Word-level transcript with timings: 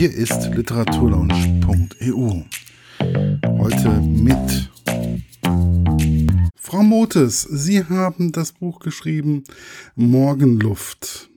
Hier 0.00 0.16
ist 0.16 0.56
literaturlaunch.eu. 0.56 2.48
Heute 3.60 3.88
mit 4.00 4.70
Frau 6.56 6.82
Motes. 6.82 7.42
Sie 7.42 7.84
haben 7.84 8.32
das 8.32 8.58
Buch 8.58 8.80
geschrieben 8.80 9.44
Morgenluft. 9.96 11.28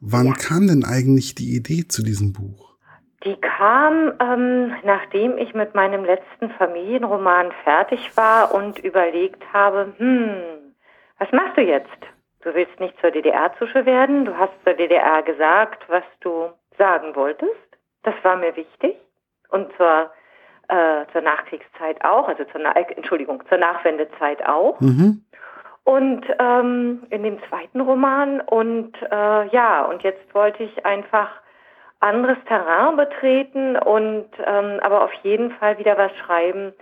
Wann 0.00 0.28
ja. 0.28 0.32
kam 0.32 0.66
denn 0.66 0.82
eigentlich 0.82 1.34
die 1.34 1.54
Idee 1.54 1.88
zu 1.88 2.02
diesem 2.02 2.32
Buch? 2.32 2.78
Die 3.24 3.36
kam, 3.36 4.14
ähm, 4.18 4.72
nachdem 4.82 5.36
ich 5.36 5.52
mit 5.52 5.74
meinem 5.74 6.02
letzten 6.06 6.48
Familienroman 6.56 7.52
fertig 7.64 8.16
war 8.16 8.54
und 8.54 8.78
überlegt 8.78 9.42
habe, 9.52 9.92
hm, 9.98 10.72
was 11.18 11.30
machst 11.32 11.58
du 11.58 11.60
jetzt? 11.60 12.00
Du 12.40 12.54
willst 12.54 12.80
nicht 12.80 12.98
zur 13.02 13.10
DDR-Zusche 13.10 13.84
werden. 13.84 14.24
Du 14.24 14.34
hast 14.38 14.54
zur 14.64 14.72
DDR 14.72 15.22
gesagt, 15.22 15.84
was 15.90 16.04
du 16.20 16.48
sagen 16.78 17.14
wolltest. 17.14 17.65
Das 18.06 18.14
war 18.22 18.36
mir 18.36 18.54
wichtig. 18.54 18.96
Und 19.48 19.68
zur, 19.76 20.10
äh, 20.68 21.04
zur 21.12 21.22
Nachkriegszeit 21.22 22.04
auch, 22.04 22.28
also 22.28 22.44
zur, 22.44 22.60
Na 22.60 22.72
Entschuldigung, 22.72 23.42
zur 23.48 23.58
Nachwendezeit 23.58 24.46
auch. 24.46 24.80
Mhm. 24.80 25.24
Und 25.82 26.24
ähm, 26.38 27.02
in 27.10 27.24
dem 27.24 27.42
zweiten 27.48 27.80
Roman. 27.80 28.40
Und 28.40 28.94
äh, 29.02 29.48
ja, 29.48 29.84
und 29.86 30.04
jetzt 30.04 30.34
wollte 30.34 30.62
ich 30.62 30.86
einfach 30.86 31.30
anderes 31.98 32.38
Terrain 32.46 32.96
betreten 32.96 33.76
und 33.76 34.28
ähm, 34.44 34.78
aber 34.82 35.02
auf 35.02 35.12
jeden 35.24 35.50
Fall 35.52 35.78
wieder 35.78 35.98
was 35.98 36.14
schreiben, 36.18 36.74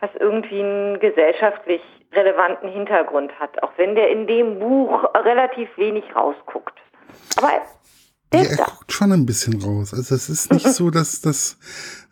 was 0.00 0.10
irgendwie 0.18 0.60
einen 0.60 0.98
gesellschaftlich 0.98 1.82
relevanten 2.12 2.68
Hintergrund 2.68 3.38
hat, 3.38 3.62
auch 3.62 3.72
wenn 3.76 3.94
der 3.94 4.08
in 4.08 4.26
dem 4.26 4.58
Buch 4.58 5.04
relativ 5.14 5.68
wenig 5.76 6.04
rausguckt. 6.16 6.80
Aber 7.36 7.50
ja, 8.42 8.50
er 8.50 8.56
guckt 8.56 8.92
schon 8.92 9.12
ein 9.12 9.26
bisschen 9.26 9.62
raus. 9.62 9.92
Also 9.94 10.14
es 10.14 10.28
ist 10.28 10.52
nicht 10.52 10.68
so, 10.68 10.90
dass 10.90 11.20
das 11.20 11.58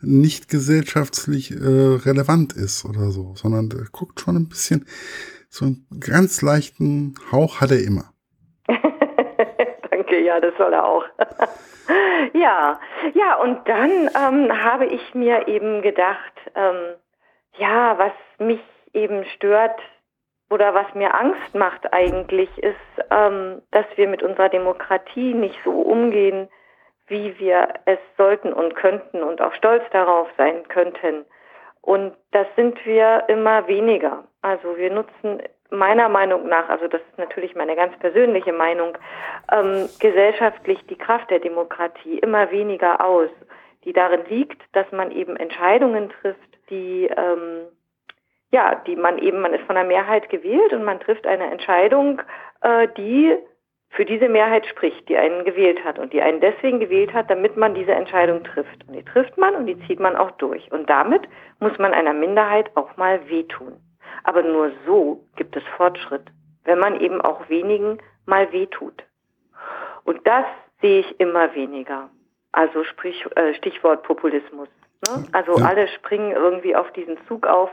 nicht 0.01 0.49
gesellschaftlich 0.49 1.51
äh, 1.51 1.55
relevant 1.57 2.53
ist 2.53 2.85
oder 2.85 3.11
so, 3.11 3.33
sondern 3.35 3.69
er 3.71 3.87
guckt 3.91 4.19
schon 4.19 4.35
ein 4.35 4.49
bisschen, 4.49 4.85
so 5.49 5.65
einen 5.65 5.85
ganz 5.99 6.41
leichten 6.41 7.15
Hauch 7.31 7.61
hat 7.61 7.71
er 7.71 7.83
immer. 7.83 8.05
Danke, 9.91 10.19
ja, 10.23 10.39
das 10.39 10.53
soll 10.57 10.73
er 10.73 10.85
auch. 10.85 11.05
ja, 12.33 12.79
ja, 13.13 13.35
und 13.41 13.67
dann 13.67 13.91
ähm, 13.91 14.63
habe 14.63 14.85
ich 14.85 15.13
mir 15.13 15.47
eben 15.47 15.81
gedacht, 15.81 16.33
ähm, 16.55 16.95
ja, 17.57 17.97
was 17.97 18.13
mich 18.39 18.61
eben 18.93 19.25
stört 19.35 19.79
oder 20.49 20.73
was 20.73 20.93
mir 20.93 21.13
Angst 21.13 21.55
macht 21.55 21.93
eigentlich, 21.93 22.49
ist, 22.57 23.05
ähm, 23.09 23.61
dass 23.71 23.85
wir 23.95 24.07
mit 24.07 24.23
unserer 24.23 24.49
Demokratie 24.49 25.33
nicht 25.33 25.57
so 25.63 25.71
umgehen, 25.71 26.49
wie 27.07 27.37
wir 27.39 27.69
es 27.85 27.99
sollten 28.17 28.53
und 28.53 28.75
könnten 28.75 29.23
und 29.23 29.41
auch 29.41 29.53
stolz 29.53 29.83
darauf 29.91 30.27
sein 30.37 30.67
könnten. 30.67 31.25
Und 31.81 32.15
das 32.31 32.47
sind 32.55 32.85
wir 32.85 33.23
immer 33.27 33.67
weniger. 33.67 34.23
Also 34.41 34.77
wir 34.77 34.91
nutzen 34.91 35.41
meiner 35.69 36.07
Meinung 36.07 36.47
nach, 36.47 36.69
also 36.69 36.87
das 36.87 37.01
ist 37.01 37.17
natürlich 37.17 37.55
meine 37.55 37.75
ganz 37.75 37.97
persönliche 37.99 38.53
Meinung, 38.53 38.97
ähm, 39.51 39.89
gesellschaftlich 39.99 40.79
die 40.87 40.97
Kraft 40.97 41.29
der 41.29 41.39
Demokratie 41.39 42.19
immer 42.19 42.51
weniger 42.51 43.03
aus, 43.03 43.29
die 43.83 43.91
darin 43.91 44.23
liegt, 44.29 44.61
dass 44.73 44.89
man 44.91 45.11
eben 45.11 45.35
Entscheidungen 45.35 46.09
trifft, 46.21 46.39
die 46.69 47.07
ähm, 47.07 47.67
ja, 48.53 48.75
die 48.85 48.95
man 48.95 49.17
eben, 49.17 49.41
man 49.41 49.53
ist 49.55 49.65
von 49.65 49.75
der 49.75 49.83
Mehrheit 49.83 50.29
gewählt 50.29 50.73
und 50.73 50.83
man 50.83 50.99
trifft 50.99 51.25
eine 51.25 51.49
Entscheidung, 51.49 52.21
äh, 52.61 52.87
die 52.95 53.35
für 53.89 54.05
diese 54.05 54.29
Mehrheit 54.29 54.67
spricht, 54.67 55.09
die 55.09 55.17
einen 55.17 55.43
gewählt 55.43 55.83
hat 55.83 55.97
und 55.97 56.13
die 56.13 56.21
einen 56.21 56.39
deswegen 56.39 56.79
gewählt 56.79 57.13
hat, 57.13 57.31
damit 57.31 57.57
man 57.57 57.73
diese 57.73 57.93
Entscheidung 57.93 58.43
trifft. 58.43 58.87
Und 58.87 58.93
die 58.93 59.03
trifft 59.03 59.39
man 59.39 59.55
und 59.55 59.65
die 59.65 59.79
zieht 59.87 59.99
man 59.99 60.15
auch 60.15 60.31
durch. 60.31 60.71
Und 60.71 60.87
damit 60.87 61.27
muss 61.59 61.75
man 61.79 61.93
einer 61.93 62.13
Minderheit 62.13 62.69
auch 62.75 62.95
mal 62.95 63.27
wehtun. 63.27 63.77
Aber 64.23 64.43
nur 64.43 64.71
so 64.85 65.25
gibt 65.35 65.55
es 65.55 65.63
Fortschritt, 65.75 66.25
wenn 66.63 66.77
man 66.77 67.01
eben 67.01 67.21
auch 67.21 67.49
wenigen 67.49 67.97
mal 68.27 68.51
wehtut. 68.51 69.03
Und 70.03 70.27
das 70.27 70.45
sehe 70.79 70.99
ich 70.99 71.19
immer 71.19 71.55
weniger. 71.55 72.11
Also 72.51 72.83
sprich, 72.83 73.25
äh, 73.35 73.55
Stichwort 73.55 74.03
Populismus. 74.03 74.69
Ne? 75.07 75.25
Also 75.31 75.59
ja. 75.59 75.65
alle 75.65 75.87
springen 75.87 76.31
irgendwie 76.31 76.75
auf 76.75 76.91
diesen 76.93 77.17
Zug 77.27 77.45
auf. 77.47 77.69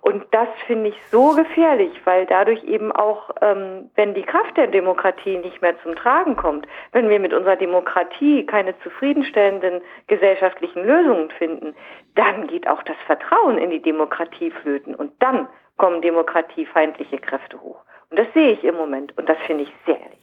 Und 0.00 0.24
das 0.30 0.48
finde 0.66 0.90
ich 0.90 0.94
so 1.10 1.34
gefährlich, 1.34 1.90
weil 2.04 2.24
dadurch 2.26 2.62
eben 2.64 2.92
auch, 2.92 3.30
ähm, 3.40 3.90
wenn 3.96 4.14
die 4.14 4.22
Kraft 4.22 4.56
der 4.56 4.68
Demokratie 4.68 5.38
nicht 5.38 5.60
mehr 5.60 5.74
zum 5.82 5.96
Tragen 5.96 6.36
kommt, 6.36 6.66
wenn 6.92 7.08
wir 7.08 7.18
mit 7.18 7.32
unserer 7.32 7.56
Demokratie 7.56 8.46
keine 8.46 8.78
zufriedenstellenden 8.80 9.80
gesellschaftlichen 10.06 10.84
Lösungen 10.84 11.30
finden, 11.30 11.74
dann 12.14 12.46
geht 12.46 12.68
auch 12.68 12.82
das 12.84 12.96
Vertrauen 13.06 13.58
in 13.58 13.70
die 13.70 13.82
Demokratie 13.82 14.52
flöten 14.62 14.94
und 14.94 15.12
dann 15.18 15.48
kommen 15.78 16.00
demokratiefeindliche 16.00 17.18
Kräfte 17.18 17.60
hoch. 17.60 17.80
Und 18.10 18.18
das 18.18 18.26
sehe 18.34 18.52
ich 18.52 18.64
im 18.64 18.76
Moment 18.76 19.16
und 19.18 19.28
das 19.28 19.38
finde 19.46 19.64
ich 19.64 19.72
sehr 19.84 19.98
ehrlich. 20.00 20.18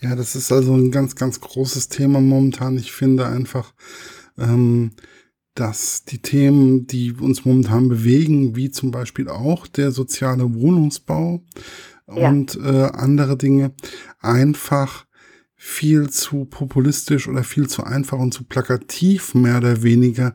Ja, 0.00 0.14
das 0.14 0.34
ist 0.34 0.52
also 0.52 0.74
ein 0.74 0.90
ganz, 0.90 1.16
ganz 1.16 1.40
großes 1.40 1.88
Thema 1.88 2.20
momentan. 2.20 2.76
Ich 2.76 2.92
finde 2.92 3.26
einfach, 3.26 3.72
ähm, 4.38 4.92
dass 5.58 6.04
die 6.04 6.22
Themen, 6.22 6.86
die 6.86 7.12
uns 7.12 7.44
momentan 7.44 7.88
bewegen, 7.88 8.54
wie 8.54 8.70
zum 8.70 8.90
Beispiel 8.90 9.28
auch 9.28 9.66
der 9.66 9.90
soziale 9.90 10.54
Wohnungsbau 10.54 11.40
ja. 12.06 12.28
und 12.28 12.56
äh, 12.56 12.88
andere 12.94 13.36
Dinge, 13.36 13.72
einfach 14.20 15.06
viel 15.56 16.08
zu 16.08 16.44
populistisch 16.44 17.28
oder 17.28 17.42
viel 17.42 17.66
zu 17.66 17.82
einfach 17.82 18.18
und 18.18 18.32
zu 18.32 18.46
plakativ 18.46 19.34
mehr 19.34 19.58
oder 19.58 19.82
weniger 19.82 20.34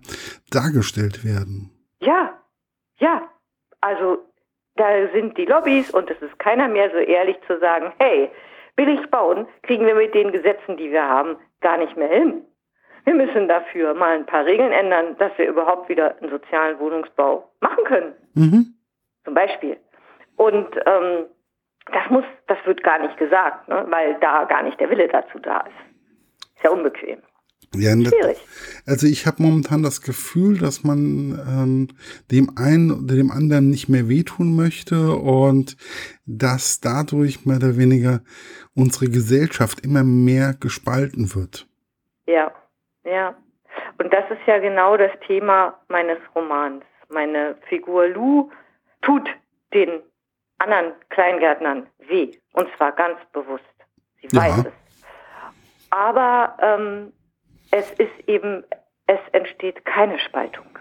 dargestellt 0.51 1.23
werden. 1.23 1.72
Ja, 2.01 2.33
ja. 3.00 3.22
Also 3.79 4.17
da 4.75 4.85
sind 5.13 5.38
die 5.38 5.45
Lobbys 5.45 5.91
und 5.91 6.09
es 6.09 6.22
ist 6.22 6.38
keiner 6.39 6.67
mehr 6.67 6.89
so 6.91 6.97
ehrlich 6.97 7.38
zu 7.47 7.57
sagen, 7.59 7.94
hey, 8.00 8.29
billig 8.75 9.00
bauen 9.09 9.47
kriegen 9.62 9.85
wir 9.85 9.95
mit 9.95 10.13
den 10.13 10.33
Gesetzen, 10.33 10.75
die 10.75 10.91
wir 10.91 11.03
haben, 11.03 11.38
gar 11.62 11.78
nicht 11.78 11.95
mehr 11.95 12.09
hin. 12.09 12.41
Wir 13.06 13.14
müssen 13.16 13.47
dafür 13.47 13.94
mal 13.94 14.16
ein 14.16 14.25
paar 14.25 14.46
Regeln 14.46 14.72
ändern, 14.72 15.18
dass 15.18 15.31
wir 15.38 15.47
überhaupt 15.47 15.90
wieder 15.90 16.18
einen 16.18 16.30
sozialen 16.30 16.80
Wohnungsbau 16.80 17.50
machen 17.59 17.84
können. 17.86 18.14
Mhm. 18.34 18.74
Zum 19.25 19.34
Beispiel. 19.34 19.78
Und 20.38 20.68
ähm, 20.86 21.25
das 21.92 22.09
muss, 22.09 22.24
das 22.47 22.58
wird 22.66 22.84
gar 22.84 23.00
nicht 23.00 23.18
gesagt, 23.18 23.68
ne? 23.68 23.86
weil 23.90 24.18
da 24.22 24.46
gar 24.46 24.63
nicht 24.63 24.80
der 24.80 24.90
Wille 24.90 25.08
dazu 25.08 25.40
da 25.40 25.59
ist. 25.62 26.56
Ist 26.56 26.63
ja 26.63 26.69
unbequem. 26.69 27.19
Ja, 27.75 27.94
Schwierig. 27.94 28.38
Also 28.86 29.08
ich 29.08 29.25
habe 29.25 29.42
momentan 29.42 29.81
das 29.81 30.02
Gefühl, 30.02 30.59
dass 30.59 30.84
man 30.84 31.40
ähm, 31.47 31.88
dem 32.31 32.52
einen 32.56 32.92
oder 32.92 33.16
dem 33.16 33.31
anderen 33.31 33.69
nicht 33.69 33.90
mehr 33.90 34.08
wehtun 34.08 34.56
möchte 34.56 35.13
und 35.16 35.75
dass 36.25 36.81
dadurch 36.81 37.46
mehr 37.46 37.58
oder 37.58 37.78
weniger 37.78 38.22
unsere 38.75 39.08
Gesellschaft 39.08 39.80
immer 39.84 40.03
mehr 40.03 40.53
gespalten 40.59 41.34
wird. 41.34 41.68
Ja. 42.28 42.52
Ja, 43.03 43.36
und 43.97 44.14
das 44.14 44.30
ist 44.31 44.41
ja 44.46 44.59
genau 44.59 44.97
das 44.97 45.12
Thema 45.28 45.80
meines 45.88 46.19
Romans. 46.36 46.84
Meine 47.09 47.56
Figur 47.68 48.08
Lou 48.08 48.52
tut 49.02 49.30
den 49.74 50.02
anderen 50.59 50.94
Kleingärtnern 51.09 51.88
weh, 52.00 52.31
und 52.53 52.69
zwar 52.78 52.92
ganz 52.94 53.19
bewusst. 53.34 53.63
Sie 54.22 54.28
ja. 54.31 54.42
weiß 54.42 54.66
es. 54.66 54.74
Aber 55.90 56.58
ähm, 56.62 57.13
es 57.72 57.92
ist 57.92 58.28
eben, 58.28 58.63
es 59.08 59.19
entsteht 59.31 59.86
keine 59.86 60.18
Spaltung, 60.19 60.80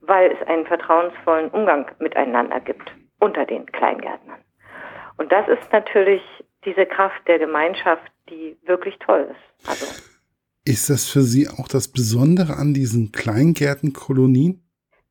weil 0.00 0.32
es 0.32 0.48
einen 0.48 0.66
vertrauensvollen 0.66 1.50
Umgang 1.50 1.90
miteinander 1.98 2.60
gibt 2.60 2.92
unter 3.18 3.44
den 3.44 3.66
Kleingärtnern. 3.66 4.40
Und 5.18 5.30
das 5.30 5.46
ist 5.48 5.70
natürlich 5.72 6.22
diese 6.64 6.86
Kraft 6.86 7.26
der 7.28 7.38
Gemeinschaft, 7.38 8.10
die 8.30 8.56
wirklich 8.62 8.98
toll 8.98 9.30
ist. 9.30 9.68
Also 9.68 10.09
ist 10.64 10.90
das 10.90 11.08
für 11.08 11.22
Sie 11.22 11.48
auch 11.48 11.68
das 11.68 11.88
Besondere 11.88 12.54
an 12.54 12.74
diesen 12.74 13.12
Kleingärtenkolonien? 13.12 14.62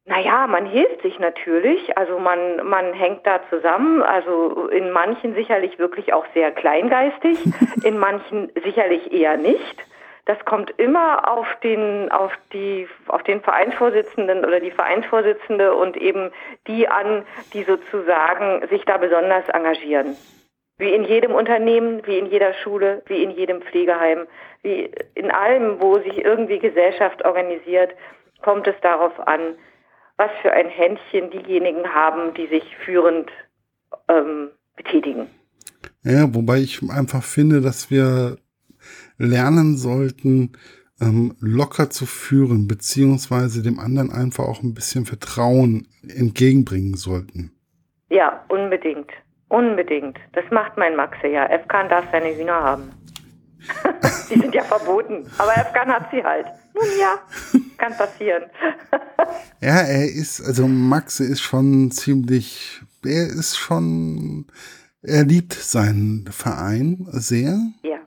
Naja, 0.05 0.47
man 0.47 0.65
hilft 0.65 1.03
sich 1.03 1.19
natürlich. 1.19 1.95
Also 1.97 2.17
man, 2.17 2.67
man 2.67 2.93
hängt 2.93 3.27
da 3.27 3.41
zusammen. 3.49 4.01
Also 4.01 4.67
in 4.69 4.91
manchen 4.91 5.35
sicherlich 5.35 5.77
wirklich 5.77 6.13
auch 6.13 6.25
sehr 6.33 6.51
kleingeistig, 6.51 7.37
in 7.83 7.97
manchen 7.97 8.51
sicherlich 8.63 9.11
eher 9.11 9.37
nicht. 9.37 9.77
Das 10.25 10.37
kommt 10.45 10.71
immer 10.77 11.31
auf 11.31 11.47
den, 11.63 12.11
auf 12.11 12.31
die, 12.53 12.87
auf 13.07 13.23
den 13.23 13.41
Vereinsvorsitzenden 13.41 14.45
oder 14.45 14.59
die 14.59 14.71
Vereinsvorsitzende 14.71 15.73
und 15.73 15.97
eben 15.97 16.31
die 16.67 16.87
an, 16.87 17.23
die 17.53 17.63
sozusagen 17.63 18.67
sich 18.67 18.85
da 18.85 18.97
besonders 18.97 19.47
engagieren. 19.49 20.15
Wie 20.79 20.93
in 20.93 21.03
jedem 21.03 21.33
Unternehmen, 21.33 22.01
wie 22.05 22.17
in 22.17 22.25
jeder 22.25 22.53
Schule, 22.53 23.03
wie 23.05 23.21
in 23.21 23.31
jedem 23.31 23.61
Pflegeheim, 23.61 24.27
wie 24.63 24.89
in 25.13 25.29
allem, 25.29 25.79
wo 25.79 25.99
sich 25.99 26.23
irgendwie 26.23 26.57
Gesellschaft 26.57 27.23
organisiert, 27.25 27.91
kommt 28.41 28.65
es 28.65 28.75
darauf 28.81 29.19
an, 29.27 29.55
was 30.17 30.31
für 30.41 30.51
ein 30.51 30.67
Händchen 30.67 31.29
diejenigen 31.31 31.93
haben, 31.93 32.33
die 32.33 32.47
sich 32.47 32.63
führend 32.83 33.29
ähm, 34.07 34.49
betätigen. 34.75 35.27
Ja, 36.03 36.33
wobei 36.33 36.59
ich 36.59 36.81
einfach 36.89 37.23
finde, 37.23 37.61
dass 37.61 37.91
wir 37.91 38.37
lernen 39.17 39.77
sollten, 39.77 40.53
ähm, 41.01 41.35
locker 41.39 41.89
zu 41.89 42.05
führen, 42.05 42.67
beziehungsweise 42.67 43.61
dem 43.61 43.79
anderen 43.79 44.11
einfach 44.11 44.45
auch 44.45 44.63
ein 44.63 44.73
bisschen 44.73 45.05
Vertrauen 45.05 45.87
entgegenbringen 46.07 46.95
sollten. 46.95 47.51
Ja, 48.09 48.43
unbedingt. 48.49 49.11
Unbedingt. 49.49 50.17
Das 50.33 50.45
macht 50.51 50.77
mein 50.77 50.95
Maxe 50.95 51.27
ja. 51.27 51.45
Efkan 51.47 51.89
darf 51.89 52.05
seine 52.11 52.35
Hühner 52.35 52.61
haben. 52.61 52.91
die 54.29 54.39
sind 54.39 54.53
ja 54.53 54.63
verboten. 54.63 55.25
Aber 55.37 55.57
Efkan 55.57 55.89
hat 55.89 56.09
sie 56.11 56.23
halt. 56.23 56.45
Nun 56.73 56.85
ja, 56.99 57.19
kann 57.77 57.97
passieren. 57.97 58.43
ja, 59.59 59.81
er 59.81 60.05
ist, 60.05 60.39
also 60.41 60.67
Maxe 60.67 61.25
ist 61.25 61.41
schon 61.41 61.91
ziemlich, 61.91 62.81
er 63.03 63.27
ist 63.27 63.57
schon, 63.57 64.47
er 65.01 65.25
liebt 65.25 65.53
seinen 65.53 66.27
Verein 66.31 67.07
sehr. 67.09 67.59
Ja. 67.83 67.97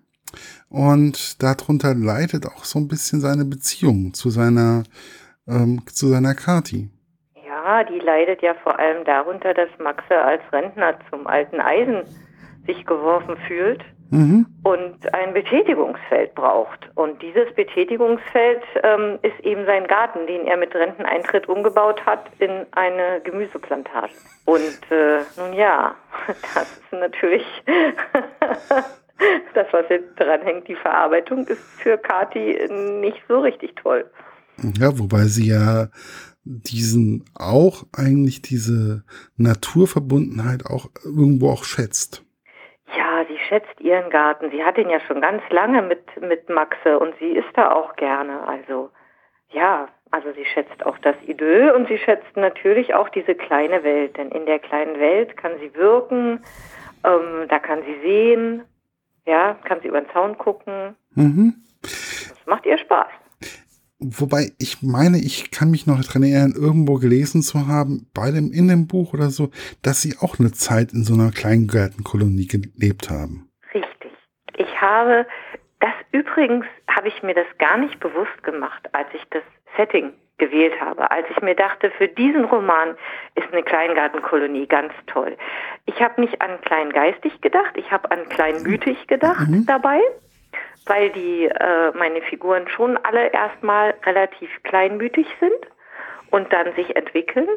Und 0.69 1.43
darunter 1.43 1.95
leidet 1.95 2.47
auch 2.47 2.65
so 2.65 2.79
ein 2.79 2.89
bisschen 2.89 3.21
seine 3.21 3.45
Beziehung 3.45 4.15
zu 4.15 4.31
seiner, 4.31 4.85
ähm, 5.47 5.83
zu 5.93 6.09
seiner 6.09 6.35
Kati. 6.35 6.89
Die 7.85 7.99
leidet 7.99 8.43
ja 8.43 8.55
vor 8.63 8.79
allem 8.79 9.05
darunter, 9.05 9.55
dass 9.55 9.69
Maxe 9.79 10.21
als 10.21 10.43
Rentner 10.53 10.95
zum 11.11 11.27
alten 11.27 11.61
Eisen 11.61 12.03
sich 12.67 12.85
geworfen 12.87 13.37
fühlt 13.49 13.85
mhm. 14.11 14.47
und 14.63 15.15
ein 15.15 15.33
Betätigungsfeld 15.33 16.35
braucht. 16.35 16.91
Und 16.95 17.21
dieses 17.23 17.53
Betätigungsfeld 17.55 18.63
ähm, 18.83 19.19
ist 19.23 19.45
eben 19.45 19.67
sein 19.67 19.87
Garten, 19.87 20.27
den 20.27 20.47
er 20.47 20.57
mit 20.57 20.75
Renteneintritt 20.75 21.49
umgebaut 21.49 22.05
hat 22.07 22.31
in 22.39 22.67
eine 22.73 23.21
Gemüseplantage. 23.25 24.13
Und 24.45 24.79
äh, 24.91 25.21
nun 25.37 25.55
ja, 25.55 25.95
das 26.55 26.79
ist 26.79 26.93
natürlich 26.93 27.45
das, 29.55 29.67
was 29.73 29.89
jetzt 29.89 30.15
dran 30.19 30.43
hängt, 30.43 30.69
die 30.69 30.77
Verarbeitung, 30.77 31.47
ist 31.47 31.63
für 31.81 31.99
Kati 31.99 32.69
nicht 33.01 33.23
so 33.29 33.41
richtig 33.41 33.75
toll. 33.77 34.05
Ja, 34.79 34.97
wobei 34.97 35.25
sie 35.25 35.49
ja 35.49 35.89
diesen 36.45 37.25
auch 37.35 37.85
eigentlich 37.97 38.43
diese 38.43 39.05
Naturverbundenheit 39.37 40.67
auch 40.67 40.91
irgendwo 41.05 41.51
auch 41.51 41.65
schätzt. 41.65 42.25
Ja, 42.97 43.25
sie 43.29 43.39
schätzt 43.49 43.81
ihren 43.81 44.11
Garten. 44.11 44.51
Sie 44.51 44.65
hat 44.65 44.77
ihn 44.77 44.91
ja 44.91 45.01
schon 45.01 45.21
ganz 45.21 45.43
lange 45.51 45.83
mit, 45.83 46.05
mit 46.21 46.49
Maxe 46.49 46.99
und 46.99 47.15
sie 47.19 47.31
ist 47.31 47.49
da 47.55 47.73
auch 47.73 47.97
gerne. 47.97 48.47
Also 48.47 48.91
ja, 49.51 49.89
also 50.11 50.33
sie 50.33 50.45
schätzt 50.45 50.85
auch 50.85 50.99
das 50.99 51.17
Idyll 51.27 51.71
und 51.71 51.89
sie 51.89 51.99
schätzt 51.99 52.37
natürlich 52.37 52.95
auch 52.95 53.09
diese 53.09 53.35
kleine 53.35 53.83
Welt. 53.83 54.17
Denn 54.17 54.31
in 54.31 54.47
der 54.47 54.59
kleinen 54.59 54.99
Welt 54.99 55.37
kann 55.37 55.53
sie 55.61 55.75
wirken, 55.75 56.41
ähm, 57.05 57.49
da 57.49 57.59
kann 57.59 57.83
sie 57.83 58.01
sehen, 58.03 58.63
ja, 59.27 59.55
kann 59.65 59.81
sie 59.81 59.89
über 59.89 60.01
den 60.01 60.11
Zaun 60.11 60.37
gucken. 60.37 60.97
Mhm. 61.15 61.55
Das 61.81 62.47
macht 62.47 62.67
ihr 62.67 62.79
Spaß. 62.79 63.09
Wobei 64.05 64.53
ich 64.59 64.83
meine, 64.83 65.19
ich 65.19 65.51
kann 65.51 65.71
mich 65.71 65.87
noch 65.87 66.03
daran 66.03 66.23
erinnern, 66.23 66.55
irgendwo 66.57 66.95
gelesen 66.95 67.43
zu 67.43 67.67
haben, 67.67 68.09
bei 68.15 68.31
dem, 68.31 68.53
in 68.53 68.69
dem 68.69 68.87
Buch 68.87 69.15
oder 69.15 69.31
so, 69.31 69.51
dass 69.83 70.03
sie 70.03 70.17
auch 70.21 70.39
eine 70.39 70.53
Zeit 70.53 70.93
in 70.93 71.05
so 71.05 71.15
einer 71.15 71.31
kleinen 71.31 71.69
Gartenkolonie 71.69 72.47
gelebt 72.47 73.11
haben. 73.11 73.49
Richtig. 73.75 74.13
Ich 74.57 74.81
habe, 74.81 75.27
das 75.81 75.93
übrigens 76.13 76.67
habe 76.89 77.09
ich 77.09 77.23
mir 77.23 77.35
das 77.35 77.47
gar 77.59 77.79
nicht 77.79 77.99
bewusst 78.01 78.43
gemacht, 78.43 78.89
als 78.93 79.09
ich 79.15 79.23
das 79.31 79.43
Setting 79.77 80.13
gewählt 80.39 80.75
habe, 80.81 81.11
als 81.11 81.27
ich 81.31 81.41
mir 81.41 81.55
dachte, 81.55 81.91
für 81.99 82.09
diesen 82.09 82.45
Roman 82.45 82.97
ist 83.37 83.53
eine 83.53 83.63
Kleingartenkolonie 83.63 84.67
ganz 84.67 84.93
toll. 85.07 85.37
Ich 85.87 86.03
habe 86.03 86.21
nicht 86.21 86.41
an 86.43 86.61
kleingeistig 86.63 87.41
gedacht, 87.41 87.77
ich 87.77 87.91
habe 87.93 88.11
an 88.11 88.29
kleinmütig 88.29 89.07
gedacht 89.07 89.49
mhm. 89.49 89.67
dabei, 89.67 90.01
weil 90.87 91.11
die 91.11 91.47
äh, 91.47 91.93
meine 91.97 92.23
Figuren 92.23 92.69
schon 92.69 92.97
alle 92.97 93.33
erstmal 93.33 93.95
relativ 94.05 94.51
kleinmütig 94.63 95.27
sind 95.41 95.67
und 96.31 96.53
dann 96.53 96.75
sich 96.75 96.97
entwickeln. 96.97 97.49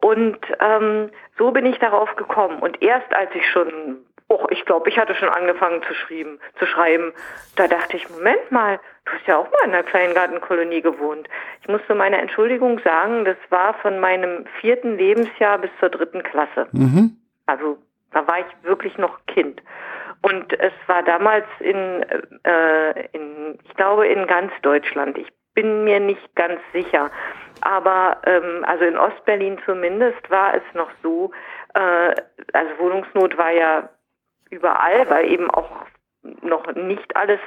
Und 0.00 0.38
ähm, 0.60 1.10
so 1.36 1.50
bin 1.50 1.66
ich 1.66 1.78
darauf 1.78 2.16
gekommen. 2.16 2.58
Und 2.60 2.82
erst 2.82 3.14
als 3.14 3.30
ich 3.34 3.48
schon 3.50 3.98
Och, 4.30 4.48
ich 4.50 4.64
glaube, 4.64 4.88
ich 4.88 4.96
hatte 4.96 5.16
schon 5.16 5.28
angefangen 5.28 5.82
zu, 5.82 5.92
schreiben, 5.92 6.38
zu 6.60 6.64
schreiben. 6.64 7.12
Da 7.56 7.66
dachte 7.66 7.96
ich, 7.96 8.08
Moment 8.08 8.52
mal, 8.52 8.78
du 9.04 9.12
hast 9.12 9.26
ja 9.26 9.36
auch 9.36 9.50
mal 9.50 9.64
in 9.64 9.74
einer 9.74 9.82
kleinen 9.82 10.14
Gartenkolonie 10.14 10.82
gewohnt. 10.82 11.28
Ich 11.62 11.68
muss 11.68 11.80
zu 11.88 11.96
meiner 11.96 12.20
Entschuldigung 12.20 12.78
sagen, 12.84 13.24
das 13.24 13.36
war 13.48 13.74
von 13.74 13.98
meinem 13.98 14.46
vierten 14.60 14.96
Lebensjahr 14.96 15.58
bis 15.58 15.70
zur 15.80 15.88
dritten 15.88 16.22
Klasse. 16.22 16.68
Mhm. 16.70 17.16
Also 17.46 17.78
da 18.12 18.24
war 18.28 18.38
ich 18.38 18.46
wirklich 18.62 18.96
noch 18.98 19.18
Kind. 19.26 19.60
Und 20.22 20.52
es 20.58 20.72
war 20.86 21.02
damals 21.02 21.46
in, 21.60 22.04
äh, 22.44 23.06
in, 23.12 23.58
ich 23.64 23.74
glaube, 23.74 24.06
in 24.06 24.26
ganz 24.26 24.52
Deutschland. 24.62 25.16
Ich 25.16 25.28
bin 25.54 25.84
mir 25.84 26.00
nicht 26.00 26.34
ganz 26.36 26.60
sicher. 26.72 27.10
Aber 27.62 28.18
ähm, 28.24 28.64
also 28.66 28.84
in 28.84 28.96
Ostberlin 28.96 29.58
zumindest 29.64 30.30
war 30.30 30.54
es 30.54 30.62
noch 30.74 30.90
so, 31.02 31.30
äh, 31.74 32.14
also 32.52 32.78
Wohnungsnot 32.78 33.36
war 33.36 33.50
ja 33.50 33.88
überall, 34.50 35.08
weil 35.08 35.30
eben 35.30 35.50
auch 35.50 35.70
noch 36.42 36.74
nicht 36.74 37.16
alles 37.16 37.40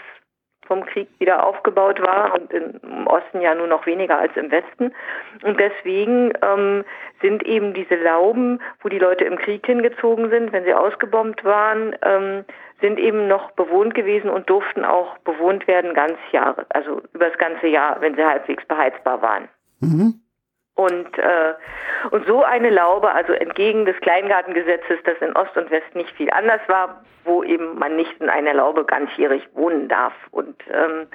vom 0.68 0.86
Krieg 0.86 1.08
wieder 1.20 1.46
aufgebaut 1.46 2.02
war 2.02 2.34
und 2.34 2.52
im 2.54 3.08
Osten 3.08 3.42
ja 3.42 3.56
nur 3.56 3.68
noch 3.68 3.86
weniger 3.86 4.18
als 4.18 4.36
im 4.36 4.52
Westen. 4.52 4.94
Und 5.44 5.60
deswegen 5.60 6.34
ähm, 6.42 6.84
sind 7.22 7.44
eben 7.44 7.74
diese 7.74 7.96
Lauben, 7.96 8.60
wo 8.82 8.90
die 8.90 9.00
Leute 9.00 9.26
im 9.26 9.38
Krieg 9.38 9.66
hingezogen 9.66 10.30
sind, 10.30 10.52
wenn 10.52 10.64
sie 10.64 10.74
ausgebombt 10.74 11.44
waren, 11.44 11.96
ähm, 12.02 12.46
sind 12.82 13.00
eben 13.00 13.28
noch 13.28 13.52
bewohnt 13.52 13.96
gewesen 13.96 14.30
und 14.30 14.50
durften 14.50 14.84
auch 14.84 15.18
bewohnt 15.20 15.68
werden 15.68 15.94
ganz 15.94 16.18
Jahre, 16.32 16.66
also 16.70 17.02
über 17.14 17.30
das 17.30 17.38
ganze 17.38 17.68
Jahr, 17.68 18.02
wenn 18.02 18.16
sie 18.16 18.26
halbwegs 18.26 18.66
beheizbar 18.66 19.22
waren. 19.22 19.48
Mhm. 19.80 20.23
Und, 20.76 21.18
äh, 21.20 21.54
und 22.10 22.26
so 22.26 22.44
eine 22.44 22.72
Laube, 22.72 23.12
also 23.12 23.34
entgegen 23.34 23.86
des 23.86 23.96
Kleingartengesetzes, 24.02 24.98
das 25.04 25.18
in 25.22 25.36
Ost 25.36 25.56
und 25.56 25.70
West 25.70 25.94
nicht 25.94 26.10
viel 26.16 26.32
anders 26.32 26.62
war, 26.68 27.04
wo 27.26 27.44
eben 27.44 27.78
man 27.78 27.96
nicht 27.96 28.20
in 28.20 28.30
einer 28.30 28.56
Laube 28.56 28.84
ganzjährig 28.84 29.48
wohnen 29.54 29.88
darf. 29.88 30.14
Und, 30.32 30.56
ähm, 30.72 31.08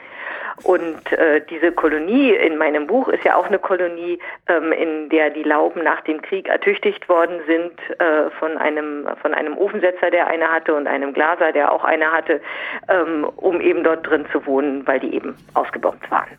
und 0.62 1.12
äh, 1.12 1.42
diese 1.50 1.72
Kolonie 1.72 2.30
in 2.30 2.56
meinem 2.56 2.86
Buch 2.86 3.08
ist 3.08 3.24
ja 3.24 3.36
auch 3.36 3.46
eine 3.46 3.58
Kolonie, 3.58 4.20
ähm, 4.46 4.72
in 4.72 5.08
der 5.08 5.30
die 5.30 5.42
Lauben 5.42 5.82
nach 5.82 6.02
dem 6.02 6.22
Krieg 6.22 6.48
ertüchtigt 6.48 7.08
worden 7.08 7.40
sind 7.46 7.72
äh, 8.00 8.30
von, 8.38 8.56
einem, 8.58 9.08
von 9.20 9.34
einem 9.34 9.58
Ofensetzer, 9.58 10.10
der 10.10 10.28
eine 10.28 10.50
hatte, 10.50 10.74
und 10.74 10.86
einem 10.86 11.12
Glaser, 11.12 11.52
der 11.52 11.72
auch 11.72 11.84
eine 11.84 12.12
hatte, 12.12 12.40
ähm, 12.88 13.24
um 13.36 13.60
eben 13.60 13.82
dort 13.82 14.08
drin 14.08 14.24
zu 14.32 14.46
wohnen, 14.46 14.86
weil 14.86 15.00
die 15.00 15.14
eben 15.14 15.36
ausgebombt 15.54 16.08
waren. 16.10 16.38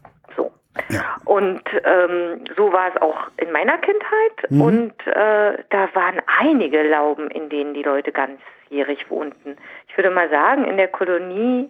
Ja. 0.89 1.17
Und 1.25 1.61
ähm, 1.83 2.45
so 2.55 2.71
war 2.71 2.93
es 2.93 3.01
auch 3.01 3.29
in 3.37 3.51
meiner 3.51 3.77
Kindheit. 3.79 4.51
Mhm. 4.51 4.61
Und 4.61 5.07
äh, 5.07 5.63
da 5.69 5.89
waren 5.93 6.21
einige 6.39 6.83
Lauben, 6.83 7.29
in 7.31 7.49
denen 7.49 7.73
die 7.73 7.83
Leute 7.83 8.11
ganzjährig 8.11 9.09
wohnten. 9.09 9.57
Ich 9.87 9.97
würde 9.97 10.11
mal 10.11 10.29
sagen, 10.29 10.65
in 10.65 10.77
der 10.77 10.87
Kolonie 10.87 11.69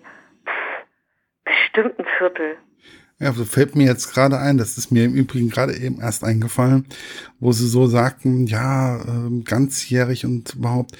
bestimmt 1.44 2.00
ein 2.00 2.06
Viertel. 2.18 2.58
Ja, 3.20 3.34
so 3.34 3.44
fällt 3.44 3.76
mir 3.76 3.86
jetzt 3.86 4.14
gerade 4.14 4.38
ein, 4.38 4.58
das 4.58 4.78
ist 4.78 4.92
mir 4.92 5.04
im 5.04 5.14
Übrigen 5.14 5.50
gerade 5.50 5.76
eben 5.76 6.00
erst 6.00 6.24
eingefallen, 6.24 6.88
wo 7.40 7.52
sie 7.52 7.68
so 7.68 7.86
sagten, 7.86 8.48
ja, 8.48 8.98
äh, 8.98 9.44
ganzjährig 9.44 10.26
und 10.26 10.56
überhaupt. 10.56 10.98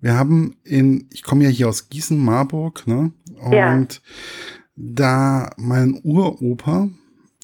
Wir 0.00 0.18
haben 0.18 0.56
in, 0.64 1.08
ich 1.12 1.22
komme 1.22 1.44
ja 1.44 1.50
hier 1.50 1.68
aus 1.68 1.88
Gießen, 1.88 2.18
Marburg, 2.18 2.86
ne? 2.86 3.12
Und 3.40 3.52
ja. 3.54 3.80
da 4.74 5.50
mein 5.58 6.00
Uropa. 6.02 6.88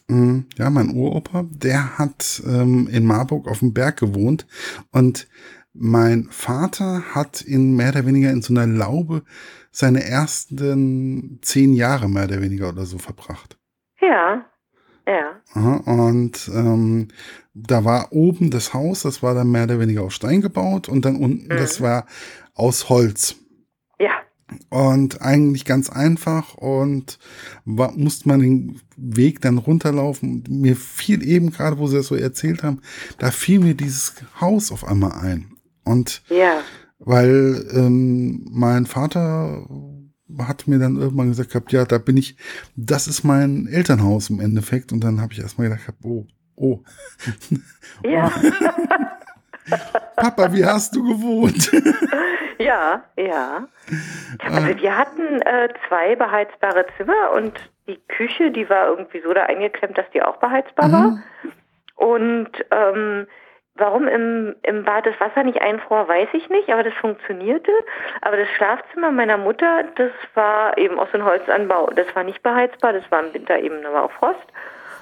Ja, 0.08 0.70
mein 0.70 0.94
Uropa, 0.94 1.46
der 1.50 1.98
hat 1.98 2.40
ähm, 2.46 2.88
in 2.88 3.04
Marburg 3.04 3.48
auf 3.48 3.58
dem 3.58 3.74
Berg 3.74 3.98
gewohnt 3.98 4.46
und 4.92 5.26
mein 5.72 6.28
Vater 6.30 7.02
hat 7.14 7.40
in 7.40 7.74
mehr 7.74 7.90
oder 7.90 8.06
weniger 8.06 8.30
in 8.30 8.40
so 8.40 8.54
einer 8.54 8.66
Laube 8.66 9.22
seine 9.70 10.04
ersten 10.04 11.38
zehn 11.42 11.74
Jahre 11.74 12.08
mehr 12.08 12.24
oder 12.24 12.40
weniger 12.40 12.68
oder 12.68 12.86
so 12.86 12.98
verbracht. 12.98 13.58
Ja, 14.00 14.46
ja. 15.06 15.40
Und 15.54 16.50
ähm, 16.54 17.08
da 17.54 17.84
war 17.84 18.12
oben 18.12 18.50
das 18.50 18.74
Haus, 18.74 19.02
das 19.02 19.22
war 19.22 19.34
dann 19.34 19.50
mehr 19.50 19.64
oder 19.64 19.80
weniger 19.80 20.02
aus 20.02 20.14
Stein 20.14 20.40
gebaut 20.40 20.88
und 20.88 21.04
dann 21.04 21.16
unten, 21.16 21.44
mhm. 21.44 21.56
das 21.56 21.80
war 21.80 22.06
aus 22.54 22.88
Holz. 22.88 23.36
Und 24.70 25.22
eigentlich 25.22 25.64
ganz 25.64 25.90
einfach 25.90 26.54
und 26.54 27.18
war, 27.64 27.92
musste 27.92 28.28
man 28.28 28.40
den 28.40 28.80
Weg 28.96 29.40
dann 29.40 29.58
runterlaufen. 29.58 30.44
Mir 30.48 30.76
fiel 30.76 31.26
eben 31.26 31.50
gerade, 31.50 31.78
wo 31.78 31.88
sie 31.88 31.96
das 31.96 32.06
so 32.06 32.14
erzählt 32.14 32.62
haben, 32.62 32.80
da 33.18 33.30
fiel 33.32 33.58
mir 33.58 33.74
dieses 33.74 34.14
Haus 34.40 34.70
auf 34.70 34.86
einmal 34.86 35.12
ein. 35.12 35.52
Und 35.84 36.22
ja. 36.28 36.60
weil 36.98 37.66
ähm, 37.72 38.46
mein 38.50 38.86
Vater 38.86 39.66
hat 40.38 40.68
mir 40.68 40.78
dann 40.78 40.96
irgendwann 40.96 41.28
gesagt 41.28 41.50
gehabt, 41.50 41.72
ja, 41.72 41.84
da 41.84 41.98
bin 41.98 42.16
ich, 42.16 42.36
das 42.76 43.08
ist 43.08 43.24
mein 43.24 43.66
Elternhaus 43.66 44.30
im 44.30 44.40
Endeffekt. 44.40 44.92
Und 44.92 45.00
dann 45.00 45.20
habe 45.20 45.32
ich 45.32 45.40
erstmal 45.40 45.68
gedacht, 45.68 45.92
oh, 46.02 46.26
oh. 46.54 46.82
Ja. 48.04 48.32
Papa, 50.16 50.52
wie 50.52 50.64
hast 50.64 50.94
du 50.94 51.02
gewohnt? 51.02 51.70
ja, 52.58 53.04
ja. 53.16 53.68
Also 54.42 54.80
wir 54.80 54.96
hatten 54.96 55.42
äh, 55.42 55.68
zwei 55.88 56.16
beheizbare 56.16 56.86
Zimmer 56.96 57.32
und 57.34 57.52
die 57.86 58.00
Küche, 58.08 58.50
die 58.50 58.68
war 58.68 58.88
irgendwie 58.88 59.20
so 59.20 59.32
da 59.32 59.44
eingeklemmt, 59.44 59.96
dass 59.96 60.10
die 60.10 60.22
auch 60.22 60.36
beheizbar 60.38 60.88
mhm. 60.88 60.92
war. 60.92 61.18
Und 61.96 62.50
ähm, 62.70 63.26
Warum 63.78 64.08
im, 64.08 64.56
im 64.62 64.84
Bad 64.84 65.04
das 65.04 65.20
Wasser 65.20 65.42
nicht 65.42 65.60
einfror, 65.60 66.08
weiß 66.08 66.28
ich 66.32 66.48
nicht, 66.48 66.70
aber 66.70 66.82
das 66.82 66.94
funktionierte. 66.94 67.70
Aber 68.22 68.36
das 68.38 68.48
Schlafzimmer 68.56 69.10
meiner 69.10 69.36
Mutter, 69.36 69.84
das 69.96 70.12
war 70.34 70.78
eben 70.78 70.98
aus 70.98 71.10
dem 71.12 71.24
Holzanbau. 71.24 71.90
Das 71.94 72.06
war 72.16 72.24
nicht 72.24 72.42
beheizbar, 72.42 72.94
das 72.94 73.10
war 73.10 73.22
im 73.22 73.34
Winter 73.34 73.58
eben 73.58 73.84
aber 73.84 74.04
auch 74.04 74.12
Frost. 74.12 74.46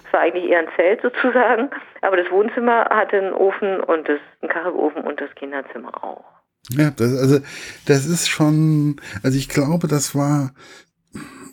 Das 0.02 0.12
war 0.12 0.20
eigentlich 0.20 0.50
eher 0.50 0.58
ein 0.58 0.68
Zelt 0.74 1.02
sozusagen. 1.02 1.70
Aber 2.00 2.16
das 2.16 2.30
Wohnzimmer 2.32 2.86
hatte 2.90 3.18
einen 3.18 3.32
Ofen 3.32 3.80
und 3.80 4.08
das, 4.08 4.18
einen 4.42 4.50
Kachelofen 4.50 5.02
und 5.02 5.20
das 5.20 5.32
Kinderzimmer 5.36 6.02
auch. 6.02 6.24
Ja, 6.70 6.90
das, 6.90 7.14
also 7.14 7.40
das 7.86 8.06
ist 8.06 8.28
schon, 8.28 8.96
also 9.22 9.36
ich 9.36 9.48
glaube, 9.48 9.86
das 9.86 10.14
war 10.14 10.52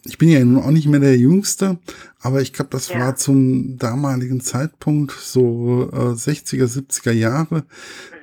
ich 0.06 0.18
bin 0.18 0.30
ja 0.30 0.44
nun 0.44 0.63
auch 0.63 0.72
nicht 0.72 0.88
mehr 0.88 1.00
der 1.00 1.18
Jüngste, 1.18 1.77
aber 2.22 2.41
ich 2.41 2.53
glaube, 2.53 2.72
das 2.72 2.89
ja. 2.89 3.00
war 3.00 3.15
zum 3.15 3.77
damaligen 3.77 4.41
Zeitpunkt, 4.41 5.12
so 5.12 5.89
äh, 5.91 6.13
60er, 6.13 6.65
70er 6.65 7.12
Jahre, 7.12 7.65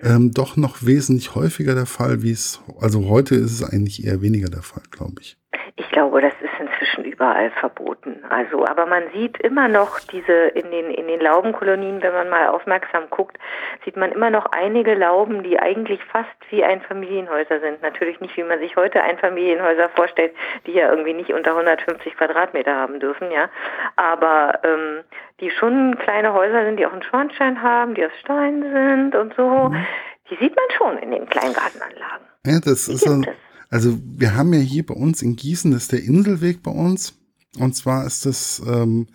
ähm, 0.03 0.33
doch 0.33 0.57
noch 0.57 0.85
wesentlich 0.85 1.35
häufiger 1.35 1.75
der 1.75 1.87
Fall, 1.87 2.23
wie 2.23 2.33
es, 2.33 2.61
also 2.81 3.09
heute 3.09 3.37
ist 3.37 3.53
es 3.53 3.63
eigentlich 3.63 4.05
eher 4.05 4.23
weniger 4.23 4.49
der 4.49 4.63
Fall, 4.63 4.83
glaube 4.91 5.21
ich. 5.21 5.37
Ich 5.77 5.89
glaube, 5.91 6.21
das 6.21 6.33
ist 6.43 6.48
inzwischen 6.89 7.05
überall 7.05 7.51
verboten. 7.51 8.23
Also, 8.29 8.67
aber 8.67 8.87
man 8.87 9.05
sieht 9.13 9.39
immer 9.41 9.69
noch 9.69 10.01
diese 10.01 10.33
in 10.33 10.71
den 10.71 10.91
in 10.91 11.07
den 11.09 11.21
Laubenkolonien, 11.21 12.03
wenn 12.03 12.13
man 12.13 12.29
mal 12.29 12.49
aufmerksam 12.49 13.05
guckt, 13.11 13.39
sieht 13.85 13.97
man 13.97 14.13
immer 14.13 14.31
noch 14.31 14.47
einige 14.47 14.95
Lauben, 14.95 15.43
die 15.43 15.59
eigentlich 15.59 16.03
fast 16.05 16.29
wie 16.51 16.65
Einfamilienhäuser 16.65 17.61
sind. 17.61 17.83
Natürlich 17.83 18.21
nicht, 18.21 18.37
wie 18.37 18.43
man 18.43 18.59
sich 18.59 18.77
heute 18.77 19.03
Einfamilienhäuser 19.03 19.89
vorstellt, 19.91 20.33
die 20.67 20.73
ja 20.73 20.91
irgendwie 20.91 21.15
nicht 21.15 21.33
unter 21.33 21.51
150 21.51 22.17
Quadratmeter 22.17 22.75
haben 22.75 23.01
dürfen, 23.01 23.31
ja. 23.31 23.49
Aber 23.97 24.61
ähm, 24.65 25.05
die 25.41 25.51
schon 25.51 25.99
kleine 25.99 26.33
Häuser 26.33 26.65
sind, 26.65 26.79
die 26.79 26.87
auch 26.87 26.93
einen 26.93 27.03
Schornstein 27.03 27.63
haben, 27.63 27.95
die 27.95 28.05
aus 28.05 28.13
Stein 28.21 28.63
sind 28.63 29.15
und 29.15 29.35
so. 29.35 29.69
Mhm. 29.71 29.87
Die 30.31 30.37
sieht 30.37 30.55
man 30.55 30.65
schon 30.77 30.99
in 30.99 31.11
den 31.11 31.27
Kleingartenanlagen. 31.27 32.27
Ja, 32.45 32.61
das 32.61 32.85
die 32.85 32.93
ist 32.93 33.05
so, 33.05 33.23
also 33.69 33.99
wir 34.03 34.35
haben 34.35 34.53
ja 34.53 34.61
hier 34.61 34.85
bei 34.85 34.95
uns 34.95 35.23
in 35.23 35.37
Gießen, 35.37 35.71
das 35.71 35.85
ist 35.85 35.93
der 35.93 36.03
Inselweg 36.03 36.63
bei 36.63 36.71
uns. 36.71 37.15
Und 37.59 37.75
zwar 37.75 38.07
ist 38.07 38.27
das, 38.27 38.63
ähm, 38.67 39.09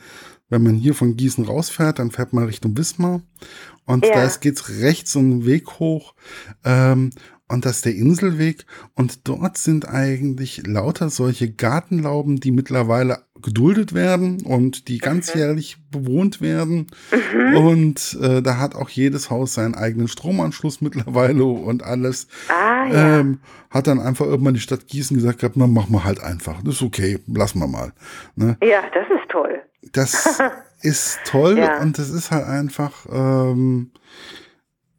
wenn 0.50 0.64
man 0.64 0.76
hier 0.76 0.94
von 0.94 1.16
Gießen 1.16 1.46
rausfährt, 1.46 2.00
dann 2.00 2.12
fährt 2.12 2.34
man 2.34 2.46
Richtung 2.46 2.78
Wismar. 2.78 3.22
Und 3.86 4.06
ja. 4.06 4.14
da 4.14 4.36
geht's 4.40 4.70
rechts 4.70 5.14
so 5.14 5.20
einen 5.20 5.46
Weg 5.46 5.80
hoch. 5.80 6.14
Ähm, 6.64 7.12
und 7.48 7.66
das 7.66 7.78
ist 7.78 7.86
der 7.86 7.96
Inselweg. 7.96 8.66
Und 8.96 9.28
dort 9.28 9.58
sind 9.58 9.88
eigentlich 9.88 10.66
lauter 10.66 11.10
solche 11.10 11.52
Gartenlauben, 11.52 12.40
die 12.40 12.52
mittlerweile 12.52 13.26
geduldet 13.44 13.94
werden 13.94 14.42
und 14.44 14.88
die 14.88 14.98
ganzjährlich 14.98 15.78
mhm. 15.78 15.92
bewohnt 15.92 16.42
werden. 16.42 16.88
Mhm. 17.12 17.58
Und 17.58 18.18
äh, 18.22 18.42
da 18.42 18.58
hat 18.58 18.76
auch 18.76 18.90
jedes 18.90 19.30
Haus 19.30 19.54
seinen 19.54 19.76
eigenen 19.76 20.08
Stromanschluss 20.08 20.82
mittlerweile 20.82 21.44
und 21.44 21.84
alles. 21.84 22.28
Ah, 22.50 22.86
ja. 22.88 23.20
ähm, 23.20 23.40
hat 23.70 23.88
dann 23.88 24.00
einfach 24.00 24.26
irgendwann 24.26 24.54
die 24.54 24.60
Stadt 24.60 24.88
Gießen 24.88 25.16
gesagt 25.18 25.40
gehabt, 25.40 25.58
na, 25.58 25.68
machen 25.68 25.92
wir 25.92 26.04
halt 26.04 26.22
einfach. 26.22 26.62
Das 26.64 26.76
ist 26.76 26.82
okay, 26.82 27.20
lassen 27.28 27.60
wir 27.60 27.68
mal. 27.68 27.94
Ne? 28.36 28.58
Ja, 28.64 28.82
das 28.94 29.06
ist 29.10 29.30
toll. 29.30 29.62
Das 29.92 30.40
ist 30.82 31.20
toll 31.26 31.58
ja. 31.58 31.82
und 31.82 31.98
das 31.98 32.10
ist 32.10 32.32
halt 32.32 32.46
einfach, 32.46 33.06
ähm, 33.12 33.92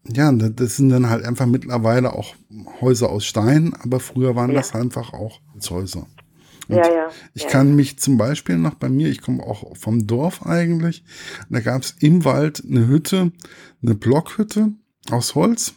ja, 0.06 0.30
das 0.32 0.76
sind 0.76 0.90
dann 0.90 1.08
halt 1.08 1.24
einfach 1.24 1.46
mittlerweile 1.46 2.12
auch 2.12 2.34
Häuser 2.80 3.08
aus 3.08 3.24
Stein, 3.24 3.74
aber 3.82 4.00
früher 4.00 4.36
waren 4.36 4.50
ja. 4.50 4.56
das 4.56 4.74
einfach 4.74 5.12
auch 5.12 5.40
Häuser. 5.70 6.06
Und 6.68 6.76
ja, 6.76 6.88
ja. 6.88 7.08
Ich 7.34 7.44
ja. 7.44 7.50
kann 7.50 7.76
mich 7.76 7.98
zum 7.98 8.16
Beispiel 8.18 8.56
noch 8.56 8.74
bei 8.74 8.88
mir, 8.88 9.08
ich 9.08 9.22
komme 9.22 9.42
auch 9.42 9.76
vom 9.76 10.06
Dorf 10.06 10.46
eigentlich, 10.46 11.04
da 11.50 11.60
gab 11.60 11.82
es 11.82 11.92
im 12.00 12.24
Wald 12.24 12.62
eine 12.68 12.86
Hütte, 12.86 13.32
eine 13.82 13.94
Blockhütte 13.94 14.72
aus 15.10 15.34
Holz. 15.34 15.74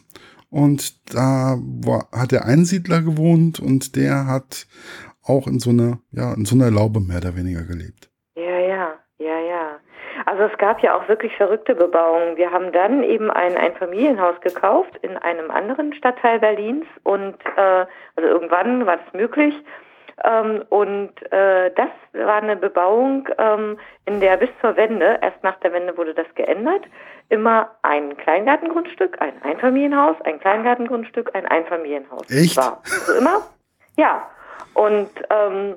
Und 0.50 1.14
da 1.14 1.58
war, 1.58 2.08
hat 2.10 2.32
der 2.32 2.46
Einsiedler 2.46 3.02
gewohnt 3.02 3.60
und 3.60 3.96
der 3.96 4.26
hat 4.26 4.66
auch 5.22 5.46
in 5.46 5.58
so 5.58 5.70
einer, 5.70 5.98
ja, 6.10 6.32
in 6.32 6.46
so 6.46 6.54
einer 6.54 6.70
Laube 6.70 7.00
mehr 7.00 7.18
oder 7.18 7.36
weniger 7.36 7.64
gelebt. 7.64 8.08
Ja, 8.34 8.58
ja, 8.58 8.94
ja, 9.18 9.38
ja. 9.40 9.78
Also 10.24 10.44
es 10.44 10.58
gab 10.58 10.80
ja 10.80 10.96
auch 10.96 11.06
wirklich 11.08 11.36
verrückte 11.36 11.74
Bebauungen. 11.74 12.36
Wir 12.36 12.50
haben 12.50 12.72
dann 12.72 13.02
eben 13.02 13.30
ein 13.30 13.56
Einfamilienhaus 13.56 14.40
gekauft 14.40 14.96
in 15.02 15.16
einem 15.16 15.50
anderen 15.50 15.92
Stadtteil 15.92 16.40
Berlins 16.40 16.86
und 17.04 17.36
äh, 17.56 17.86
also 18.16 18.28
irgendwann 18.28 18.86
war 18.86 18.98
es 19.06 19.12
möglich 19.12 19.54
ähm, 20.24 20.64
und 20.68 21.10
äh, 21.32 21.70
das 21.74 21.90
war 22.12 22.42
eine 22.42 22.56
Bebauung, 22.56 23.28
ähm, 23.38 23.78
in 24.06 24.20
der 24.20 24.36
bis 24.36 24.50
zur 24.60 24.76
Wende, 24.76 25.18
erst 25.22 25.42
nach 25.42 25.58
der 25.60 25.72
Wende 25.72 25.96
wurde 25.96 26.14
das 26.14 26.26
geändert, 26.34 26.82
immer 27.28 27.70
ein 27.82 28.16
Kleingartengrundstück, 28.16 29.20
ein 29.20 29.42
Einfamilienhaus, 29.42 30.16
ein 30.22 30.40
Kleingartengrundstück, 30.40 31.34
ein 31.34 31.46
Einfamilienhaus 31.46 32.30
Echt? 32.30 32.56
war. 32.56 32.82
Also 32.84 33.18
immer? 33.18 33.42
Ja. 33.96 34.28
Und 34.74 35.10
ähm, 35.30 35.76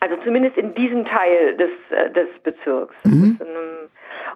also 0.00 0.16
zumindest 0.24 0.56
in 0.56 0.74
diesem 0.74 1.04
Teil 1.04 1.56
des, 1.56 1.70
äh, 1.90 2.10
des 2.10 2.28
Bezirks. 2.42 2.94
Mhm. 3.04 3.38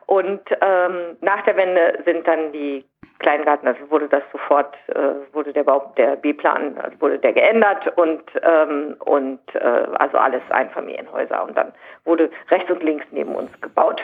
Und 0.06 0.40
ähm, 0.60 1.16
nach 1.20 1.44
der 1.44 1.56
Wende 1.56 2.02
sind 2.04 2.26
dann 2.26 2.52
die 2.52 2.84
Kleingarten, 3.22 3.66
also 3.66 3.90
wurde 3.90 4.08
das 4.08 4.22
sofort, 4.32 4.74
äh, 4.88 5.32
wurde 5.32 5.52
der 5.52 5.64
Bau, 5.64 5.92
der 5.96 6.16
B-Plan, 6.16 6.76
also 6.78 7.00
wurde 7.00 7.18
der 7.18 7.32
geändert 7.32 7.96
und, 7.96 8.22
ähm, 8.42 8.96
und 9.04 9.40
äh, 9.54 9.86
also 9.98 10.18
alles 10.18 10.42
Einfamilienhäuser 10.50 11.44
und 11.44 11.56
dann 11.56 11.72
wurde 12.04 12.30
rechts 12.50 12.70
und 12.70 12.82
links 12.82 13.06
neben 13.10 13.34
uns 13.34 13.50
gebaut. 13.60 14.02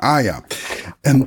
Ah 0.00 0.20
ja. 0.20 0.42
Ähm, 1.04 1.26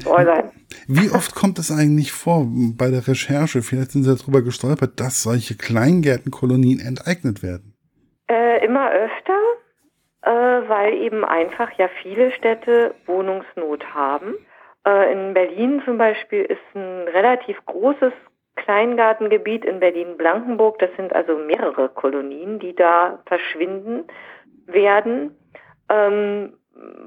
wie 0.87 1.09
oft 1.11 1.35
kommt 1.35 1.57
es 1.59 1.71
eigentlich 1.71 2.11
vor 2.11 2.45
bei 2.77 2.89
der 2.89 3.07
Recherche, 3.07 3.61
vielleicht 3.61 3.91
sind 3.91 4.03
Sie 4.03 4.15
darüber 4.15 4.41
gestolpert, 4.41 4.99
dass 4.99 5.23
solche 5.23 5.55
Kleingärtenkolonien 5.55 6.79
enteignet 6.79 7.43
werden? 7.43 7.73
Äh, 8.29 8.65
immer 8.65 8.89
öfter, 8.91 9.39
äh, 10.23 10.69
weil 10.69 10.93
eben 10.95 11.23
einfach 11.23 11.71
ja 11.77 11.87
viele 12.01 12.31
Städte 12.31 12.93
Wohnungsnot 13.05 13.85
haben. 13.93 14.35
Äh, 14.87 15.11
in 15.11 15.33
Berlin 15.33 15.81
zum 15.83 15.97
Beispiel 15.97 16.43
ist 16.43 16.75
ein 16.75 17.07
relativ 17.09 17.57
großes 17.65 18.13
Kleingartengebiet 18.55 19.65
in 19.65 19.79
Berlin-Blankenburg. 19.79 20.79
Das 20.79 20.89
sind 20.95 21.13
also 21.13 21.37
mehrere 21.37 21.89
Kolonien, 21.89 22.59
die 22.59 22.73
da 22.73 23.19
verschwinden 23.25 24.05
werden. 24.65 25.35
Ähm, 25.89 26.53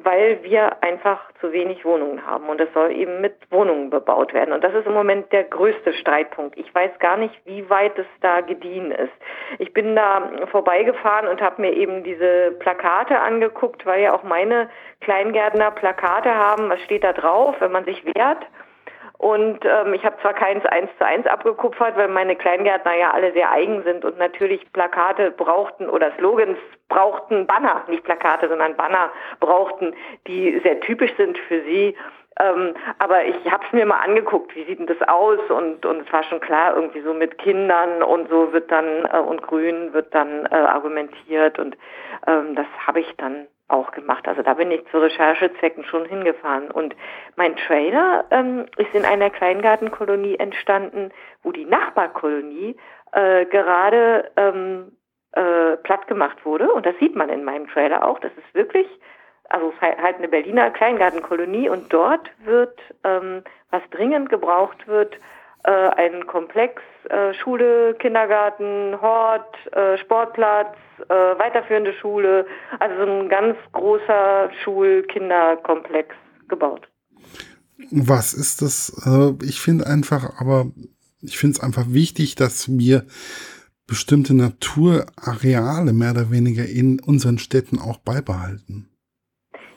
weil 0.02 0.42
wir 0.42 0.82
einfach 0.82 1.20
zu 1.40 1.52
wenig 1.52 1.84
Wohnungen 1.84 2.26
haben 2.26 2.48
und 2.48 2.60
es 2.60 2.72
soll 2.74 2.90
eben 2.90 3.20
mit 3.20 3.34
Wohnungen 3.50 3.90
bebaut 3.90 4.34
werden. 4.34 4.52
Und 4.52 4.64
das 4.64 4.74
ist 4.74 4.86
im 4.86 4.94
Moment 4.94 5.32
der 5.32 5.44
größte 5.44 5.92
Streitpunkt. 5.94 6.58
Ich 6.58 6.74
weiß 6.74 6.90
gar 6.98 7.16
nicht, 7.16 7.34
wie 7.44 7.68
weit 7.70 7.98
es 7.98 8.06
da 8.20 8.40
gediehen 8.40 8.90
ist. 8.90 9.12
Ich 9.58 9.72
bin 9.72 9.94
da 9.94 10.30
vorbeigefahren 10.50 11.28
und 11.28 11.40
habe 11.40 11.62
mir 11.62 11.72
eben 11.72 12.02
diese 12.02 12.52
Plakate 12.58 13.20
angeguckt, 13.20 13.86
weil 13.86 14.02
ja 14.02 14.14
auch 14.14 14.22
meine 14.22 14.68
Kleingärtner 15.00 15.70
Plakate 15.70 16.34
haben. 16.34 16.68
Was 16.68 16.80
steht 16.82 17.04
da 17.04 17.12
drauf, 17.12 17.56
wenn 17.60 17.72
man 17.72 17.84
sich 17.84 18.04
wehrt? 18.04 18.44
Und 19.20 19.66
ähm, 19.66 19.92
ich 19.92 20.02
habe 20.02 20.16
zwar 20.22 20.32
keins 20.32 20.64
eins 20.64 20.88
zu 20.96 21.04
eins 21.04 21.26
abgekupfert, 21.26 21.94
weil 21.94 22.08
meine 22.08 22.36
Kleingärtner 22.36 22.96
ja 22.96 23.10
alle 23.10 23.34
sehr 23.34 23.52
eigen 23.52 23.82
sind 23.82 24.02
und 24.02 24.16
natürlich 24.16 24.72
Plakate 24.72 25.30
brauchten 25.30 25.90
oder 25.90 26.10
Slogans 26.16 26.56
brauchten, 26.88 27.46
Banner, 27.46 27.84
nicht 27.88 28.02
Plakate, 28.02 28.48
sondern 28.48 28.76
Banner 28.76 29.10
brauchten, 29.38 29.94
die 30.26 30.58
sehr 30.64 30.80
typisch 30.80 31.14
sind 31.18 31.36
für 31.36 31.60
sie. 31.64 31.94
Ähm, 32.40 32.72
aber 32.98 33.26
ich 33.26 33.36
habe 33.52 33.62
es 33.66 33.72
mir 33.74 33.84
mal 33.84 34.00
angeguckt, 34.00 34.56
wie 34.56 34.64
sieht 34.64 34.78
denn 34.78 34.86
das 34.86 35.06
aus? 35.06 35.38
Und, 35.50 35.84
und 35.84 36.06
es 36.06 36.10
war 36.10 36.22
schon 36.22 36.40
klar, 36.40 36.74
irgendwie 36.74 37.02
so 37.02 37.12
mit 37.12 37.36
Kindern 37.36 38.02
und 38.02 38.30
so 38.30 38.54
wird 38.54 38.72
dann 38.72 39.04
äh, 39.04 39.18
und 39.18 39.42
Grün 39.42 39.92
wird 39.92 40.14
dann 40.14 40.46
äh, 40.46 40.54
argumentiert 40.54 41.58
und 41.58 41.76
ähm, 42.26 42.54
das 42.54 42.66
habe 42.86 43.00
ich 43.00 43.16
dann 43.18 43.48
auch 43.70 43.92
gemacht. 43.92 44.26
Also 44.28 44.42
da 44.42 44.54
bin 44.54 44.70
ich 44.70 44.84
zu 44.90 44.98
Recherchezwecken 44.98 45.84
schon 45.84 46.04
hingefahren. 46.04 46.70
Und 46.70 46.94
mein 47.36 47.56
Trailer 47.56 48.24
ähm, 48.30 48.66
ist 48.76 48.94
in 48.94 49.04
einer 49.04 49.30
Kleingartenkolonie 49.30 50.36
entstanden, 50.36 51.12
wo 51.42 51.52
die 51.52 51.64
Nachbarkolonie 51.64 52.76
äh, 53.12 53.46
gerade 53.46 54.30
ähm, 54.36 54.92
äh, 55.32 55.76
platt 55.78 56.06
gemacht 56.06 56.44
wurde. 56.44 56.72
Und 56.72 56.86
das 56.86 56.96
sieht 56.98 57.16
man 57.16 57.28
in 57.28 57.44
meinem 57.44 57.68
Trailer 57.68 58.04
auch. 58.06 58.18
Das 58.18 58.32
ist 58.32 58.54
wirklich, 58.54 58.86
also 59.48 59.72
halt 59.80 60.16
eine 60.16 60.28
Berliner 60.28 60.70
Kleingartenkolonie. 60.70 61.68
Und 61.68 61.92
dort 61.92 62.30
wird, 62.44 62.78
ähm, 63.04 63.42
was 63.70 63.82
dringend 63.90 64.28
gebraucht 64.28 64.86
wird, 64.86 65.16
äh, 65.64 65.70
ein 65.70 66.26
Komplex, 66.26 66.82
äh, 67.08 67.34
Schule, 67.34 67.94
Kindergarten, 67.98 69.00
Hort, 69.00 69.54
äh, 69.72 69.98
Sportplatz, 69.98 70.76
äh, 71.08 71.14
weiterführende 71.14 71.92
Schule, 71.94 72.46
also 72.78 73.04
so 73.04 73.10
ein 73.10 73.28
ganz 73.28 73.56
großer 73.72 74.50
Schul-Kinderkomplex 74.62 76.14
gebaut. 76.48 76.88
Was 77.90 78.34
ist 78.34 78.62
das? 78.62 79.06
Äh, 79.06 79.44
ich 79.44 79.60
finde 79.60 79.86
einfach, 79.86 80.40
aber 80.40 80.66
ich 81.22 81.38
finde 81.38 81.56
es 81.56 81.62
einfach 81.62 81.84
wichtig, 81.88 82.34
dass 82.34 82.68
wir 82.68 83.04
bestimmte 83.86 84.34
Naturareale 84.34 85.92
mehr 85.92 86.12
oder 86.12 86.30
weniger 86.30 86.64
in 86.64 87.00
unseren 87.00 87.38
Städten 87.38 87.78
auch 87.78 87.98
beibehalten. 87.98 88.88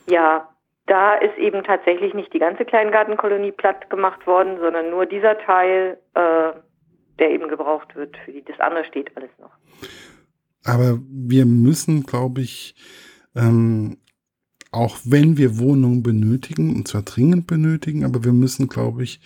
Ja, 0.07 0.52
da 0.85 1.15
ist 1.15 1.37
eben 1.37 1.63
tatsächlich 1.63 2.13
nicht 2.13 2.33
die 2.33 2.39
ganze 2.39 2.65
Kleingartenkolonie 2.65 3.51
platt 3.51 3.89
gemacht 3.89 4.27
worden, 4.27 4.57
sondern 4.59 4.89
nur 4.89 5.05
dieser 5.05 5.37
Teil, 5.39 5.97
äh, 6.13 6.51
der 7.19 7.31
eben 7.31 7.47
gebraucht 7.47 7.95
wird. 7.95 8.17
Für 8.25 8.31
die, 8.31 8.43
das 8.43 8.59
andere 8.59 8.85
steht 8.85 9.15
alles 9.15 9.29
noch. 9.39 9.51
Aber 10.65 10.99
wir 11.09 11.45
müssen, 11.45 12.03
glaube 12.03 12.41
ich, 12.41 12.75
ähm, 13.35 13.97
auch 14.71 14.97
wenn 15.05 15.37
wir 15.37 15.59
Wohnungen 15.59 16.03
benötigen, 16.03 16.75
und 16.75 16.87
zwar 16.87 17.03
dringend 17.03 17.47
benötigen, 17.47 18.03
aber 18.03 18.23
wir 18.23 18.33
müssen, 18.33 18.67
glaube 18.67 19.03
ich, 19.03 19.21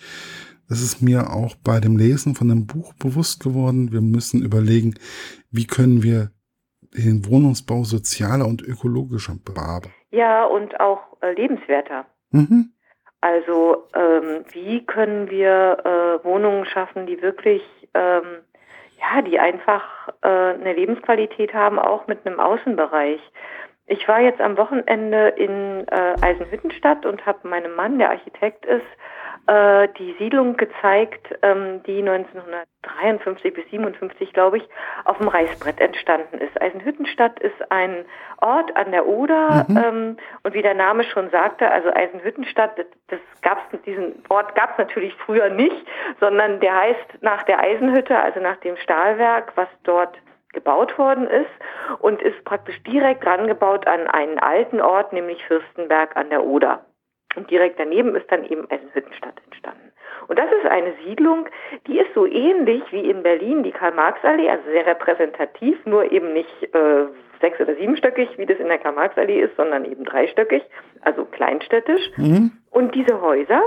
das 0.68 0.82
ist 0.82 1.00
mir 1.00 1.32
auch 1.32 1.54
bei 1.56 1.80
dem 1.80 1.96
Lesen 1.96 2.34
von 2.34 2.48
dem 2.48 2.66
Buch 2.66 2.92
bewusst 2.94 3.42
geworden, 3.42 3.90
wir 3.90 4.02
müssen 4.02 4.42
überlegen, 4.42 4.94
wie 5.50 5.66
können 5.66 6.02
wir 6.02 6.30
den 6.92 7.24
Wohnungsbau 7.26 7.84
sozialer 7.84 8.46
und 8.46 8.62
ökologischer 8.62 9.34
bearbeiten. 9.44 9.94
Ja, 10.10 10.44
und 10.44 10.80
auch 10.80 11.00
äh, 11.20 11.32
lebenswerter. 11.32 12.06
Mhm. 12.30 12.72
Also 13.20 13.84
ähm, 13.94 14.44
wie 14.52 14.84
können 14.86 15.28
wir 15.28 15.78
äh, 15.84 16.24
Wohnungen 16.24 16.64
schaffen, 16.66 17.06
die 17.06 17.20
wirklich, 17.20 17.62
ähm, 17.94 18.42
ja, 19.00 19.22
die 19.22 19.38
einfach 19.38 20.08
äh, 20.22 20.28
eine 20.28 20.72
Lebensqualität 20.72 21.52
haben, 21.52 21.78
auch 21.78 22.06
mit 22.06 22.24
einem 22.24 22.38
Außenbereich. 22.38 23.20
Ich 23.86 24.06
war 24.06 24.20
jetzt 24.20 24.40
am 24.40 24.56
Wochenende 24.56 25.28
in 25.36 25.86
äh, 25.88 26.14
Eisenhüttenstadt 26.20 27.06
und 27.06 27.26
habe 27.26 27.48
meinem 27.48 27.74
Mann, 27.74 27.98
der 27.98 28.10
Architekt 28.10 28.66
ist, 28.66 28.86
äh, 29.48 29.88
die 29.98 30.14
Siedlung 30.18 30.58
gezeigt, 30.58 31.34
ähm, 31.40 31.82
die 31.84 32.00
1953 32.00 33.54
bis 33.54 33.64
57, 33.70 34.34
glaube 34.34 34.58
ich, 34.58 34.68
auf 35.04 35.16
dem 35.16 35.28
Reißbrett 35.28 35.80
entstanden 35.80 36.38
ist. 36.38 36.60
Eisenhüttenstadt 36.60 37.40
ist 37.40 37.72
ein 37.72 38.04
Ort 38.42 38.76
an 38.76 38.92
der 38.92 39.06
Oder 39.06 39.64
mhm. 39.66 39.76
ähm, 39.76 40.16
und 40.42 40.52
wie 40.52 40.60
der 40.60 40.74
Name 40.74 41.02
schon 41.04 41.30
sagte, 41.30 41.70
also 41.70 41.88
Eisenhüttenstadt, 41.90 42.78
das, 42.78 42.86
das 43.08 43.20
gab's 43.40 43.62
diesen 43.86 44.22
Ort 44.28 44.54
gab 44.54 44.72
es 44.72 44.78
natürlich 44.78 45.14
früher 45.14 45.48
nicht, 45.48 45.86
sondern 46.20 46.60
der 46.60 46.76
heißt 46.76 47.22
nach 47.22 47.42
der 47.44 47.60
Eisenhütte, 47.60 48.18
also 48.18 48.40
nach 48.40 48.56
dem 48.56 48.76
Stahlwerk, 48.76 49.52
was 49.54 49.68
dort 49.84 50.18
gebaut 50.52 50.98
worden 50.98 51.26
ist 51.26 52.00
und 52.00 52.20
ist 52.20 52.44
praktisch 52.44 52.82
direkt 52.82 53.24
rangebaut 53.24 53.86
an 53.86 54.06
einen 54.08 54.38
alten 54.38 54.82
Ort, 54.82 55.14
nämlich 55.14 55.42
Fürstenberg 55.46 56.16
an 56.16 56.28
der 56.28 56.44
Oder. 56.44 56.84
Und 57.36 57.50
direkt 57.50 57.78
daneben 57.78 58.16
ist 58.16 58.30
dann 58.30 58.44
eben 58.44 58.68
Eisenhüttenstadt 58.70 59.34
entstanden. 59.44 59.92
Und 60.28 60.38
das 60.38 60.50
ist 60.50 60.66
eine 60.66 60.94
Siedlung, 61.04 61.46
die 61.86 61.98
ist 61.98 62.12
so 62.14 62.26
ähnlich 62.26 62.82
wie 62.90 63.10
in 63.10 63.22
Berlin 63.22 63.62
die 63.62 63.70
Karl-Marx-Allee, 63.70 64.48
also 64.48 64.64
sehr 64.70 64.86
repräsentativ, 64.86 65.84
nur 65.84 66.10
eben 66.10 66.32
nicht 66.32 66.62
äh, 66.74 67.06
sechs- 67.40 67.60
oder 67.60 67.74
siebenstöckig, 67.76 68.36
wie 68.38 68.46
das 68.46 68.58
in 68.58 68.68
der 68.68 68.78
Karl-Marx-Allee 68.78 69.40
ist, 69.40 69.56
sondern 69.56 69.84
eben 69.84 70.04
dreistöckig, 70.04 70.62
also 71.02 71.24
kleinstädtisch. 71.24 72.10
Mhm. 72.16 72.52
Und 72.70 72.94
diese 72.94 73.20
Häuser 73.20 73.62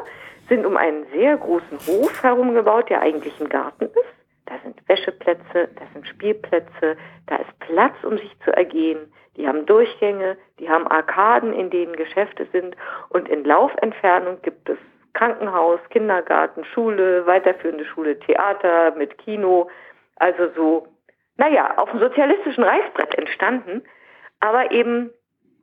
sind 0.50 0.66
um 0.66 0.76
einen 0.76 1.06
sehr 1.14 1.38
großen 1.38 1.78
Hof 1.88 2.24
herumgebaut, 2.24 2.90
der 2.90 3.02
eigentlich 3.02 3.40
ein 3.40 3.50
Garten 3.50 3.86
ist. 3.86 4.14
Da 4.46 4.56
sind 4.64 4.78
Wäscheplätze, 4.88 5.70
da 5.76 5.84
sind 5.94 6.08
Spielplätze, 6.08 6.98
da 7.28 7.36
ist 7.38 7.60
Platz, 7.60 7.94
um 8.04 8.18
sich 8.18 8.36
zu 8.44 8.52
ergehen. 8.52 9.12
Die 9.38 9.48
haben 9.48 9.66
Durchgänge, 9.66 10.38
die 10.60 10.70
haben 10.70 10.88
Arkaden, 10.88 11.54
in 11.54 11.70
denen 11.70 11.96
Geschäfte 11.96 12.48
sind 12.52 12.76
und 13.10 13.30
in 13.30 13.44
Laufentfernung 13.46 14.42
gibt 14.42 14.70
es 14.70 14.78
Krankenhaus, 15.14 15.80
Kindergarten, 15.90 16.66
Schule, 16.66 17.26
weiterführende 17.26 17.86
Schule, 17.86 18.20
Theater 18.20 18.96
mit 18.96 19.18
Kino. 19.18 19.70
Also 20.18 20.50
so, 20.56 20.88
naja, 21.38 21.78
auf 21.78 21.90
dem 21.92 22.00
sozialistischen 22.00 22.64
Reißbrett 22.64 23.16
entstanden, 23.16 23.84
aber 24.40 24.72
eben 24.72 25.12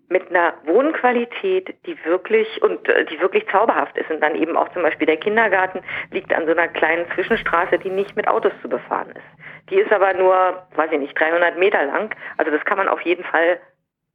mit 0.09 0.31
einer 0.31 0.55
Wohnqualität, 0.65 1.75
die 1.87 1.97
wirklich 2.05 2.63
und 2.63 2.89
äh, 2.89 3.05
die 3.07 3.21
wirklich 3.21 3.47
zauberhaft 3.51 3.97
ist. 3.97 4.11
Und 4.11 4.21
dann 4.21 4.35
eben 4.35 4.57
auch 4.57 4.73
zum 4.73 4.83
Beispiel 4.83 5.07
der 5.07 5.19
Kindergarten 5.19 5.81
liegt 6.11 6.33
an 6.33 6.47
so 6.47 6.53
einer 6.53 6.69
kleinen 6.69 7.07
Zwischenstraße, 7.15 7.79
die 7.79 7.91
nicht 7.91 8.17
mit 8.17 8.27
Autos 8.27 8.53
zu 8.63 8.69
befahren 8.69 9.11
ist. 9.11 9.71
Die 9.71 9.77
ist 9.77 9.93
aber 9.93 10.15
nur, 10.15 10.67
weiß 10.77 10.91
ich 10.93 10.99
nicht, 10.99 11.19
300 11.19 11.59
Meter 11.59 11.85
lang. 11.85 12.15
Also 12.39 12.51
das 12.51 12.65
kann 12.65 12.79
man 12.79 12.89
auf 12.89 13.01
jeden 13.03 13.25
Fall 13.25 13.61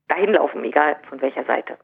dahin 0.08 0.34
laufen, 0.34 0.64
egal 0.64 0.98
von 1.10 1.22
welcher 1.22 1.46
Seite. 1.46 1.78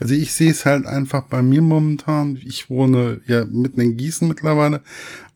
Also 0.00 0.14
ich 0.14 0.32
sehe 0.32 0.50
es 0.50 0.64
halt 0.64 0.86
einfach 0.86 1.28
bei 1.28 1.42
mir 1.42 1.62
momentan. 1.62 2.38
Ich 2.42 2.70
wohne 2.70 3.20
ja 3.26 3.44
mitten 3.50 3.80
in 3.80 3.96
Gießen 3.96 4.28
mittlerweile. 4.28 4.82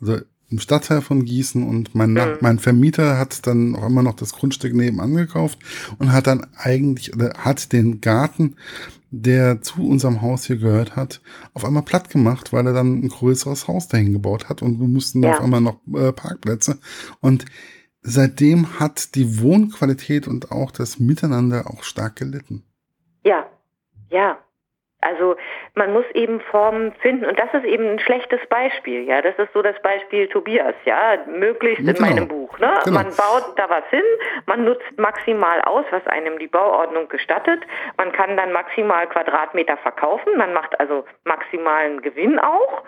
Also 0.00 0.20
im 0.54 0.60
Stadtteil 0.60 1.00
von 1.00 1.24
Gießen 1.24 1.66
und 1.66 1.96
mein, 1.96 2.12
mhm. 2.12 2.36
mein 2.40 2.60
Vermieter 2.60 3.18
hat 3.18 3.44
dann 3.48 3.74
auch 3.74 3.86
immer 3.86 4.04
noch 4.04 4.14
das 4.14 4.34
Grundstück 4.34 4.72
nebenan 4.72 5.16
gekauft 5.16 5.58
und 5.98 6.12
hat 6.12 6.28
dann 6.28 6.46
eigentlich, 6.56 7.12
oder 7.12 7.32
hat 7.38 7.72
den 7.72 8.00
Garten, 8.00 8.54
der 9.10 9.62
zu 9.62 9.84
unserem 9.84 10.22
Haus 10.22 10.44
hier 10.44 10.58
gehört 10.58 10.94
hat, 10.94 11.20
auf 11.54 11.64
einmal 11.64 11.82
platt 11.82 12.08
gemacht, 12.08 12.52
weil 12.52 12.68
er 12.68 12.72
dann 12.72 13.00
ein 13.00 13.08
größeres 13.08 13.66
Haus 13.66 13.88
dahin 13.88 14.12
gebaut 14.12 14.48
hat 14.48 14.62
und 14.62 14.78
wir 14.78 14.86
mussten 14.86 15.24
ja. 15.24 15.32
auf 15.32 15.40
einmal 15.40 15.60
noch 15.60 15.80
äh, 15.92 16.12
Parkplätze 16.12 16.78
und 17.20 17.46
seitdem 18.02 18.78
hat 18.78 19.16
die 19.16 19.40
Wohnqualität 19.40 20.28
und 20.28 20.52
auch 20.52 20.70
das 20.70 21.00
Miteinander 21.00 21.68
auch 21.68 21.82
stark 21.82 22.14
gelitten. 22.14 22.62
Ja, 23.24 23.44
ja, 24.08 24.38
also 25.04 25.36
man 25.74 25.92
muss 25.92 26.04
eben 26.14 26.40
Formen 26.40 26.92
finden 27.00 27.24
und 27.24 27.38
das 27.38 27.52
ist 27.54 27.64
eben 27.64 27.86
ein 27.86 27.98
schlechtes 27.98 28.40
Beispiel, 28.48 29.04
ja. 29.04 29.22
Das 29.22 29.38
ist 29.38 29.52
so 29.52 29.62
das 29.62 29.80
Beispiel 29.82 30.28
Tobias, 30.28 30.74
ja, 30.84 31.18
möglichst 31.26 31.84
genau. 31.84 31.96
in 31.96 32.02
meinem 32.02 32.28
Buch. 32.28 32.58
Ne? 32.58 32.72
Genau. 32.84 32.96
Man 32.96 33.06
baut 33.08 33.56
da 33.56 33.68
was 33.68 33.84
hin, 33.90 34.04
man 34.46 34.64
nutzt 34.64 34.98
maximal 34.98 35.60
aus, 35.62 35.84
was 35.90 36.06
einem 36.06 36.38
die 36.38 36.48
Bauordnung 36.48 37.08
gestattet. 37.08 37.60
Man 37.96 38.12
kann 38.12 38.36
dann 38.36 38.52
maximal 38.52 39.06
Quadratmeter 39.08 39.76
verkaufen, 39.78 40.36
man 40.36 40.52
macht 40.52 40.78
also 40.80 41.04
maximalen 41.24 42.00
Gewinn 42.02 42.38
auch 42.38 42.82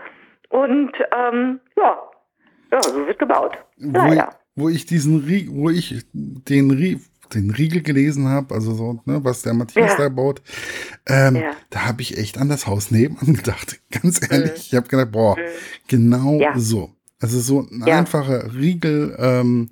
und 0.49 0.93
ähm, 1.17 1.61
ja, 1.77 1.99
ja, 2.73 2.83
so 2.83 3.07
wird 3.07 3.19
gebaut. 3.19 3.59
Leider. 3.77 4.31
Wo, 4.55 4.65
wo 4.65 4.69
ich 4.69 4.87
diesen, 4.87 5.27
wo 5.55 5.71
ich 5.71 6.05
den 6.13 6.71
den 7.35 7.51
Riegel 7.51 7.83
gelesen 7.83 8.29
habe, 8.29 8.55
also 8.55 8.73
so, 8.73 9.01
ne, 9.05 9.25
was 9.25 9.43
der 9.43 9.55
Matthias 9.55 9.93
ja. 9.93 9.99
da 9.99 10.09
baut, 10.09 10.43
ähm, 11.07 11.37
ja. 11.37 11.51
da 11.71 11.87
habe 11.87 12.03
ich 12.03 12.19
echt 12.19 12.39
an 12.39 12.49
das 12.49 12.67
Haus 12.67 12.91
nebenan 12.91 13.35
gedacht. 13.35 13.81
Ganz 13.91 14.21
ehrlich, 14.31 14.51
mhm. 14.51 14.57
ich 14.57 14.75
habe 14.75 14.89
gedacht, 14.89 15.13
boah, 15.13 15.37
mhm. 15.37 15.43
genau 15.89 16.41
ja. 16.41 16.53
so. 16.57 16.91
Also 17.21 17.41
so 17.41 17.61
ein 17.61 17.83
einfacher 17.85 18.55
Riegel 18.55 19.17
ähm, 19.19 19.71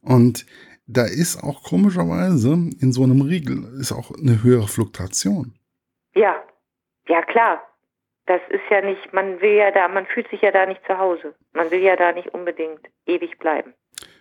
und 0.00 0.46
da 0.86 1.04
ist 1.04 1.42
auch 1.42 1.62
komischerweise 1.62 2.52
in 2.52 2.92
so 2.92 3.02
einem 3.02 3.22
Riegel 3.22 3.64
ist 3.80 3.92
auch 3.92 4.10
eine 4.10 4.42
höhere 4.42 4.68
Fluktuation. 4.68 5.54
Ja, 6.14 6.42
ja 7.08 7.22
klar. 7.22 7.62
Das 8.26 8.40
ist 8.48 8.62
ja 8.70 8.80
nicht, 8.80 9.12
man 9.12 9.40
will 9.42 9.52
ja 9.52 9.70
da, 9.70 9.86
man 9.88 10.06
fühlt 10.06 10.28
sich 10.30 10.40
ja 10.40 10.50
da 10.50 10.64
nicht 10.64 10.80
zu 10.86 10.96
Hause. 10.96 11.34
Man 11.52 11.70
will 11.70 11.80
ja 11.80 11.94
da 11.96 12.12
nicht 12.12 12.28
unbedingt 12.28 12.80
ewig 13.06 13.38
bleiben. 13.38 13.74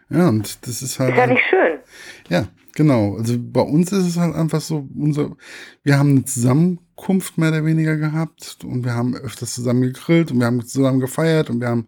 Ja, 0.10 0.30
und 0.30 0.68
das 0.68 0.82
ist 0.82 1.00
halt. 1.00 1.12
Ist 1.12 1.18
ja 1.18 1.28
nicht 1.28 1.44
schön. 1.50 1.80
Ja, 2.30 2.48
genau. 2.76 3.18
Also 3.18 3.36
bei 3.39 3.62
uns 3.62 3.92
ist 3.92 4.08
es 4.08 4.18
halt 4.18 4.36
einfach 4.36 4.62
so, 4.62 4.88
unser, 4.96 5.36
wir 5.84 5.98
haben 5.98 6.12
eine 6.12 6.26
Zusammenkunft 6.26 7.38
mehr 7.38 7.50
oder 7.50 7.66
weniger 7.66 7.98
gehabt 7.98 8.60
und 8.63 8.84
wir 8.84 8.94
haben 8.94 9.16
öfters 9.16 9.54
zusammen 9.54 9.82
gegrillt 9.82 10.32
und 10.32 10.39
wir 10.39 10.46
haben 10.46 10.66
zusammen 10.66 11.00
gefeiert 11.00 11.50
und 11.50 11.62
wir 11.62 11.70
haben 11.70 11.88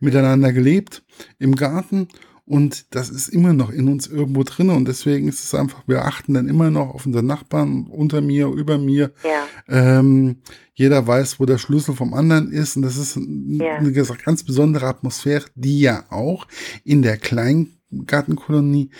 miteinander 0.00 0.52
gelebt 0.52 1.02
im 1.38 1.54
Garten. 1.54 2.08
Und 2.46 2.94
das 2.94 3.10
ist 3.10 3.28
immer 3.28 3.52
noch 3.52 3.70
in 3.70 3.88
uns 3.88 4.06
irgendwo 4.06 4.44
drin 4.44 4.70
und 4.70 4.86
deswegen 4.86 5.26
ist 5.26 5.42
es 5.42 5.52
einfach, 5.52 5.82
wir 5.88 6.04
achten 6.04 6.32
dann 6.32 6.48
immer 6.48 6.70
noch 6.70 6.94
auf 6.94 7.04
unseren 7.04 7.26
Nachbarn 7.26 7.88
unter 7.88 8.20
mir, 8.20 8.46
über 8.46 8.78
mir. 8.78 9.12
Ja. 9.24 9.98
Ähm, 9.98 10.36
jeder 10.72 11.04
weiß, 11.04 11.40
wo 11.40 11.44
der 11.44 11.58
Schlüssel 11.58 11.96
vom 11.96 12.14
anderen 12.14 12.52
ist 12.52 12.76
und 12.76 12.82
das 12.82 12.96
ist 12.98 13.16
ja. 13.16 13.74
eine 13.74 13.92
ganz 13.92 14.44
besondere 14.44 14.86
Atmosphäre, 14.86 15.46
die 15.56 15.80
ja 15.80 16.04
auch 16.10 16.46
in 16.84 17.02
der 17.02 17.16
Kleingartenkolonie 17.16 18.90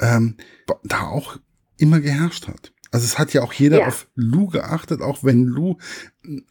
ähm, 0.00 0.34
da 0.82 1.02
auch 1.02 1.38
immer 1.78 2.00
geherrscht 2.00 2.48
hat. 2.48 2.72
Also 2.90 3.04
es 3.04 3.20
hat 3.20 3.32
ja 3.32 3.42
auch 3.42 3.52
jeder 3.52 3.80
ja. 3.80 3.86
auf 3.86 4.08
Lou 4.16 4.48
geachtet, 4.48 5.00
auch 5.00 5.22
wenn 5.22 5.44
Lou 5.44 5.76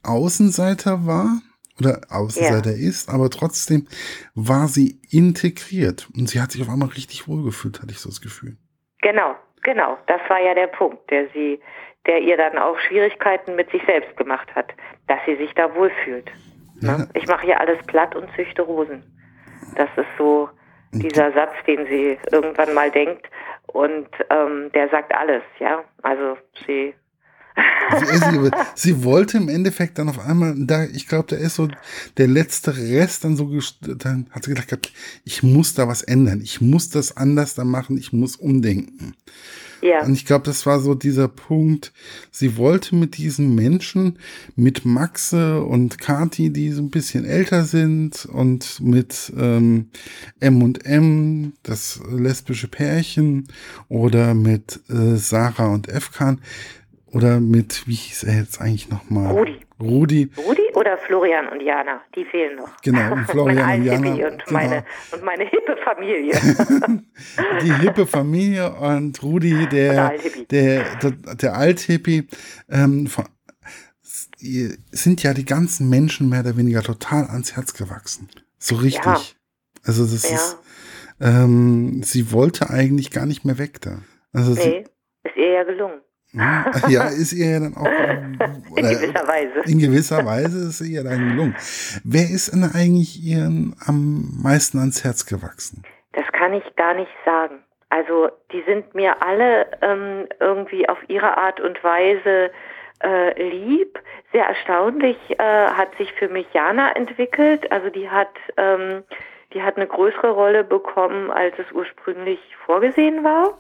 Außenseiter 0.04 1.06
war 1.06 1.42
oder 1.80 2.02
Außenseiter 2.10 2.72
ja. 2.72 2.90
ist, 2.90 3.10
aber 3.10 3.30
trotzdem 3.30 3.88
war 4.34 4.68
sie 4.68 5.00
integriert 5.10 6.08
und 6.16 6.30
sie 6.30 6.42
hat 6.42 6.52
sich 6.52 6.62
auf 6.62 6.70
einmal 6.70 6.90
richtig 6.90 7.28
wohlgefühlt, 7.28 7.82
hatte 7.82 7.92
ich 7.92 8.00
so 8.00 8.10
das 8.10 8.22
Gefühl. 8.22 8.58
Genau, 9.02 9.36
genau. 9.62 9.98
Das 10.08 10.22
war 10.30 10.42
ja 10.42 10.54
der 10.54 10.68
Punkt, 10.68 11.10
der 11.12 11.28
sie, 11.34 11.60
der 12.06 12.22
ihr 12.22 12.38
dann 12.38 12.58
auch 12.58 12.78
Schwierigkeiten 12.88 13.56
mit 13.56 13.70
sich 13.72 13.84
selbst 13.86 14.16
gemacht 14.18 14.54
hat, 14.56 14.74
dass 15.08 15.20
sie 15.26 15.36
sich 15.36 15.54
da 15.54 15.74
wohlfühlt. 15.76 16.32
Ne? 16.82 16.88
Ja. 17.00 17.08
Ich 17.14 17.28
mache 17.28 17.46
hier 17.46 17.60
alles 17.60 17.84
platt 17.88 18.16
und 18.16 18.30
züchte 18.36 18.62
Rosen. 18.62 19.04
Das 19.76 19.90
ist 19.98 20.08
so 20.18 20.50
dieser 20.92 21.34
Satz, 21.34 21.54
den 21.68 21.86
sie 21.88 22.18
irgendwann 22.32 22.74
mal 22.74 22.90
denkt 22.90 23.28
und 23.68 24.08
ähm, 24.30 24.72
der 24.74 24.90
sagt 24.90 25.14
alles, 25.14 25.44
ja. 25.60 25.84
Also 26.04 26.38
sie 26.66 26.94
sie, 28.00 28.52
sie, 28.76 29.04
wollte 29.04 29.38
im 29.38 29.50
Endeffekt 29.50 29.98
dann 30.00 30.10
auf 30.10 30.20
einmal, 30.20 30.56
da, 30.58 30.84
ich 30.86 31.08
glaube, 31.08 31.28
da 31.30 31.36
ist 31.36 31.56
so 31.56 31.68
der 32.18 32.28
letzte 32.28 32.76
Rest 32.76 33.24
dann 33.24 33.38
so, 33.38 33.50
dann 33.82 34.28
hat 34.32 34.44
sie 34.44 34.54
gedacht, 34.54 34.92
ich 35.24 35.44
muss 35.44 35.74
da 35.74 35.88
was 35.88 36.02
ändern, 36.02 36.42
ich 36.42 36.62
muss 36.62 36.90
das 36.90 37.16
anders 37.16 37.56
da 37.56 37.64
machen, 37.64 37.98
ich 37.98 38.12
muss 38.12 38.36
umdenken. 38.36 39.16
Ja. 39.82 40.04
Und 40.04 40.14
ich 40.14 40.26
glaube, 40.26 40.46
das 40.46 40.66
war 40.66 40.80
so 40.80 40.96
dieser 40.96 41.28
Punkt. 41.28 41.94
Sie 42.32 42.58
wollte 42.58 42.96
mit 42.96 43.18
diesen 43.18 43.54
Menschen, 43.54 44.18
mit 44.56 44.84
Maxe 44.84 45.62
und 45.62 46.00
Kati, 46.00 46.52
die 46.52 46.72
so 46.72 46.82
ein 46.82 46.90
bisschen 46.90 47.24
älter 47.24 47.66
sind, 47.66 48.26
und 48.26 48.80
mit 48.82 49.32
ähm, 49.38 49.90
M 50.40 50.64
und 50.64 50.86
M, 50.86 51.54
das 51.62 52.02
lesbische 52.10 52.68
Pärchen, 52.68 53.48
oder 53.88 54.34
mit 54.34 54.80
äh, 54.90 55.18
Sarah 55.18 55.68
und 55.68 55.88
Efkan, 55.88 56.42
oder 57.16 57.40
mit, 57.40 57.88
wie 57.88 57.94
hieß 57.94 58.24
er 58.24 58.40
jetzt 58.40 58.60
eigentlich 58.60 58.90
nochmal? 58.90 59.32
Rudi. 59.32 59.60
Rudi. 59.80 60.30
Rudi 60.38 60.62
oder 60.74 60.98
Florian 60.98 61.48
und 61.48 61.62
Jana, 61.62 62.02
die 62.14 62.26
fehlen 62.26 62.58
noch. 62.58 62.76
Genau, 62.82 63.12
und 63.14 63.26
Florian 63.26 63.80
und 63.80 63.86
Jana. 63.86 64.10
Und, 64.10 64.18
genau. 64.18 64.36
meine, 64.52 64.86
und 65.14 65.24
meine 65.24 65.46
hippe 65.46 65.78
Familie. 65.78 66.34
die 67.62 67.74
hippe 67.74 68.06
Familie 68.06 68.70
und 68.74 69.24
Rudi, 69.24 69.66
der, 69.68 70.14
der, 70.52 70.84
der, 71.02 71.12
der 71.36 71.56
Althippie. 71.56 72.28
Ähm, 72.70 73.08
sind 74.92 75.24
ja 75.24 75.34
die 75.34 75.46
ganzen 75.46 75.90
Menschen 75.90 76.28
mehr 76.28 76.42
oder 76.42 76.58
weniger 76.58 76.84
total 76.84 77.28
ans 77.28 77.56
Herz 77.56 77.74
gewachsen. 77.74 78.30
So 78.58 78.76
richtig. 78.76 79.06
Ja. 79.06 79.22
Also 79.86 80.04
das 80.04 80.30
ja. 80.30 80.36
ist, 80.36 80.58
ähm, 81.22 82.04
sie 82.04 82.34
wollte 82.34 82.70
eigentlich 82.70 83.12
gar 83.12 83.26
nicht 83.26 83.46
mehr 83.46 83.58
weg 83.58 83.80
da. 83.80 84.00
Also 84.34 84.54
nee, 84.54 84.62
sie, 85.24 85.30
ist 85.30 85.38
ihr 85.38 85.52
ja 85.54 85.64
gelungen. 85.64 86.02
Ja, 86.90 87.08
ist 87.08 87.34
ihr 87.34 87.50
ja 87.50 87.60
dann 87.60 87.76
auch. 87.76 87.86
in 88.76 88.84
gewisser 88.84 89.28
Weise. 89.28 89.72
In 89.72 89.80
gewisser 89.80 90.26
Weise 90.26 90.70
ist 90.70 90.82
ihr 90.82 91.04
dann 91.04 91.30
gelungen. 91.30 91.56
Wer 92.04 92.24
ist 92.24 92.54
denn 92.54 92.64
eigentlich 92.64 93.24
ihren 93.24 93.76
am 93.86 94.42
meisten 94.42 94.80
ans 94.80 95.04
Herz 95.04 95.26
gewachsen? 95.26 95.84
Das 96.14 96.26
kann 96.32 96.54
ich 96.54 96.64
gar 96.76 96.94
nicht 96.94 97.12
sagen. 97.26 97.60
Also, 97.90 98.30
die 98.52 98.64
sind 98.68 98.94
mir 98.94 99.22
alle 99.22 99.68
ähm, 99.82 100.28
irgendwie 100.40 100.88
auf 100.90 100.98
ihre 101.08 101.38
Art 101.38 101.62
und 101.62 101.82
Weise 101.84 102.52
äh, 103.04 103.50
lieb. 103.50 104.00
Sehr 104.32 104.46
erstaunlich 104.46 105.18
äh, 105.38 105.68
hat 105.68 105.96
sich 105.98 106.12
für 106.14 106.28
mich 106.28 106.48
Jana 106.54 106.92
entwickelt. 106.92 107.72
Also, 107.72 107.90
die 107.90 108.10
hat. 108.10 108.32
Ähm, 108.58 109.04
die 109.54 109.64
hat 109.64 109.78
eine 109.78 109.88
größere 109.88 110.32
Rolle 110.32 110.66
bekommen, 110.66 111.32
als 111.32 111.58
es 111.58 111.72
ursprünglich 111.72 112.40
vorgesehen 112.66 113.24
war. 113.24 113.58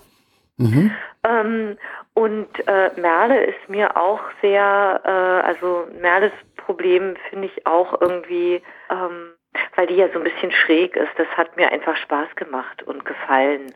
Mhm. 0.58 0.91
Ähm, 1.24 1.78
und 2.13 2.48
äh, 2.68 2.91
Merle 3.00 3.46
ist 3.46 3.68
mir 3.70 3.98
auch 3.98 4.22
sehr, 4.41 5.02
äh, 5.04 5.46
also 5.48 5.88
Merles 6.00 6.32
Problem 6.56 7.15
finde 7.30 7.48
ich 7.48 7.68
auch 7.68 8.00
irgendwie, 8.02 8.62
ähm, 8.89 9.32
weil 9.76 9.88
die 9.88 9.96
ja 9.96 10.08
so 10.12 10.20
ein 10.20 10.24
bisschen 10.24 10.52
schräg 10.52 10.96
ist. 10.96 11.12
Das 11.18 11.28
hat 11.36 11.56
mir 11.58 11.72
einfach 11.72 11.96
Spaß 11.98 12.36
gemacht 12.36 12.84
und 12.84 13.06
gefallen. 13.06 13.74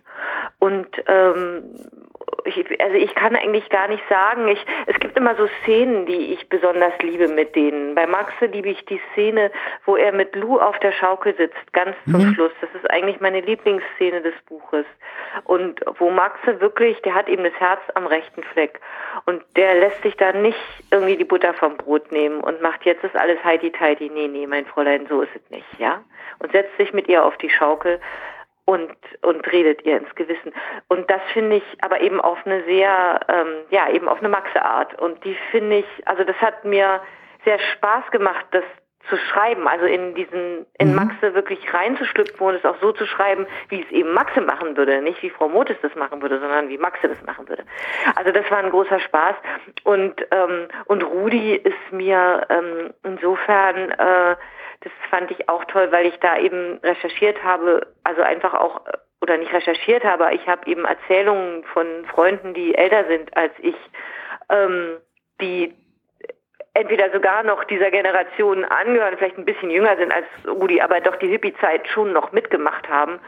Und 0.59 0.87
ähm, 1.07 1.63
ich, 2.45 2.81
also 2.81 2.95
ich 2.95 3.13
kann 3.15 3.35
eigentlich 3.35 3.69
gar 3.69 3.87
nicht 3.87 4.03
sagen, 4.09 4.47
ich, 4.47 4.63
es 4.87 4.99
gibt 4.99 5.17
immer 5.17 5.35
so 5.35 5.47
Szenen, 5.61 6.05
die 6.05 6.33
ich 6.33 6.49
besonders 6.49 6.93
liebe 7.01 7.27
mit 7.27 7.55
denen. 7.55 7.95
Bei 7.95 8.07
Maxe 8.07 8.45
liebe 8.45 8.69
ich 8.69 8.83
die 8.85 9.01
Szene, 9.11 9.51
wo 9.85 9.95
er 9.95 10.11
mit 10.11 10.35
Lou 10.35 10.59
auf 10.59 10.77
der 10.79 10.91
Schaukel 10.91 11.35
sitzt, 11.35 11.73
ganz 11.73 11.95
zum 12.09 12.25
mhm. 12.25 12.33
Schluss. 12.33 12.51
Das 12.61 12.69
ist 12.73 12.89
eigentlich 12.89 13.19
meine 13.19 13.41
Lieblingsszene 13.41 14.21
des 14.21 14.33
Buches. 14.47 14.85
Und 15.43 15.81
wo 15.97 16.09
Maxe 16.09 16.59
wirklich, 16.59 17.01
der 17.01 17.13
hat 17.13 17.29
eben 17.29 17.43
das 17.43 17.53
Herz 17.59 17.81
am 17.93 18.07
rechten 18.07 18.43
Fleck. 18.43 18.79
Und 19.25 19.43
der 19.55 19.75
lässt 19.75 20.01
sich 20.01 20.15
da 20.17 20.31
nicht 20.31 20.59
irgendwie 20.91 21.17
die 21.17 21.25
Butter 21.25 21.53
vom 21.53 21.77
Brot 21.77 22.11
nehmen 22.11 22.41
und 22.41 22.61
macht 22.61 22.85
jetzt 22.85 23.03
ist 23.03 23.15
alles 23.15 23.43
heidi-teidi. 23.43 24.09
Nee, 24.09 24.27
nee, 24.27 24.47
mein 24.47 24.65
Fräulein, 24.65 25.07
so 25.07 25.21
ist 25.21 25.35
es 25.35 25.49
nicht, 25.49 25.67
ja? 25.77 26.03
Und 26.39 26.51
setzt 26.51 26.75
sich 26.77 26.93
mit 26.93 27.07
ihr 27.07 27.23
auf 27.23 27.37
die 27.37 27.49
Schaukel 27.49 27.99
und, 28.69 28.95
und 29.23 29.51
redet 29.51 29.83
ihr 29.83 29.97
ins 29.97 30.13
Gewissen. 30.13 30.53
Und 30.89 31.09
das 31.09 31.21
finde 31.33 31.55
ich 31.55 31.63
aber 31.81 32.01
eben 32.01 32.21
auf 32.21 32.37
eine 32.45 32.63
sehr, 32.65 33.19
ähm, 33.27 33.65
ja, 33.71 33.89
eben 33.89 34.07
auf 34.07 34.19
eine 34.19 34.29
Maxe-Art. 34.29 35.01
Und 35.01 35.23
die 35.25 35.35
finde 35.49 35.77
ich, 35.77 36.07
also 36.07 36.23
das 36.23 36.35
hat 36.35 36.63
mir 36.65 37.01
sehr 37.45 37.57
Spaß 37.57 38.11
gemacht, 38.11 38.45
das 38.51 38.63
zu 39.09 39.17
schreiben, 39.17 39.67
also 39.67 39.85
in 39.85 40.15
diesen, 40.15 40.65
in 40.77 40.89
mhm. 40.89 40.95
Maxe 40.95 41.33
wirklich 41.33 41.73
reinzuschlüpfen 41.73 42.47
und 42.47 42.55
es 42.55 42.65
auch 42.65 42.79
so 42.81 42.91
zu 42.91 43.05
schreiben, 43.05 43.47
wie 43.69 43.81
es 43.81 43.91
eben 43.91 44.13
Maxe 44.13 44.41
machen 44.41 44.77
würde, 44.77 45.01
nicht 45.01 45.21
wie 45.21 45.29
Frau 45.29 45.49
Motes 45.49 45.77
das 45.81 45.95
machen 45.95 46.21
würde, 46.21 46.39
sondern 46.39 46.69
wie 46.69 46.77
Maxe 46.77 47.07
das 47.07 47.21
machen 47.25 47.47
würde. 47.49 47.63
Also 48.15 48.31
das 48.31 48.49
war 48.49 48.59
ein 48.59 48.69
großer 48.69 48.99
Spaß 48.99 49.35
und 49.83 50.15
ähm, 50.31 50.67
und 50.85 51.03
Rudi 51.03 51.55
ist 51.55 51.91
mir 51.91 52.45
ähm, 52.49 52.93
insofern 53.03 53.91
äh, 53.91 54.35
das 54.81 54.91
fand 55.09 55.29
ich 55.31 55.49
auch 55.49 55.65
toll, 55.65 55.91
weil 55.91 56.05
ich 56.05 56.17
da 56.19 56.37
eben 56.37 56.79
recherchiert 56.83 57.43
habe, 57.43 57.87
also 58.03 58.21
einfach 58.21 58.53
auch, 58.53 58.81
oder 59.21 59.37
nicht 59.37 59.51
recherchiert 59.51 60.03
habe, 60.03 60.33
ich 60.33 60.47
habe 60.47 60.65
eben 60.67 60.85
Erzählungen 60.85 61.63
von 61.65 62.05
Freunden, 62.05 62.53
die 62.53 62.75
älter 62.75 63.05
sind 63.07 63.35
als 63.35 63.51
ich, 63.59 63.75
ähm, 64.49 64.97
die 65.41 65.75
entweder 66.73 67.11
sogar 67.11 67.43
noch 67.43 67.63
dieser 67.65 67.91
Generation 67.91 68.65
angehören, 68.65 69.15
vielleicht 69.17 69.37
ein 69.37 69.45
bisschen 69.45 69.69
jünger 69.69 69.97
sind 69.97 70.11
als 70.11 70.25
Rudi, 70.47 70.81
aber 70.81 71.01
doch 71.01 71.15
die 71.17 71.27
Hippie-Zeit 71.27 71.87
schon 71.87 72.13
noch 72.13 72.31
mitgemacht 72.31 72.87
haben. 72.89 73.19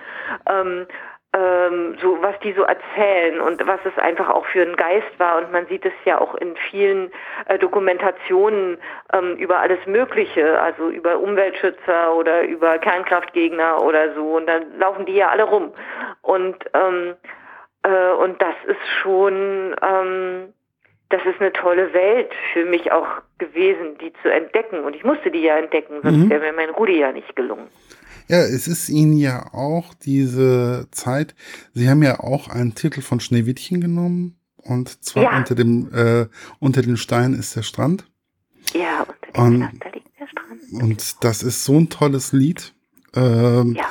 Ähm, 0.49 0.87
ähm, 1.33 1.97
so 2.01 2.21
was 2.21 2.37
die 2.39 2.51
so 2.51 2.63
erzählen 2.63 3.39
und 3.39 3.65
was 3.65 3.79
es 3.85 3.97
einfach 3.97 4.29
auch 4.29 4.45
für 4.47 4.63
ein 4.63 4.75
Geist 4.75 5.17
war. 5.17 5.37
Und 5.37 5.51
man 5.51 5.65
sieht 5.67 5.85
es 5.85 5.93
ja 6.03 6.19
auch 6.19 6.35
in 6.35 6.57
vielen 6.69 7.09
äh, 7.47 7.57
Dokumentationen 7.57 8.77
ähm, 9.13 9.37
über 9.37 9.59
alles 9.59 9.79
Mögliche, 9.85 10.59
also 10.59 10.89
über 10.89 11.19
Umweltschützer 11.19 12.13
oder 12.15 12.43
über 12.43 12.77
Kernkraftgegner 12.79 13.81
oder 13.81 14.13
so. 14.13 14.35
Und 14.35 14.47
dann 14.47 14.77
laufen 14.77 15.05
die 15.05 15.15
ja 15.15 15.29
alle 15.29 15.43
rum. 15.43 15.73
Und 16.21 16.57
ähm, 16.73 17.15
äh, 17.83 18.11
und 18.11 18.41
das 18.41 18.55
ist 18.67 18.87
schon 19.01 19.75
ähm, 19.81 20.53
das 21.11 21.21
ist 21.25 21.39
eine 21.39 21.53
tolle 21.53 21.93
Welt 21.93 22.31
für 22.53 22.65
mich 22.65 22.91
auch 22.91 23.07
gewesen, 23.37 23.97
die 24.01 24.13
zu 24.21 24.31
entdecken 24.31 24.83
und 24.83 24.95
ich 24.95 25.03
musste 25.03 25.31
die 25.31 25.41
ja 25.41 25.57
entdecken, 25.57 25.95
sonst 26.01 26.17
mhm. 26.17 26.29
wäre 26.29 26.41
mir 26.41 26.53
mein 26.53 26.69
Rudi 26.69 26.99
ja 26.99 27.11
nicht 27.11 27.35
gelungen. 27.35 27.67
Ja, 28.27 28.37
es 28.37 28.67
ist 28.67 28.89
Ihnen 28.89 29.17
ja 29.17 29.53
auch 29.53 29.93
diese 29.93 30.87
Zeit. 30.91 31.35
Sie 31.73 31.89
haben 31.89 32.01
ja 32.01 32.19
auch 32.21 32.47
einen 32.47 32.75
Titel 32.75 33.01
von 33.01 33.19
Schneewittchen 33.19 33.81
genommen. 33.81 34.37
Und 34.55 35.03
zwar 35.03 35.23
ja. 35.23 35.37
unter 35.37 35.55
dem 35.55 35.91
äh, 35.93 36.27
unter 36.59 36.81
den 36.81 36.95
Steinen 36.95 37.37
ist 37.37 37.55
der 37.55 37.63
Strand. 37.63 38.05
Ja, 38.73 39.01
unter 39.01 39.31
dem 39.33 39.43
und, 39.43 39.63
Strand, 39.63 39.83
da 39.83 39.89
liegt 39.89 40.19
der 40.19 40.27
Strand. 40.27 40.83
Und 40.83 41.23
das 41.23 41.43
ist 41.43 41.65
so 41.65 41.77
ein 41.77 41.89
tolles 41.89 42.31
Lied. 42.31 42.73
Ähm, 43.15 43.75
ja. 43.75 43.85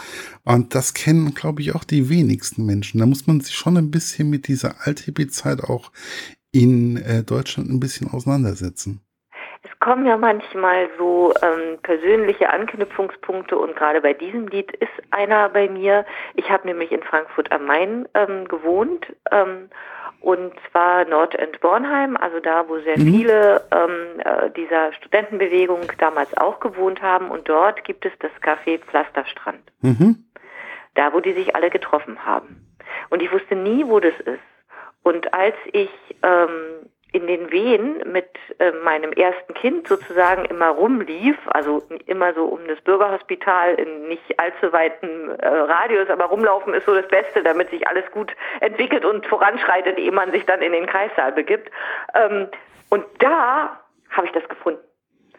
Und 0.45 0.75
das 0.75 0.95
kennen, 0.95 1.35
glaube 1.35 1.61
ich, 1.61 1.75
auch 1.75 1.85
die 1.85 2.09
wenigsten 2.09 2.65
Menschen. 2.65 3.01
Da 3.01 3.07
muss 3.07 3.27
man 3.27 3.41
sich 3.41 3.55
schon 3.55 3.77
ein 3.77 3.91
bisschen 3.91 4.31
mit 4.31 4.49
dieser 4.49 4.87
Alt-Hippie-Zeit 4.87 5.63
auch 5.65 5.93
in 6.53 6.97
äh, 6.97 7.23
Deutschland 7.23 7.71
ein 7.71 7.81
bisschen 7.81 8.11
auseinandersetzen 8.11 9.01
es 9.63 9.79
kommen 9.79 10.07
ja 10.07 10.17
manchmal 10.17 10.89
so 10.99 11.35
ähm, 11.43 11.79
persönliche 11.83 12.51
Anknüpfungspunkte 12.51 13.59
und 13.59 13.77
gerade 13.77 14.01
bei 14.01 14.15
diesem 14.15 14.49
Lied 14.49 14.73
ist 14.73 14.91
einer 15.11 15.49
bei 15.51 15.69
mir. 15.69 16.07
Ich 16.35 16.51
habe 16.51 16.67
nämlich 16.67 16.93
in 16.93 17.03
Frankfurt 17.03 17.53
am 17.53 17.67
Main 17.67 18.09
ähm, 18.15 18.49
gewohnt 18.49 19.07
ähm, 19.31 19.69
und 20.21 20.53
zwar 20.71 21.07
Nordend-Bornheim, 21.07 22.17
also 22.17 22.41
da, 22.41 22.69
wo 22.69 22.79
sehr 22.81 22.99
mhm. 22.99 23.03
viele 23.05 23.65
ähm, 23.71 24.21
äh, 24.21 24.51
dieser 24.51 24.93
Studentenbewegung 24.95 25.81
damals 25.99 26.35
auch 26.37 26.61
gewohnt 26.61 27.01
haben 27.03 27.31
und 27.31 27.49
dort 27.49 27.85
gibt 27.85 28.05
es 28.07 28.13
das 28.19 28.31
Café 28.43 28.79
Pflasterstrand. 28.79 29.63
Mhm. 29.81 30.25
Da, 30.95 31.13
wo 31.13 31.21
die 31.21 31.33
sich 31.33 31.55
alle 31.55 31.71
getroffen 31.71 32.27
haben. 32.27 32.67
Und 33.11 33.23
ich 33.23 33.33
wusste 33.33 33.55
nie, 33.55 33.87
wo 33.87 34.01
das 34.01 34.19
ist. 34.25 34.41
Und 35.03 35.33
als 35.33 35.55
ich 35.73 35.91
ähm, 36.23 36.91
in 37.13 37.27
den 37.27 37.51
Wehen 37.51 38.03
mit 38.13 38.29
äh, 38.59 38.71
meinem 38.85 39.13
ersten 39.13 39.55
Kind 39.55 39.89
sozusagen 39.89 40.45
immer 40.45 40.69
rumlief, 40.69 41.37
also 41.47 41.83
immer 42.07 42.35
so 42.35 42.45
um 42.45 42.67
das 42.69 42.81
Bürgerhospital 42.83 43.75
in 43.75 44.09
nicht 44.09 44.39
allzu 44.39 44.73
weiten 44.73 45.31
äh, 45.31 45.47
Radius, 45.47 46.09
aber 46.09 46.27
rumlaufen 46.27 46.75
ist 46.75 46.87
so 46.87 46.95
das 46.95 47.09
Beste, 47.09 47.43
damit 47.43 47.71
sich 47.71 47.87
alles 47.89 48.09
gut 48.13 48.33
entwickelt 48.61 49.05
und 49.05 49.27
voranschreitet, 49.27 49.99
ehe 49.99 50.13
man 50.13 50.31
sich 50.31 50.47
dann 50.47 50.63
in 50.63 50.73
den 50.73 50.87
Kreissaal 50.87 51.33
begibt. 51.33 51.71
Ähm, 52.15 52.49
und 52.91 53.05
da 53.19 53.81
habe 54.11 54.27
ich 54.27 54.33
das 54.33 54.49
gefunden. 54.49 54.83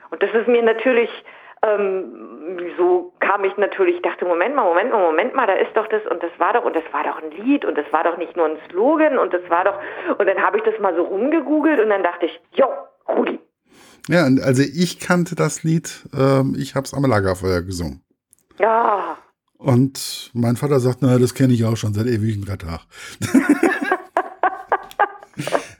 Und 0.10 0.22
das 0.22 0.34
ist 0.34 0.48
mir 0.48 0.62
natürlich 0.62 1.10
ähm, 1.64 2.58
so 2.78 3.14
kam 3.20 3.44
ich 3.44 3.56
natürlich, 3.58 4.02
dachte, 4.02 4.26
Moment 4.26 4.56
mal, 4.56 4.64
Moment 4.64 4.92
mal, 4.92 5.06
Moment 5.06 5.36
mal, 5.36 5.46
da 5.46 5.54
ist 5.54 5.76
doch 5.76 5.88
das 5.88 6.02
und 6.10 6.22
das 6.24 6.32
war 6.40 6.54
doch 6.54 6.66
und 6.66 6.76
das 6.76 6.84
war 6.92 7.04
doch 7.04 7.22
ein 7.22 7.32
Lied 7.32 7.66
und 7.66 7.78
das 7.78 7.86
war 7.92 8.04
doch 8.04 8.18
nicht 8.18 8.36
nur 8.36 8.48
ein 8.48 8.58
Slogan 8.70 9.20
und 9.20 9.34
das 9.34 9.48
war 9.50 9.64
doch, 9.66 9.80
und 10.18 10.26
dann 10.28 10.42
habe 10.42 10.58
ich 10.58 10.64
das 10.64 10.80
mal 10.80 10.96
so 10.96 11.04
rumgegoogelt 11.04 11.80
und 11.80 11.90
dann 11.90 12.04
dachte 12.04 12.26
ich, 12.26 12.40
jo, 12.54 12.66
Rudi. 13.08 13.40
Ja, 14.08 14.24
also 14.24 14.64
ich 14.64 15.00
kannte 15.00 15.36
das 15.36 15.64
Lied, 15.64 16.08
ähm, 16.18 16.56
ich 16.58 16.76
habe 16.76 16.86
es 16.86 16.94
am 16.94 17.06
Lagerfeuer 17.06 17.62
gesungen. 17.62 18.02
Ja. 18.58 19.18
Und 19.58 20.32
mein 20.34 20.56
Vater 20.56 20.80
sagt, 20.80 21.04
naja, 21.04 21.20
das 21.20 21.36
kenne 21.36 21.54
ich 21.54 21.64
auch 21.66 21.78
schon 21.78 21.94
seit 21.94 22.08
ewigem 22.08 22.46
Tag. 22.46 22.82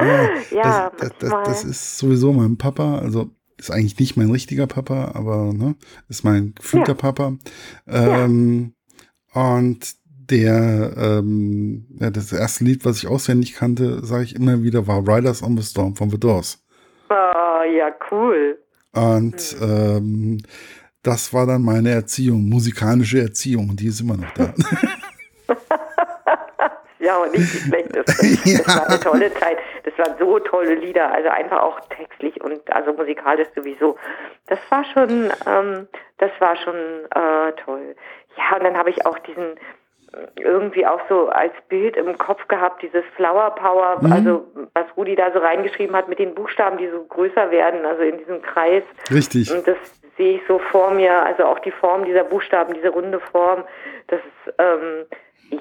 ja, 0.52 0.92
das, 0.98 1.12
das, 1.20 1.30
das, 1.46 1.64
ist 1.64 1.98
sowieso 1.98 2.32
mein 2.32 2.58
Papa, 2.58 3.00
also 3.00 3.32
ist 3.62 3.72
eigentlich 3.72 4.00
nicht 4.00 4.18
mein 4.18 4.32
richtiger 4.32 4.68
Papa, 4.68 5.12
aber 5.14 5.54
ne, 5.54 5.76
ist 6.10 6.24
mein 6.24 6.54
gefühlter 6.56 6.94
ja. 6.94 6.96
Papa. 6.96 7.38
Ähm, 7.88 8.74
ja. 9.34 9.56
Und 9.56 9.96
der, 10.04 10.94
ähm, 10.98 11.86
ja, 12.00 12.10
das 12.10 12.34
erste 12.34 12.64
Lied, 12.64 12.86
was 12.86 12.98
ich 12.98 13.08
auswendig 13.08 13.54
kannte, 13.54 14.04
sage 14.04 14.24
ich 14.24 14.36
immer 14.36 14.64
wieder, 14.64 14.88
war 14.88 15.08
Riders 15.08 15.44
on 15.44 15.58
the 15.58 15.64
Storm 15.64 15.96
von 15.96 16.10
The 16.10 16.20
Doors. 16.20 16.64
Ah, 17.10 17.64
ja, 17.66 17.92
cool. 18.10 18.58
Und 18.94 19.56
mhm. 19.60 19.68
ähm, 19.70 20.38
das 21.04 21.34
war 21.34 21.46
dann 21.46 21.62
meine 21.62 21.92
Erziehung, 21.92 22.50
musikalische 22.50 23.22
Erziehung, 23.22 23.70
und 23.70 23.80
die 23.80 23.88
ist 23.88 24.02
immer 24.02 24.18
noch 24.18 24.32
da. 24.34 24.54
und 27.18 27.32
nicht 27.34 27.54
die 27.54 27.58
schlechteste. 27.58 28.50
ja. 28.50 28.60
Das 28.66 28.78
war 28.78 28.90
eine 28.90 29.00
tolle 29.00 29.34
Zeit. 29.36 29.58
Das 29.84 29.98
waren 29.98 30.18
so 30.20 30.40
tolle 30.40 30.76
Lieder, 30.76 31.12
also 31.12 31.30
einfach 31.30 31.62
auch 31.62 31.80
textlich 31.90 32.42
und 32.42 32.72
also 32.72 32.94
musikalisch 32.94 33.48
sowieso. 33.56 33.98
Das 34.48 34.60
war 34.70 34.84
schon, 34.86 35.32
ähm, 35.48 35.88
das 36.18 36.32
war 36.40 36.56
schon 36.58 36.76
äh, 36.76 37.52
toll. 37.64 37.96
Ja, 38.38 38.58
und 38.58 38.64
dann 38.64 38.78
habe 38.78 38.90
ich 38.90 39.06
auch 39.06 39.18
diesen 39.20 39.58
irgendwie 40.40 40.86
auch 40.86 41.00
so 41.08 41.30
als 41.30 41.54
Bild 41.70 41.96
im 41.96 42.18
Kopf 42.18 42.48
gehabt, 42.48 42.82
dieses 42.82 43.04
Flower 43.16 43.52
Power, 43.56 43.98
mhm. 44.02 44.12
also 44.12 44.46
was 44.74 44.86
Rudi 44.98 45.16
da 45.16 45.32
so 45.32 45.40
reingeschrieben 45.40 45.96
hat 45.96 46.10
mit 46.10 46.20
den 46.20 46.36
Buchstaben, 46.36 46.78
die 46.78 46.90
so 46.90 47.04
größer 47.04 47.50
werden, 47.52 47.86
also 47.86 48.04
in 48.04 48.18
diesem 48.18 48.42
Kreis. 48.42 48.84
Richtig. 49.10 49.52
Und 49.54 49.66
das 49.68 49.78
sehe 50.18 50.36
ich 50.36 50.42
so 50.48 50.60
vor 50.60 50.92
mir, 50.92 51.26
also 51.26 51.46
auch 51.46 51.60
die 51.60 51.72
Form 51.72 52.04
dieser 52.04 52.26
Buchstaben, 52.26 52.74
diese 52.74 52.90
runde 52.90 53.20
Form, 53.20 53.64
das 54.08 54.20
ist, 54.20 54.54
ähm, 54.58 55.06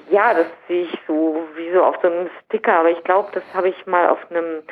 ja, 0.09 0.33
das 0.33 0.47
sehe 0.67 0.83
ich 0.83 0.99
so 1.07 1.43
wie 1.55 1.71
so 1.73 1.83
auf 1.83 1.95
so 2.01 2.07
einem 2.07 2.29
Sticker, 2.45 2.79
aber 2.79 2.91
ich 2.91 3.03
glaube, 3.03 3.29
das 3.33 3.43
habe 3.53 3.69
ich 3.69 3.85
mal 3.85 4.09
auf 4.09 4.19
einem 4.29 4.63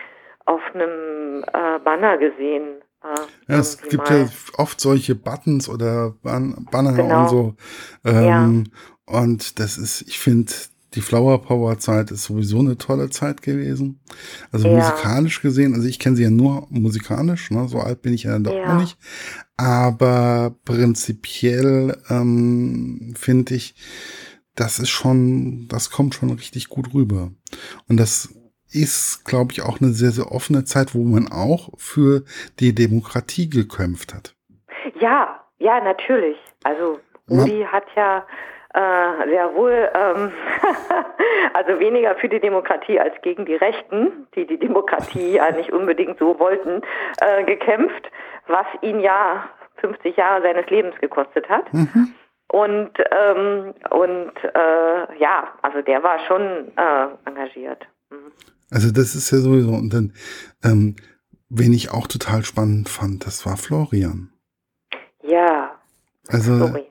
auf 0.46 0.62
einem 0.74 1.44
äh, 1.54 1.80
Banner 1.80 2.18
gesehen. 2.18 2.82
Äh, 3.04 3.52
ja, 3.52 3.60
es 3.60 3.82
gibt 3.82 4.10
mal. 4.10 4.22
ja 4.22 4.28
oft 4.58 4.82
solche 4.82 5.16
Buttons 5.16 5.70
oder 5.70 6.16
Ban 6.24 6.66
Banner 6.72 6.94
genau. 6.94 7.22
und 7.22 7.30
so. 7.30 7.56
Ähm, 8.04 8.64
ja. 9.08 9.22
Und 9.22 9.60
das 9.60 9.78
ist, 9.78 10.02
ich 10.08 10.20
finde, 10.20 10.52
die 10.96 11.02
Flower 11.02 11.42
Power 11.42 11.78
Zeit 11.78 12.10
ist 12.10 12.24
sowieso 12.24 12.60
eine 12.60 12.78
tolle 12.78 13.10
Zeit 13.10 13.42
gewesen. 13.42 14.00
Also 14.52 14.68
ja. 14.68 14.78
musikalisch 14.78 15.42
gesehen, 15.42 15.76
also 15.76 15.88
ich 15.88 16.00
kenne 16.00 16.16
sie 16.16 16.24
ja 16.24 16.32
nur 16.32 16.68
musikalisch, 16.70 17.52
ne? 17.52 17.68
so 17.68 17.80
alt 17.80 18.02
bin 18.02 18.14
ich 18.14 18.24
ja 18.24 18.32
dann 18.32 18.44
doch 18.44 18.54
ja. 18.54 18.74
noch 18.74 18.82
nicht. 18.82 18.98
Aber 19.56 20.56
prinzipiell 20.66 21.98
ähm, 22.10 23.14
finde 23.16 23.56
ich, 23.56 23.76
das 24.60 24.80
ist 24.80 24.90
schon, 24.90 25.68
das 25.70 25.90
kommt 25.92 26.14
schon 26.16 26.30
richtig 26.32 26.70
gut 26.70 26.94
rüber. 26.94 27.30
Und 27.88 28.00
das 28.00 28.36
ist, 28.72 29.26
glaube 29.26 29.52
ich, 29.52 29.62
auch 29.62 29.82
eine 29.82 29.92
sehr, 29.92 30.12
sehr 30.12 30.32
offene 30.32 30.64
Zeit, 30.64 30.94
wo 30.94 31.04
man 31.04 31.28
auch 31.32 31.70
für 31.78 32.24
die 32.60 32.76
Demokratie 32.76 33.50
gekämpft 33.50 34.14
hat. 34.14 34.36
Ja, 35.00 35.40
ja, 35.58 35.82
natürlich. 35.82 36.38
Also 36.64 37.00
Rudi 37.30 37.66
hat 37.72 37.86
ja 37.96 38.26
äh, 38.74 39.30
sehr 39.30 39.54
wohl, 39.56 39.90
ähm, 39.94 40.32
also 41.54 41.80
weniger 41.80 42.16
für 42.16 42.30
die 42.30 42.40
Demokratie 42.40 43.00
als 43.00 43.14
gegen 43.22 43.46
die 43.46 43.56
Rechten, 43.56 44.28
die 44.36 44.46
die 44.46 44.60
Demokratie 44.60 45.34
ja 45.34 45.52
nicht 45.52 45.72
unbedingt 45.72 46.20
so 46.20 46.38
wollten, 46.40 46.82
äh, 47.22 47.44
gekämpft, 47.46 48.12
was 48.48 48.66
ihn 48.82 49.00
ja 49.00 49.50
50 49.78 50.18
Jahre 50.18 50.42
seines 50.42 50.70
Lebens 50.70 50.96
gekostet 51.00 51.50
hat. 51.50 51.74
Mhm. 51.74 52.14
Und, 52.52 52.92
ähm, 53.12 53.74
und 53.92 54.34
äh, 54.44 55.20
ja, 55.20 55.54
also 55.62 55.82
der 55.82 56.02
war 56.02 56.18
schon 56.28 56.72
äh, 56.76 57.08
engagiert. 57.26 57.86
Mhm. 58.10 58.32
Also 58.72 58.92
das 58.92 59.16
ist 59.16 59.32
ja 59.32 59.38
sowieso, 59.38 59.72
und 59.72 59.94
dann, 59.94 60.14
ähm, 60.64 60.96
wen 61.50 61.74
ich 61.74 61.92
auch 61.92 62.08
total 62.08 62.44
spannend 62.44 62.90
fand, 62.90 63.26
das 63.26 63.46
war 63.46 63.56
Florian. 63.56 64.32
Ja. 65.22 65.76
Also, 66.28 66.58
Sorry. 66.58 66.86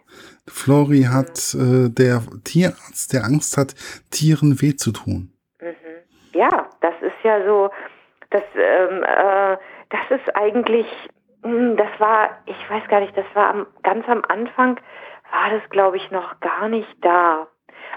Flori 0.47 1.03
hat 1.03 1.55
äh, 1.55 1.89
der 1.91 2.23
Tierarzt, 2.45 3.13
der 3.13 3.25
Angst 3.25 3.57
hat, 3.57 3.75
Tieren 4.11 4.61
weh 4.63 4.77
zu 4.77 4.93
tun. 4.93 5.33
Mhm. 5.61 5.75
Ja, 6.35 6.69
das 6.81 6.95
ist 7.01 7.25
ja 7.25 7.45
so, 7.45 7.71
das, 8.31 8.43
ähm, 8.55 9.03
äh, 9.03 9.57
das 9.91 10.21
ist 10.21 10.37
eigentlich, 10.37 10.87
mh, 11.43 11.51
hm, 11.51 11.77
das 11.77 11.89
war, 11.99 12.39
ich 12.47 12.71
weiß 12.71 12.89
gar 12.89 13.01
nicht, 13.01 13.17
das 13.17 13.27
war 13.35 13.51
am, 13.51 13.67
ganz 13.83 14.09
am 14.09 14.23
Anfang, 14.29 14.79
war 15.33 15.51
das 15.51 15.69
glaube 15.71 15.97
ich 15.97 16.11
noch 16.11 16.41
gar 16.41 16.69
nicht 16.69 16.97
da. 17.05 17.49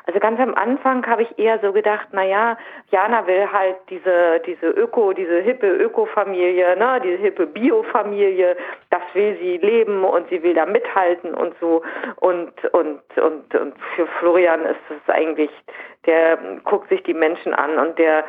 Also 0.06 0.20
ganz 0.20 0.39
am 0.39 0.56
Anfang 0.56 1.06
habe 1.06 1.24
ich 1.24 1.39
eher 1.39 1.60
so 1.60 1.72
gedacht, 1.74 2.08
na 2.12 2.24
ja, 2.24 2.58
Jana 2.89 3.26
will 3.28 3.52
halt 3.52 3.78
diese, 3.89 4.41
diese 4.46 4.67
Öko, 4.67 5.13
diese 5.13 5.39
hippe 5.41 5.67
Öko-Familie, 5.67 6.76
ne, 6.76 7.00
diese 7.04 7.17
hippe 7.17 7.46
Bio-Familie, 7.48 8.58
das 8.89 9.02
will 9.13 9.38
sie 9.39 9.58
leben 9.58 10.04
und 10.04 10.28
sie 10.30 10.41
will 10.41 10.54
da 10.54 10.65
mithalten 10.65 11.34
und 11.34 11.54
so. 11.60 11.84
Und, 12.17 12.52
und, 12.74 13.02
und, 13.17 13.56
und 13.56 13.76
für 13.96 14.08
Florian 14.20 14.65
ist 14.65 14.80
es 14.89 15.13
eigentlich, 15.13 15.52
der 16.06 16.38
guckt 16.63 16.89
sich 16.89 17.04
die 17.04 17.13
Menschen 17.13 17.54
an 17.54 17.78
und 17.78 18.00
der 18.00 18.24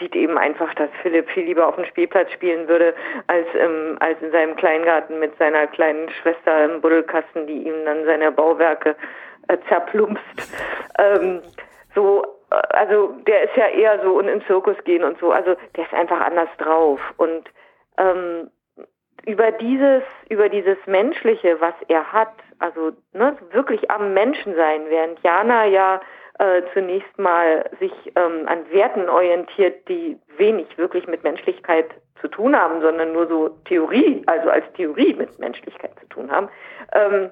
sieht 0.00 0.14
eben 0.16 0.38
einfach, 0.38 0.72
dass 0.74 0.90
Philipp 1.02 1.28
viel 1.30 1.44
lieber 1.44 1.66
auf 1.66 1.76
dem 1.76 1.84
Spielplatz 1.84 2.30
spielen 2.32 2.68
würde, 2.68 2.94
als, 3.26 3.46
im, 3.54 3.96
als 4.00 4.20
in 4.22 4.30
seinem 4.30 4.56
Kleingarten 4.56 5.18
mit 5.18 5.36
seiner 5.38 5.66
kleinen 5.66 6.10
Schwester 6.10 6.64
im 6.64 6.80
Buddelkasten, 6.80 7.46
die 7.46 7.62
ihm 7.66 7.84
dann 7.84 8.04
seine 8.04 8.32
Bauwerke 8.32 8.96
äh, 9.48 9.58
zerplumpst. 9.68 10.22
Ähm, 10.98 11.42
so, 11.94 12.24
äh, 12.50 12.54
also 12.70 13.14
der 13.26 13.44
ist 13.44 13.56
ja 13.56 13.66
eher 13.68 14.00
so 14.02 14.18
und 14.18 14.28
in 14.28 14.42
Zirkus 14.42 14.76
gehen 14.84 15.04
und 15.04 15.18
so. 15.18 15.32
Also 15.32 15.56
der 15.76 15.84
ist 15.84 15.94
einfach 15.94 16.20
anders 16.20 16.50
drauf. 16.58 17.00
Und 17.16 17.48
ähm, 17.98 18.50
über 19.26 19.52
dieses, 19.52 20.02
über 20.28 20.48
dieses 20.48 20.78
Menschliche, 20.86 21.60
was 21.60 21.74
er 21.88 22.12
hat, 22.12 22.32
also 22.58 22.92
ne, 23.12 23.36
wirklich 23.50 23.90
am 23.90 24.14
Menschen 24.14 24.54
sein, 24.54 24.82
während 24.88 25.20
Jana 25.22 25.66
ja 25.66 26.00
äh, 26.38 26.62
zunächst 26.72 27.18
mal 27.18 27.68
sich 27.80 27.92
ähm, 28.14 28.46
an 28.46 28.70
Werten 28.70 29.08
orientiert, 29.08 29.88
die 29.88 30.18
wenig 30.36 30.78
wirklich 30.78 31.06
mit 31.06 31.24
Menschlichkeit 31.24 31.86
zu 32.20 32.28
tun 32.28 32.56
haben, 32.56 32.80
sondern 32.80 33.12
nur 33.12 33.28
so 33.28 33.48
Theorie, 33.64 34.22
also 34.26 34.50
als 34.50 34.64
Theorie 34.74 35.14
mit 35.14 35.38
Menschlichkeit 35.38 35.92
zu 36.00 36.06
tun 36.08 36.30
haben. 36.30 36.48
Ähm, 36.92 37.30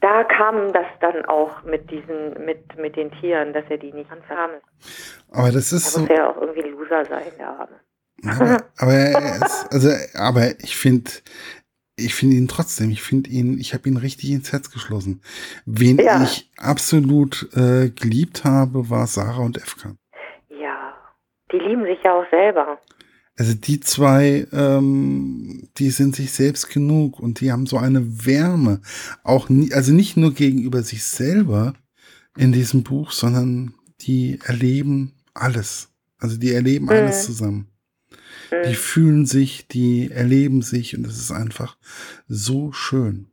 da 0.00 0.24
kam 0.24 0.72
das 0.72 0.86
dann 1.00 1.24
auch 1.24 1.62
mit 1.64 1.90
diesen, 1.90 2.44
mit, 2.44 2.76
mit 2.76 2.96
den 2.96 3.10
Tieren, 3.12 3.52
dass 3.52 3.64
er 3.70 3.78
die 3.78 3.92
nicht 3.92 4.10
ansam 4.10 4.50
Aber 5.32 5.50
das 5.50 5.72
ist 5.72 5.86
da 5.86 5.90
so. 5.90 6.00
muss 6.00 6.10
er 6.10 6.30
auch 6.30 6.40
irgendwie 6.40 6.64
ein 6.64 6.72
Loser 6.72 7.04
sein, 7.06 7.32
der 7.38 7.48
Arme. 7.48 7.80
Aber, 8.24 8.56
aber, 8.78 9.46
ist, 9.46 9.72
also, 9.72 9.90
aber 10.14 10.50
ich 10.60 10.76
finde, 10.76 11.10
ich 11.96 12.14
finde 12.14 12.36
ihn 12.36 12.48
trotzdem, 12.48 12.90
ich 12.90 13.02
finde 13.02 13.30
ihn, 13.30 13.58
ich 13.58 13.72
habe 13.72 13.88
ihn 13.88 13.96
richtig 13.96 14.30
ins 14.30 14.52
Herz 14.52 14.70
geschlossen. 14.70 15.22
Wen 15.64 15.98
ja. 15.98 16.22
ich 16.22 16.50
absolut 16.58 17.48
äh, 17.56 17.88
geliebt 17.90 18.44
habe, 18.44 18.90
war 18.90 19.06
Sarah 19.06 19.42
und 19.42 19.56
Efkan. 19.56 19.98
Ja, 20.50 20.94
die 21.50 21.58
lieben 21.58 21.84
sich 21.84 21.98
ja 22.04 22.12
auch 22.12 22.30
selber. 22.30 22.78
Also 23.38 23.54
die 23.54 23.80
zwei, 23.80 24.46
ähm, 24.52 25.68
die 25.76 25.90
sind 25.90 26.16
sich 26.16 26.32
selbst 26.32 26.70
genug 26.70 27.18
und 27.18 27.40
die 27.40 27.52
haben 27.52 27.66
so 27.66 27.76
eine 27.78 28.26
Wärme. 28.26 28.80
Auch 29.24 29.48
nie, 29.48 29.72
also 29.72 29.92
nicht 29.92 30.16
nur 30.16 30.32
gegenüber 30.32 30.82
sich 30.82 31.04
selber 31.04 31.74
in 32.36 32.52
diesem 32.52 32.82
Buch, 32.82 33.10
sondern 33.10 33.74
die 34.02 34.38
erleben 34.44 35.12
alles. 35.34 35.90
Also 36.18 36.38
die 36.38 36.52
erleben 36.52 36.86
mhm. 36.86 36.92
alles 36.92 37.24
zusammen. 37.24 37.68
Die 38.50 38.74
fühlen 38.74 39.26
sich, 39.26 39.68
die 39.68 40.10
erleben 40.14 40.62
sich 40.62 40.96
und 40.96 41.06
es 41.06 41.18
ist 41.18 41.32
einfach 41.32 41.76
so 42.28 42.72
schön. 42.72 43.30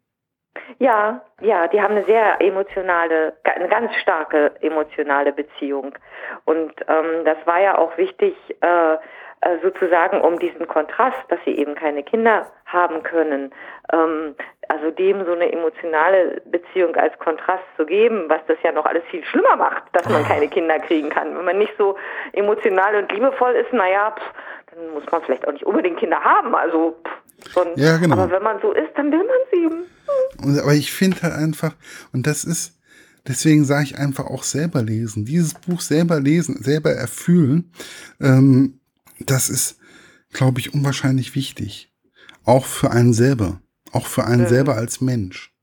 Ja, 0.80 1.22
ja, 1.42 1.68
die 1.68 1.82
haben 1.82 1.96
eine 1.96 2.06
sehr 2.06 2.42
emotionale, 2.42 3.34
eine 3.44 3.68
ganz 3.70 3.94
starke 3.96 4.52
emotionale 4.62 5.32
Beziehung. 5.32 5.96
Und 6.46 6.74
ähm, 6.88 7.26
das 7.26 7.38
war 7.46 7.62
ja 7.62 7.78
auch 7.78 7.98
wichtig, 7.98 8.36
äh, 8.62 8.98
äh, 9.44 9.60
sozusagen 9.62 10.22
um 10.22 10.40
diesen 10.40 10.68
Kontrast, 10.68 11.20
dass 11.28 11.40
sie 11.44 11.58
eben 11.58 11.76
keine 11.76 12.02
Kinder 12.02 12.48
haben 12.66 13.04
können, 13.04 13.54
ähm, 13.92 14.36
also 14.70 14.90
dem 14.92 15.26
so 15.26 15.34
eine 15.34 15.52
emotionale 15.52 16.42
Beziehung 16.46 16.96
als 16.96 17.18
Kontrast 17.20 17.64
zu 17.76 17.86
geben, 17.86 18.26
was 18.30 18.40
das 18.48 18.58
ja 18.64 18.72
noch 18.72 18.86
alles 18.86 19.04
viel 19.12 19.24
schlimmer 19.26 19.58
macht, 19.58 19.84
dass 19.92 20.08
man 20.08 20.24
keine 20.24 20.48
Kinder 20.48 20.80
kriegen 20.80 21.10
kann. 21.10 21.36
Wenn 21.36 21.44
man 21.44 21.58
nicht 21.58 21.74
so 21.78 21.98
emotional 22.32 22.96
und 22.96 23.12
liebevoll 23.12 23.52
ist, 23.52 23.74
naja, 23.74 24.12
pff, 24.12 24.34
dann 24.76 24.94
muss 24.94 25.04
man 25.12 25.22
vielleicht 25.24 25.48
auch 25.48 25.54
nicht 25.54 25.66
unbedingt 25.66 26.00
Kinder 26.00 26.20
haben. 26.20 26.56
Also 26.56 26.96
pff, 27.04 27.52
schon. 27.52 27.68
Ja, 27.76 27.98
genau. 27.98 28.16
Aber 28.16 28.32
wenn 28.32 28.44
man 28.44 28.60
so 28.62 28.72
ist, 28.72 28.92
dann 28.96 29.12
will 29.12 29.24
man 29.24 29.38
sie. 29.52 30.46
Und, 30.46 30.60
aber 30.60 30.74
ich 30.74 30.92
finde 30.92 31.22
halt 31.22 31.34
einfach, 31.34 31.74
und 32.12 32.28
das 32.28 32.44
ist, 32.44 32.80
deswegen 33.28 33.66
sage 33.66 33.84
ich 33.84 33.98
einfach 33.98 34.26
auch 34.26 34.44
selber 34.44 34.82
lesen. 34.82 35.26
Dieses 35.26 35.54
Buch 35.54 35.82
selber 35.82 36.20
lesen, 36.20 36.62
selber 36.62 36.92
erfühlen. 36.92 37.72
Ähm, 38.20 38.80
das 39.20 39.50
ist, 39.50 39.80
glaube 40.32 40.60
ich, 40.60 40.74
unwahrscheinlich 40.74 41.36
wichtig. 41.36 41.94
Auch 42.46 42.66
für 42.66 42.92
einen 42.92 43.14
selber. 43.14 43.62
Auch 43.92 44.08
für 44.08 44.26
einen 44.26 44.44
mhm. 44.44 44.48
selber 44.48 44.76
als 44.76 45.02
Mensch. 45.02 45.54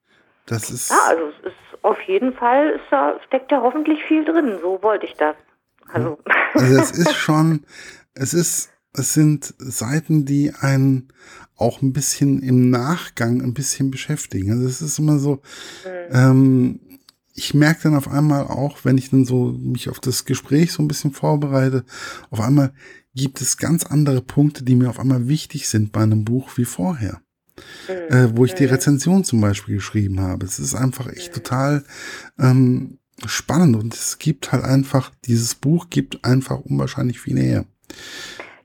Das 0.46 0.70
ist. 0.70 0.90
Ja, 0.90 0.99
also 1.09 1.29
es 1.42 1.46
ist 1.49 1.85
auf 1.85 2.01
jeden 2.03 2.33
Fall, 2.35 2.70
ist 2.70 2.85
da, 2.90 3.18
steckt 3.27 3.51
ja 3.51 3.61
hoffentlich 3.62 4.03
viel 4.05 4.25
drin. 4.25 4.59
So 4.61 4.83
wollte 4.83 5.07
ich 5.07 5.14
das. 5.14 5.37
Also, 5.92 6.18
also 6.55 6.81
es 6.81 6.90
ist 6.99 7.14
schon, 7.14 7.64
es 8.14 8.35
ist, 8.35 8.73
es 8.92 9.14
sind 9.14 9.55
Seiten, 9.59 10.24
die 10.24 10.53
einen 10.53 11.09
auch 11.57 11.83
ein 11.83 11.92
bisschen 11.92 12.42
im 12.42 12.70
Nachgang 12.70 13.42
ein 13.42 13.55
bisschen 13.55 13.90
beschäftigen. 13.90 14.50
Also 14.50 14.66
es 14.66 14.83
ist 14.83 14.98
immer 14.98 15.18
so, 15.18 15.42
mhm. 15.85 16.16
ähm, 16.16 16.81
ich 17.35 17.55
merke 17.55 17.85
dann 17.85 17.94
auf 17.94 18.09
einmal 18.09 18.44
auch, 18.44 18.85
wenn 18.85 18.98
ich 18.98 19.11
dann 19.11 19.24
so 19.24 19.53
mich 19.53 19.88
auf 19.88 20.00
das 20.00 20.24
Gespräch 20.24 20.72
so 20.72 20.83
ein 20.83 20.88
bisschen 20.88 21.12
vorbereite, 21.12 21.85
auf 22.31 22.40
einmal 22.40 22.72
gibt 23.14 23.40
es 23.40 23.57
ganz 23.57 23.85
andere 23.85 24.22
Punkte, 24.22 24.64
die 24.64 24.74
mir 24.74 24.90
auf 24.90 25.00
einmal 25.00 25.29
wichtig 25.29 25.68
sind 25.68 25.92
bei 25.92 26.03
einem 26.03 26.24
Buch 26.24 26.57
wie 26.57 26.64
vorher. 26.64 27.20
Mhm. 27.88 28.14
Äh, 28.14 28.37
wo 28.37 28.44
ich 28.44 28.55
die 28.55 28.64
mhm. 28.64 28.70
Rezension 28.70 29.24
zum 29.24 29.40
Beispiel 29.40 29.76
geschrieben 29.76 30.20
habe. 30.20 30.46
Es 30.46 30.59
ist 30.59 30.74
einfach 30.74 31.07
echt 31.09 31.35
total 31.35 31.85
ähm, 32.38 32.98
spannend 33.26 33.76
und 33.76 33.94
es 33.94 34.18
gibt 34.18 34.50
halt 34.50 34.64
einfach, 34.64 35.12
dieses 35.26 35.55
Buch 35.55 35.90
gibt 35.90 36.24
einfach 36.24 36.61
unwahrscheinlich 36.61 37.20
viel 37.20 37.38
her. 37.38 37.66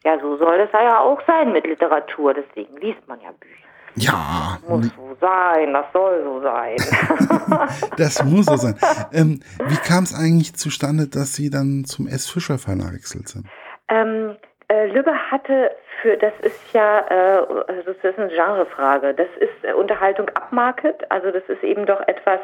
Ja, 0.05 0.19
so 0.19 0.37
soll 0.37 0.59
es 0.59 0.69
ja 0.71 0.99
auch 0.99 1.19
sein 1.25 1.51
mit 1.51 1.65
Literatur, 1.65 2.35
deswegen 2.35 2.77
liest 2.77 3.05
man 3.07 3.19
ja 3.21 3.31
Bücher. 3.39 3.65
Ja. 3.95 4.59
Das 4.61 4.69
muss 4.69 4.95
so 4.95 5.17
sein, 5.19 5.73
das 5.73 5.85
soll 5.93 6.23
so 6.23 6.41
sein. 6.41 6.75
das 7.97 8.23
muss 8.23 8.45
so 8.45 8.55
sein. 8.55 8.75
Ähm, 9.11 9.39
wie 9.67 9.77
kam 9.77 10.03
es 10.03 10.13
eigentlich 10.13 10.55
zustande, 10.55 11.07
dass 11.07 11.33
Sie 11.33 11.49
dann 11.49 11.85
zum 11.85 12.07
S. 12.07 12.29
Fischer 12.29 12.59
Verlag 12.59 12.89
gewechselt 12.89 13.29
sind? 13.29 13.47
Ähm, 13.87 14.35
äh, 14.67 14.87
Lübbe 14.87 15.13
hatte 15.31 15.71
für, 16.01 16.17
das 16.17 16.33
ist 16.41 16.73
ja, 16.73 16.99
äh, 17.09 17.37
also 17.67 17.93
das 17.93 17.97
ist 18.03 18.19
eine 18.19 18.27
Genrefrage. 18.27 19.13
Das 19.13 19.27
ist 19.39 19.63
äh, 19.63 19.73
Unterhaltung 19.73 20.29
upmarket, 20.29 21.09
also 21.09 21.31
das 21.31 21.43
ist 21.47 21.63
eben 21.63 21.85
doch 21.85 22.01
etwas 22.07 22.41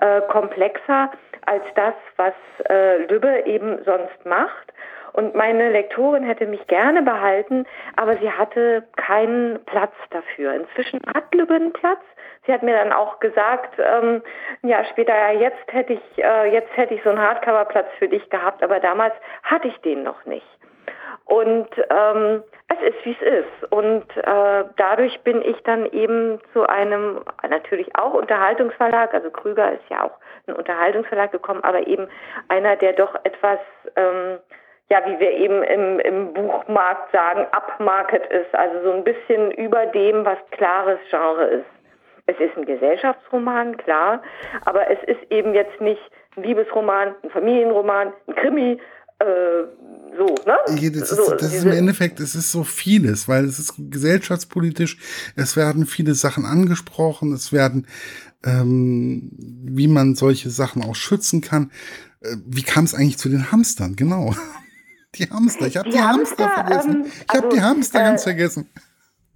äh, 0.00 0.20
komplexer 0.32 1.10
als 1.46 1.64
das, 1.76 1.94
was 2.16 2.34
äh, 2.68 3.04
Lübbe 3.06 3.44
eben 3.46 3.78
sonst 3.84 4.24
macht. 4.24 4.72
Und 5.14 5.36
meine 5.36 5.70
Lektorin 5.70 6.24
hätte 6.24 6.44
mich 6.46 6.66
gerne 6.66 7.00
behalten, 7.00 7.66
aber 7.94 8.16
sie 8.16 8.30
hatte 8.30 8.82
keinen 8.96 9.64
Platz 9.64 9.92
dafür. 10.10 10.54
Inzwischen 10.54 11.00
hat 11.14 11.32
Lübbe 11.32 11.54
einen 11.54 11.72
Platz. 11.72 12.00
Sie 12.46 12.52
hat 12.52 12.64
mir 12.64 12.76
dann 12.76 12.92
auch 12.92 13.20
gesagt, 13.20 13.78
ähm, 13.78 14.22
ja 14.62 14.84
später, 14.84 15.14
ja 15.14 15.30
jetzt 15.30 15.72
hätte 15.72 15.92
ich, 15.92 16.22
äh, 16.22 16.52
jetzt 16.52 16.76
hätte 16.76 16.94
ich 16.94 17.02
so 17.04 17.10
einen 17.10 17.20
Hardcover-Platz 17.20 17.86
für 17.98 18.08
dich 18.08 18.28
gehabt, 18.28 18.62
aber 18.62 18.80
damals 18.80 19.14
hatte 19.44 19.68
ich 19.68 19.80
den 19.82 20.02
noch 20.02 20.26
nicht. 20.26 20.46
Und 21.26 21.68
ähm, 21.90 22.42
es 22.68 22.94
ist, 22.94 23.04
wie 23.04 23.16
es 23.20 23.44
ist. 23.44 23.72
Und 23.72 24.04
äh, 24.16 24.64
dadurch 24.76 25.20
bin 25.20 25.42
ich 25.42 25.62
dann 25.62 25.86
eben 25.86 26.40
zu 26.52 26.66
einem, 26.66 27.20
natürlich 27.48 27.96
auch 27.96 28.14
Unterhaltungsverlag, 28.14 29.14
also 29.14 29.30
Krüger 29.30 29.72
ist 29.72 29.88
ja 29.88 30.02
auch 30.02 30.18
ein 30.48 30.54
Unterhaltungsverlag 30.54 31.30
gekommen, 31.30 31.62
aber 31.62 31.86
eben 31.86 32.08
einer, 32.48 32.76
der 32.76 32.94
doch 32.94 33.14
etwas, 33.24 33.60
ähm, 33.96 34.38
ja, 34.94 35.02
wie 35.06 35.18
wir 35.18 35.32
eben 35.32 35.62
im, 35.64 35.98
im 35.98 36.32
Buchmarkt 36.32 37.10
sagen, 37.10 37.46
upmarket 37.50 38.22
ist, 38.30 38.54
also 38.54 38.80
so 38.84 38.92
ein 38.92 39.02
bisschen 39.02 39.50
über 39.50 39.86
dem, 39.86 40.24
was 40.24 40.38
klares 40.52 41.00
Genre 41.10 41.46
ist. 41.46 41.66
Es 42.26 42.36
ist 42.38 42.56
ein 42.56 42.64
Gesellschaftsroman, 42.64 43.76
klar, 43.76 44.22
aber 44.64 44.88
es 44.88 44.98
ist 45.08 45.30
eben 45.30 45.52
jetzt 45.52 45.80
nicht 45.80 46.00
ein 46.36 46.44
Liebesroman, 46.44 47.14
ein 47.24 47.30
Familienroman, 47.30 48.12
ein 48.28 48.34
Krimi, 48.36 48.80
äh, 49.18 49.24
so, 50.16 50.26
ne? 50.46 50.56
Das, 50.92 51.10
ist, 51.10 51.26
so, 51.26 51.34
das 51.34 51.52
ist 51.52 51.64
im 51.64 51.72
Endeffekt, 51.72 52.20
es 52.20 52.36
ist 52.36 52.52
so 52.52 52.62
vieles, 52.62 53.28
weil 53.28 53.44
es 53.44 53.58
ist 53.58 53.74
gesellschaftspolitisch, 53.76 54.98
es 55.34 55.56
werden 55.56 55.86
viele 55.86 56.14
Sachen 56.14 56.44
angesprochen, 56.44 57.32
es 57.32 57.52
werden, 57.52 57.88
ähm, 58.44 59.32
wie 59.36 59.88
man 59.88 60.14
solche 60.14 60.50
Sachen 60.50 60.84
auch 60.84 60.94
schützen 60.94 61.40
kann. 61.40 61.72
Äh, 62.20 62.36
wie 62.46 62.62
kam 62.62 62.84
es 62.84 62.94
eigentlich 62.94 63.18
zu 63.18 63.28
den 63.28 63.50
Hamstern? 63.50 63.96
Genau. 63.96 64.34
Die 65.18 65.30
Hamster, 65.30 65.66
ich 65.66 65.76
habe 65.76 65.88
die, 65.88 65.96
die, 65.96 66.02
Hamster, 66.02 66.44
Hamster 66.44 66.62
vergessen. 66.62 66.94
Ähm, 66.94 67.06
ich 67.06 67.28
habe 67.28 67.44
also, 67.44 67.56
die 67.56 67.62
Hamster 67.62 67.98
äh, 67.98 68.02
ganz 68.02 68.22
vergessen. 68.24 68.70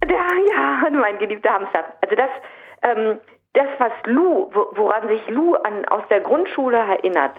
Ja, 0.07 0.85
ja, 0.85 0.89
mein 0.91 1.19
geliebter 1.19 1.51
Hamster. 1.51 1.83
Also 2.01 2.15
das, 2.15 2.29
ähm, 2.83 3.19
das 3.53 3.67
was 3.79 3.91
Lou, 4.05 4.49
woran 4.53 5.09
sich 5.09 5.27
Lou 5.27 5.55
an, 5.55 5.83
aus 5.89 6.03
der 6.09 6.21
Grundschule 6.21 6.77
erinnert, 6.77 7.35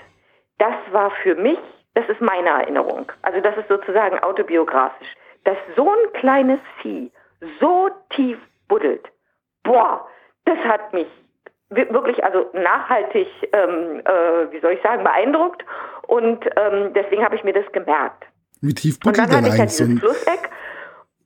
das 0.59 0.75
war 0.93 1.11
für 1.23 1.35
mich 1.37 1.59
das 1.95 2.09
ist 2.09 2.21
meine 2.21 2.49
Erinnerung. 2.49 3.11
Also 3.23 3.41
das 3.41 3.57
ist 3.57 3.69
sozusagen 3.69 4.19
autobiografisch. 4.21 5.09
Dass 5.45 5.57
so 5.77 5.91
ein 5.91 6.13
kleines 6.15 6.61
Vieh 6.81 7.11
so 7.61 7.91
tief 8.11 8.39
buddelt, 8.69 9.09
boah, 9.65 10.07
das 10.45 10.59
hat 10.59 10.93
mich 10.93 11.09
wirklich 11.71 12.23
also 12.23 12.51
nachhaltig, 12.53 13.29
ähm, 13.53 14.01
äh, 14.05 14.53
wie 14.53 14.61
soll 14.61 14.73
ich 14.73 14.83
sagen, 14.83 15.05
beeindruckt 15.05 15.65
und 16.07 16.45
ähm, 16.57 16.93
deswegen 16.95 17.25
habe 17.25 17.37
ich 17.37 17.45
mir 17.45 17.53
das 17.53 17.71
gemerkt. 17.73 18.27
Wie 18.61 18.75
tief 18.75 18.99
denn 19.01 19.15
eigentlich? 19.15 19.21
Und 19.21 19.33
dann 19.33 19.37
hatte 19.37 19.49
ich 19.49 19.59
ja 19.59 19.87
dieses 19.87 20.01
Flusseck 20.01 20.51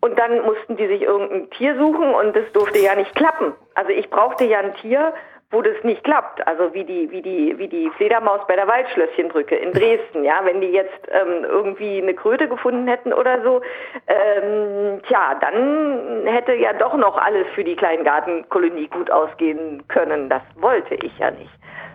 und 0.00 0.18
dann 0.18 0.44
mussten 0.44 0.76
die 0.76 0.86
sich 0.86 1.02
irgendein 1.02 1.50
Tier 1.50 1.76
suchen 1.78 2.14
und 2.14 2.36
das 2.36 2.50
durfte 2.52 2.78
ja 2.78 2.94
nicht 2.94 3.14
klappen. 3.14 3.54
Also 3.74 3.90
ich 3.90 4.10
brauchte 4.10 4.44
ja 4.44 4.58
ein 4.58 4.74
Tier, 4.74 5.14
wo 5.50 5.62
das 5.62 5.82
nicht 5.82 6.04
klappt. 6.04 6.46
Also 6.46 6.74
wie 6.74 6.84
die, 6.84 7.10
wie 7.10 7.22
die, 7.22 7.56
wie 7.56 7.68
die 7.68 7.90
Fledermaus 7.96 8.40
bei 8.46 8.56
der 8.56 8.66
Waldschlösschenbrücke 8.66 9.54
in 9.54 9.72
Dresden, 9.72 10.24
ja, 10.24 10.40
wenn 10.44 10.60
die 10.60 10.72
jetzt 10.72 11.08
ähm, 11.10 11.44
irgendwie 11.44 12.02
eine 12.02 12.12
Kröte 12.14 12.48
gefunden 12.48 12.86
hätten 12.88 13.12
oder 13.12 13.42
so, 13.42 13.62
ähm, 14.08 15.00
tja, 15.08 15.36
dann 15.40 16.26
hätte 16.26 16.54
ja 16.54 16.72
doch 16.72 16.96
noch 16.96 17.16
alles 17.16 17.46
für 17.54 17.64
die 17.64 17.76
Kleingartenkolonie 17.76 18.88
gut 18.88 19.10
ausgehen 19.10 19.84
können. 19.88 20.28
Das 20.28 20.42
wollte 20.56 20.96
ich 20.96 21.16
ja 21.18 21.30
nicht. 21.30 21.50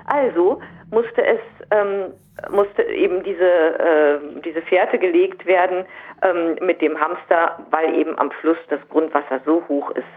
Also 0.10 0.60
musste 0.91 1.24
es 1.24 1.39
ähm, 1.72 2.13
musste 2.50 2.84
eben 2.84 3.24
diese 3.24 3.43
äh, 3.43 4.41
diese 4.43 4.62
Fährte 4.63 4.98
gelegt 4.98 5.45
werden 5.45 5.86
ähm, 6.24 6.58
mit 6.65 6.82
dem 6.82 7.00
Hamster, 7.00 7.65
weil 7.69 7.93
eben 7.95 8.17
am 8.17 8.32
Fluss 8.41 8.58
das 8.69 8.80
Grundwasser 8.89 9.41
so 9.45 9.63
hoch 9.67 9.91
ist, 9.91 10.08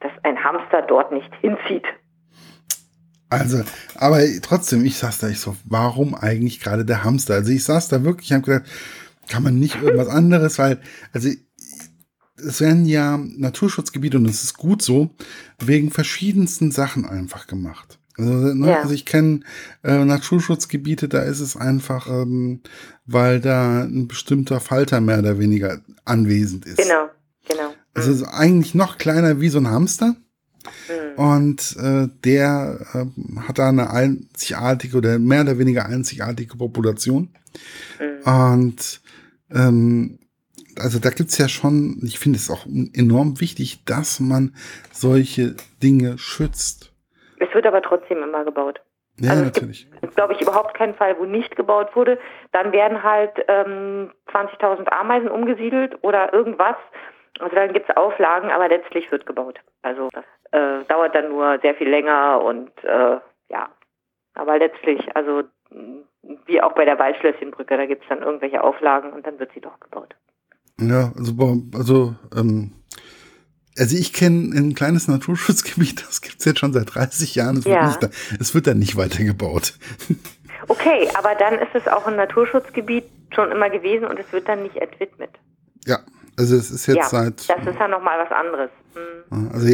dass 0.00 0.12
ein 0.22 0.42
Hamster 0.42 0.82
dort 0.82 1.12
nicht 1.12 1.34
hinzieht. 1.40 1.86
Also, 3.28 3.62
aber 3.96 4.18
trotzdem, 4.42 4.84
ich 4.84 4.98
saß 4.98 5.18
da, 5.20 5.28
ich 5.28 5.40
so, 5.40 5.56
warum 5.64 6.16
eigentlich 6.16 6.60
gerade 6.60 6.84
der 6.84 7.04
Hamster? 7.04 7.34
Also 7.34 7.52
ich 7.52 7.62
saß 7.62 7.88
da 7.88 8.02
wirklich, 8.04 8.26
ich 8.26 8.32
habe 8.32 8.44
gedacht, 8.44 8.70
kann 9.28 9.44
man 9.44 9.58
nicht 9.58 9.80
irgendwas 9.80 10.08
anderes, 10.14 10.58
weil, 10.58 10.80
also 11.12 11.28
es 12.36 12.60
werden 12.60 12.86
ja 12.86 13.18
Naturschutzgebiete 13.18 14.16
und 14.16 14.26
es 14.26 14.42
ist 14.42 14.56
gut 14.56 14.82
so, 14.82 15.10
wegen 15.60 15.90
verschiedensten 15.90 16.72
Sachen 16.72 17.04
einfach 17.04 17.46
gemacht. 17.46 17.99
Also, 18.16 18.30
ne, 18.30 18.68
ja. 18.68 18.82
also 18.82 18.94
ich 18.94 19.06
kenne 19.06 19.40
äh, 19.82 20.04
Naturschutzgebiete, 20.04 21.08
da 21.08 21.22
ist 21.22 21.40
es 21.40 21.56
einfach, 21.56 22.08
ähm, 22.08 22.60
weil 23.06 23.40
da 23.40 23.82
ein 23.82 24.08
bestimmter 24.08 24.60
Falter 24.60 25.00
mehr 25.00 25.20
oder 25.20 25.38
weniger 25.38 25.80
anwesend 26.04 26.66
ist. 26.66 26.78
Genau, 26.78 27.08
genau. 27.48 27.74
Also 27.94 28.12
ist 28.12 28.24
eigentlich 28.24 28.74
noch 28.74 28.98
kleiner 28.98 29.40
wie 29.40 29.48
so 29.48 29.58
ein 29.58 29.68
Hamster. 29.68 30.16
Mhm. 30.88 31.18
Und 31.18 31.76
äh, 31.78 32.08
der 32.24 32.86
äh, 32.92 33.40
hat 33.40 33.58
da 33.58 33.68
eine 33.68 33.90
einzigartige 33.90 34.98
oder 34.98 35.18
mehr 35.18 35.42
oder 35.42 35.58
weniger 35.58 35.86
einzigartige 35.86 36.56
Population. 36.56 37.30
Mhm. 37.98 38.32
Und 38.32 39.00
ähm, 39.50 40.18
also 40.76 40.98
da 40.98 41.10
gibt's 41.10 41.38
ja 41.38 41.48
schon, 41.48 42.00
ich 42.02 42.18
finde 42.18 42.38
es 42.38 42.50
auch 42.50 42.66
enorm 42.66 43.40
wichtig, 43.40 43.84
dass 43.84 44.20
man 44.20 44.54
solche 44.92 45.56
Dinge 45.82 46.18
schützt. 46.18 46.89
Es 47.40 47.52
wird 47.54 47.66
aber 47.66 47.82
trotzdem 47.82 48.22
immer 48.22 48.44
gebaut. 48.44 48.80
Ja, 49.18 49.32
also 49.32 49.44
natürlich. 49.44 49.88
Es 49.94 50.00
gibt, 50.00 50.14
glaube 50.14 50.34
ich, 50.34 50.40
überhaupt 50.40 50.74
keinen 50.74 50.94
Fall, 50.94 51.18
wo 51.18 51.24
nicht 51.24 51.56
gebaut 51.56 51.94
wurde. 51.96 52.18
Dann 52.52 52.72
werden 52.72 53.02
halt 53.02 53.32
ähm, 53.48 54.12
20.000 54.32 54.88
Ameisen 54.88 55.30
umgesiedelt 55.30 55.98
oder 56.02 56.32
irgendwas. 56.32 56.76
Also 57.38 57.54
dann 57.54 57.72
gibt's 57.72 57.94
Auflagen, 57.96 58.50
aber 58.50 58.68
letztlich 58.68 59.10
wird 59.10 59.26
gebaut. 59.26 59.58
Also 59.82 60.08
das 60.12 60.24
äh, 60.52 60.84
dauert 60.86 61.14
dann 61.14 61.30
nur 61.30 61.58
sehr 61.60 61.74
viel 61.74 61.88
länger 61.88 62.40
und 62.42 62.70
äh, 62.84 63.18
ja. 63.48 63.68
Aber 64.34 64.58
letztlich, 64.58 65.00
also 65.16 65.42
wie 66.46 66.62
auch 66.62 66.72
bei 66.72 66.84
der 66.84 66.98
Waldschlösschenbrücke, 66.98 67.76
da 67.76 67.86
gibt 67.86 68.02
es 68.02 68.08
dann 68.08 68.22
irgendwelche 68.22 68.62
Auflagen 68.62 69.12
und 69.12 69.26
dann 69.26 69.38
wird 69.38 69.52
sie 69.54 69.60
doch 69.60 69.78
gebaut. 69.80 70.14
Ja, 70.78 71.12
also, 71.16 71.32
also, 71.74 72.14
ähm, 72.36 72.72
also 73.80 73.96
ich 73.96 74.12
kenne 74.12 74.54
ein 74.54 74.74
kleines 74.74 75.08
Naturschutzgebiet, 75.08 76.06
das 76.06 76.20
gibt 76.20 76.38
es 76.38 76.44
jetzt 76.44 76.60
schon 76.60 76.72
seit 76.72 76.94
30 76.94 77.34
Jahren. 77.34 77.56
Es, 77.56 77.64
ja. 77.64 77.90
wird, 77.90 78.02
nicht, 78.02 78.40
es 78.40 78.54
wird 78.54 78.66
dann 78.66 78.78
nicht 78.78 78.96
weitergebaut. 78.96 79.74
Okay, 80.68 81.08
aber 81.14 81.34
dann 81.34 81.54
ist 81.54 81.74
es 81.74 81.88
auch 81.88 82.06
ein 82.06 82.16
Naturschutzgebiet 82.16 83.04
schon 83.34 83.50
immer 83.50 83.70
gewesen 83.70 84.04
und 84.04 84.20
es 84.20 84.30
wird 84.30 84.46
dann 84.46 84.62
nicht 84.62 84.76
entwidmet. 84.76 85.30
Ja, 85.86 86.00
also 86.38 86.54
es 86.54 86.70
ist 86.70 86.86
jetzt 86.86 86.96
ja, 86.96 87.08
seit. 87.08 87.48
Das 87.48 87.66
ist 87.66 87.78
ja 87.78 87.88
nochmal 87.88 88.18
was 88.22 88.30
anderes. 88.30 88.70
Mhm. 89.30 89.50
Also 89.52 89.66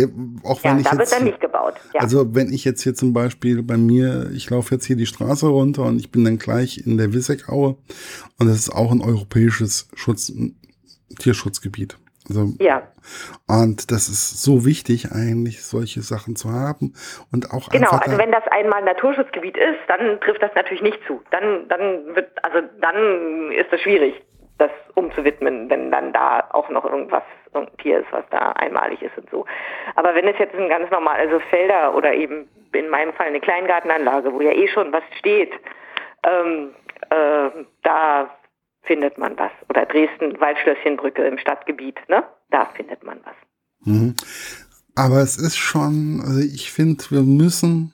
auch 0.45 0.63
wenn 0.63 0.77
ja, 0.77 0.79
ich 0.79 0.85
da 0.85 0.91
jetzt, 0.93 0.99
wird 0.99 1.13
dann 1.13 1.25
nicht 1.25 1.41
gebaut. 1.41 1.75
Ja. 1.93 2.01
Also 2.01 2.35
wenn 2.35 2.53
ich 2.53 2.65
jetzt 2.65 2.83
hier 2.83 2.95
zum 2.95 3.13
Beispiel 3.13 3.63
bei 3.63 3.77
mir, 3.77 4.31
ich 4.33 4.49
laufe 4.49 4.75
jetzt 4.75 4.87
hier 4.87 4.97
die 4.97 5.07
Straße 5.07 5.47
runter 5.47 5.83
und 5.83 5.99
ich 5.99 6.11
bin 6.11 6.25
dann 6.25 6.39
gleich 6.39 6.79
in 6.79 6.97
der 6.97 7.13
Wissegaue 7.13 7.77
und 8.39 8.47
das 8.47 8.57
ist 8.57 8.71
auch 8.71 8.93
ein 8.93 9.03
europäisches 9.03 9.89
Schutz, 9.95 10.33
Tierschutzgebiet. 11.19 11.99
Also, 12.29 12.53
ja. 12.59 12.83
Und 13.47 13.91
das 13.91 14.09
ist 14.09 14.43
so 14.43 14.65
wichtig, 14.65 15.13
eigentlich 15.13 15.65
solche 15.65 16.01
Sachen 16.01 16.37
zu 16.37 16.51
haben 16.51 16.95
und 17.33 17.53
auch 17.53 17.69
genau. 17.69 17.91
Also 17.91 18.19
wenn 18.19 18.33
das 18.33 18.47
einmal 18.49 18.83
Naturschutzgebiet 18.83 19.57
ist, 19.57 19.79
dann 19.89 20.21
trifft 20.21 20.43
das 20.43 20.55
natürlich 20.55 20.83
nicht 20.83 20.99
zu. 21.07 21.23
Dann, 21.31 21.69
dann 21.69 22.15
wird, 22.17 22.31
also 22.45 22.67
dann 22.81 23.53
ist 23.53 23.73
es 23.73 23.81
schwierig, 23.81 24.21
das 24.59 24.71
umzuwidmen, 24.95 25.71
wenn 25.71 25.91
dann 25.91 26.13
da 26.13 26.45
auch 26.51 26.69
noch 26.69 26.85
irgendwas, 26.85 27.23
irgendein 27.53 27.77
Tier 27.79 28.01
ist, 28.01 28.11
was 28.11 28.25
da 28.31 28.53
einmalig 28.53 29.03
ist 29.03 29.17
und 29.17 29.31
so. 29.31 29.47
Aber 29.95 30.15
wenn 30.15 30.27
es 30.27 30.39
jetzt 30.39 30.55
ein 30.55 30.69
ganz 30.69 30.91
normal, 30.91 31.17
also 31.17 31.39
Felder 31.51 31.95
oder 31.95 32.13
eben 32.13 32.49
in 32.73 32.89
meinem 32.89 33.13
Fall 33.13 33.27
eine 33.27 33.41
Kleingartenanlage, 33.41 34.33
wo 34.33 34.41
ja 34.41 34.53
eh 34.53 34.69
schon 34.69 34.93
was 34.93 35.03
steht, 35.19 35.53
ähm, 36.25 36.75
äh, 37.11 37.65
da 37.83 38.31
findet 38.87 39.19
man 39.19 39.37
was. 39.37 39.53
Oder 39.69 39.87
Dresden, 39.87 40.41
Waldschlösschenbrücke 40.41 41.23
im 41.23 41.39
Stadtgebiet, 41.39 41.97
ne? 42.09 42.25
Da 42.51 42.67
findet 42.77 43.05
man 43.05 43.19
was. 43.25 43.35
Mhm. 43.85 44.15
Aber 44.95 45.21
es 45.21 45.37
ist 45.37 45.57
schon, 45.57 46.23
also 46.25 46.41
ich 46.41 46.73
finde, 46.73 47.05
wir 47.11 47.23
müssen, 47.23 47.93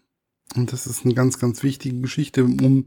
und 0.57 0.73
das 0.73 0.87
ist 0.87 1.05
eine 1.05 1.15
ganz, 1.15 1.39
ganz 1.41 1.63
wichtige 1.63 2.01
Geschichte, 2.01 2.45
um 2.45 2.87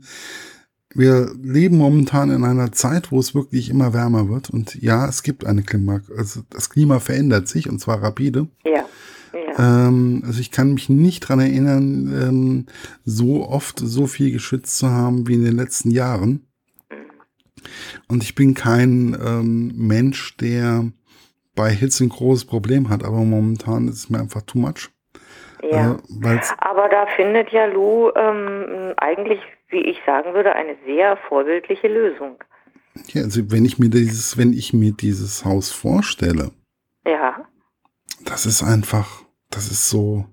wir 0.95 1.29
leben 1.43 1.77
momentan 1.77 2.31
in 2.31 2.45
einer 2.45 2.71
Zeit, 2.71 3.11
wo 3.11 3.19
es 3.19 3.35
wirklich 3.35 3.69
immer 3.69 3.93
wärmer 3.93 4.29
wird. 4.29 4.49
Und 4.49 4.81
ja, 4.81 5.07
es 5.07 5.23
gibt 5.23 5.45
eine 5.45 5.61
Klima, 5.61 5.99
also 6.17 6.41
das 6.49 6.69
Klima 6.69 6.99
verändert 6.99 7.49
sich 7.49 7.69
und 7.69 7.79
zwar 7.79 8.01
rapide. 8.01 8.47
Ja. 8.63 8.85
ja. 9.33 9.87
Ähm, 9.87 10.23
also 10.25 10.39
ich 10.39 10.51
kann 10.51 10.73
mich 10.73 10.87
nicht 10.87 11.19
dran 11.19 11.41
erinnern, 11.41 12.13
ähm, 12.23 12.65
so 13.03 13.45
oft 13.45 13.79
so 13.79 14.07
viel 14.07 14.31
geschützt 14.31 14.77
zu 14.77 14.89
haben 14.89 15.27
wie 15.27 15.33
in 15.33 15.43
den 15.43 15.57
letzten 15.57 15.91
Jahren. 15.91 16.47
Und 18.07 18.23
ich 18.23 18.35
bin 18.35 18.53
kein 18.53 19.17
ähm, 19.19 19.71
Mensch, 19.75 20.37
der 20.37 20.85
bei 21.55 21.69
Hitze 21.69 22.03
ein 22.03 22.09
großes 22.09 22.45
Problem 22.45 22.89
hat, 22.89 23.03
aber 23.03 23.17
momentan 23.17 23.87
ist 23.87 23.95
es 23.95 24.09
mir 24.09 24.19
einfach 24.19 24.41
too 24.41 24.59
much. 24.59 24.89
Ja, 25.63 25.93
äh, 25.93 26.39
aber 26.59 26.89
da 26.89 27.07
findet 27.15 27.49
ja 27.49 27.65
Lou 27.65 28.11
ähm, 28.15 28.93
eigentlich, 28.97 29.39
wie 29.69 29.81
ich 29.81 29.97
sagen 30.05 30.33
würde, 30.33 30.53
eine 30.53 30.75
sehr 30.85 31.17
vorbildliche 31.29 31.87
Lösung. 31.87 32.43
Ja, 33.07 33.23
also 33.23 33.51
wenn 33.51 33.65
ich 33.65 33.79
mir 33.79 33.89
dieses, 33.89 34.37
wenn 34.37 34.53
ich 34.53 34.73
mir 34.73 34.91
dieses 34.91 35.43
Haus 35.43 35.71
vorstelle, 35.71 36.51
ja, 37.05 37.45
das 38.23 38.45
ist 38.45 38.63
einfach, 38.63 39.23
das 39.49 39.71
ist 39.71 39.89
so, 39.89 40.25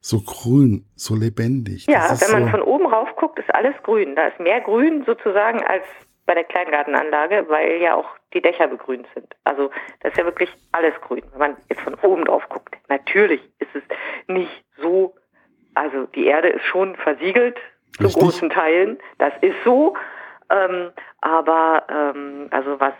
so 0.00 0.20
grün, 0.20 0.86
so 0.94 1.14
lebendig. 1.14 1.86
Ja, 1.86 2.16
wenn 2.20 2.32
man 2.32 2.44
so 2.44 2.50
von 2.50 2.62
oben 2.62 2.86
rauf 2.86 3.08
guckt, 3.16 3.38
ist 3.38 3.52
alles 3.54 3.74
grün. 3.82 4.16
Da 4.16 4.28
ist 4.28 4.40
mehr 4.40 4.60
Grün 4.60 5.04
sozusagen 5.06 5.62
als 5.64 5.84
bei 6.28 6.34
der 6.34 6.44
Kleingartenanlage, 6.44 7.46
weil 7.48 7.80
ja 7.80 7.94
auch 7.94 8.10
die 8.34 8.42
Dächer 8.42 8.68
begrünt 8.68 9.06
sind. 9.14 9.34
Also 9.44 9.70
das 10.00 10.12
ist 10.12 10.18
ja 10.18 10.26
wirklich 10.26 10.50
alles 10.72 10.92
grün, 11.00 11.22
wenn 11.32 11.38
man 11.38 11.56
jetzt 11.70 11.80
von 11.80 11.94
oben 12.02 12.26
drauf 12.26 12.46
guckt. 12.50 12.76
Natürlich 12.88 13.40
ist 13.58 13.74
es 13.74 13.82
nicht 14.26 14.64
so, 14.76 15.14
also 15.74 16.04
die 16.04 16.26
Erde 16.26 16.50
ist 16.50 16.64
schon 16.66 16.96
versiegelt 16.96 17.56
zu 17.98 18.08
großen 18.10 18.50
Teilen, 18.50 18.98
das 19.16 19.32
ist 19.40 19.56
so, 19.64 19.96
ähm, 20.50 20.90
aber 21.22 21.84
ähm, 21.88 22.48
also 22.50 22.78
was 22.78 22.92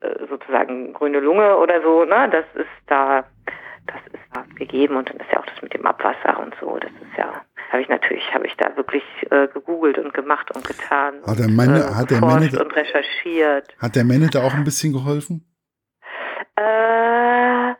äh, 0.00 0.26
sozusagen 0.28 0.92
grüne 0.92 1.20
Lunge 1.20 1.56
oder 1.56 1.80
so, 1.80 2.04
ne, 2.04 2.28
das 2.30 2.44
ist 2.54 2.68
da, 2.86 3.24
das 3.86 4.00
ist 4.12 4.23
gegeben 4.56 4.96
und 4.96 5.10
dann 5.10 5.18
ist 5.18 5.30
ja 5.32 5.40
auch 5.40 5.46
das 5.46 5.60
mit 5.62 5.74
dem 5.74 5.86
Abwasser 5.86 6.38
und 6.40 6.54
so, 6.60 6.78
das 6.78 6.90
ist 6.90 7.18
ja 7.18 7.44
habe 7.74 7.82
ich 7.82 7.88
natürlich, 7.88 8.32
habe 8.32 8.46
ich 8.46 8.56
da 8.56 8.76
wirklich 8.76 9.02
äh, 9.30 9.48
gegoogelt 9.48 9.98
und 9.98 10.14
gemacht 10.14 10.48
und 10.54 10.64
getan. 10.64 11.14
Hat 11.26 11.40
der 11.40 11.48
Menne, 11.48 11.80
äh, 11.80 11.94
hat 11.94 12.08
der 12.08 12.20
Menne, 12.20 12.48
und 12.60 12.76
recherchiert. 12.76 13.74
Hat 13.80 13.96
der 13.96 14.04
da 14.04 14.44
auch 14.44 14.54
ein 14.54 14.62
bisschen 14.62 14.92
geholfen? 14.92 15.44
Äh, 16.54 17.74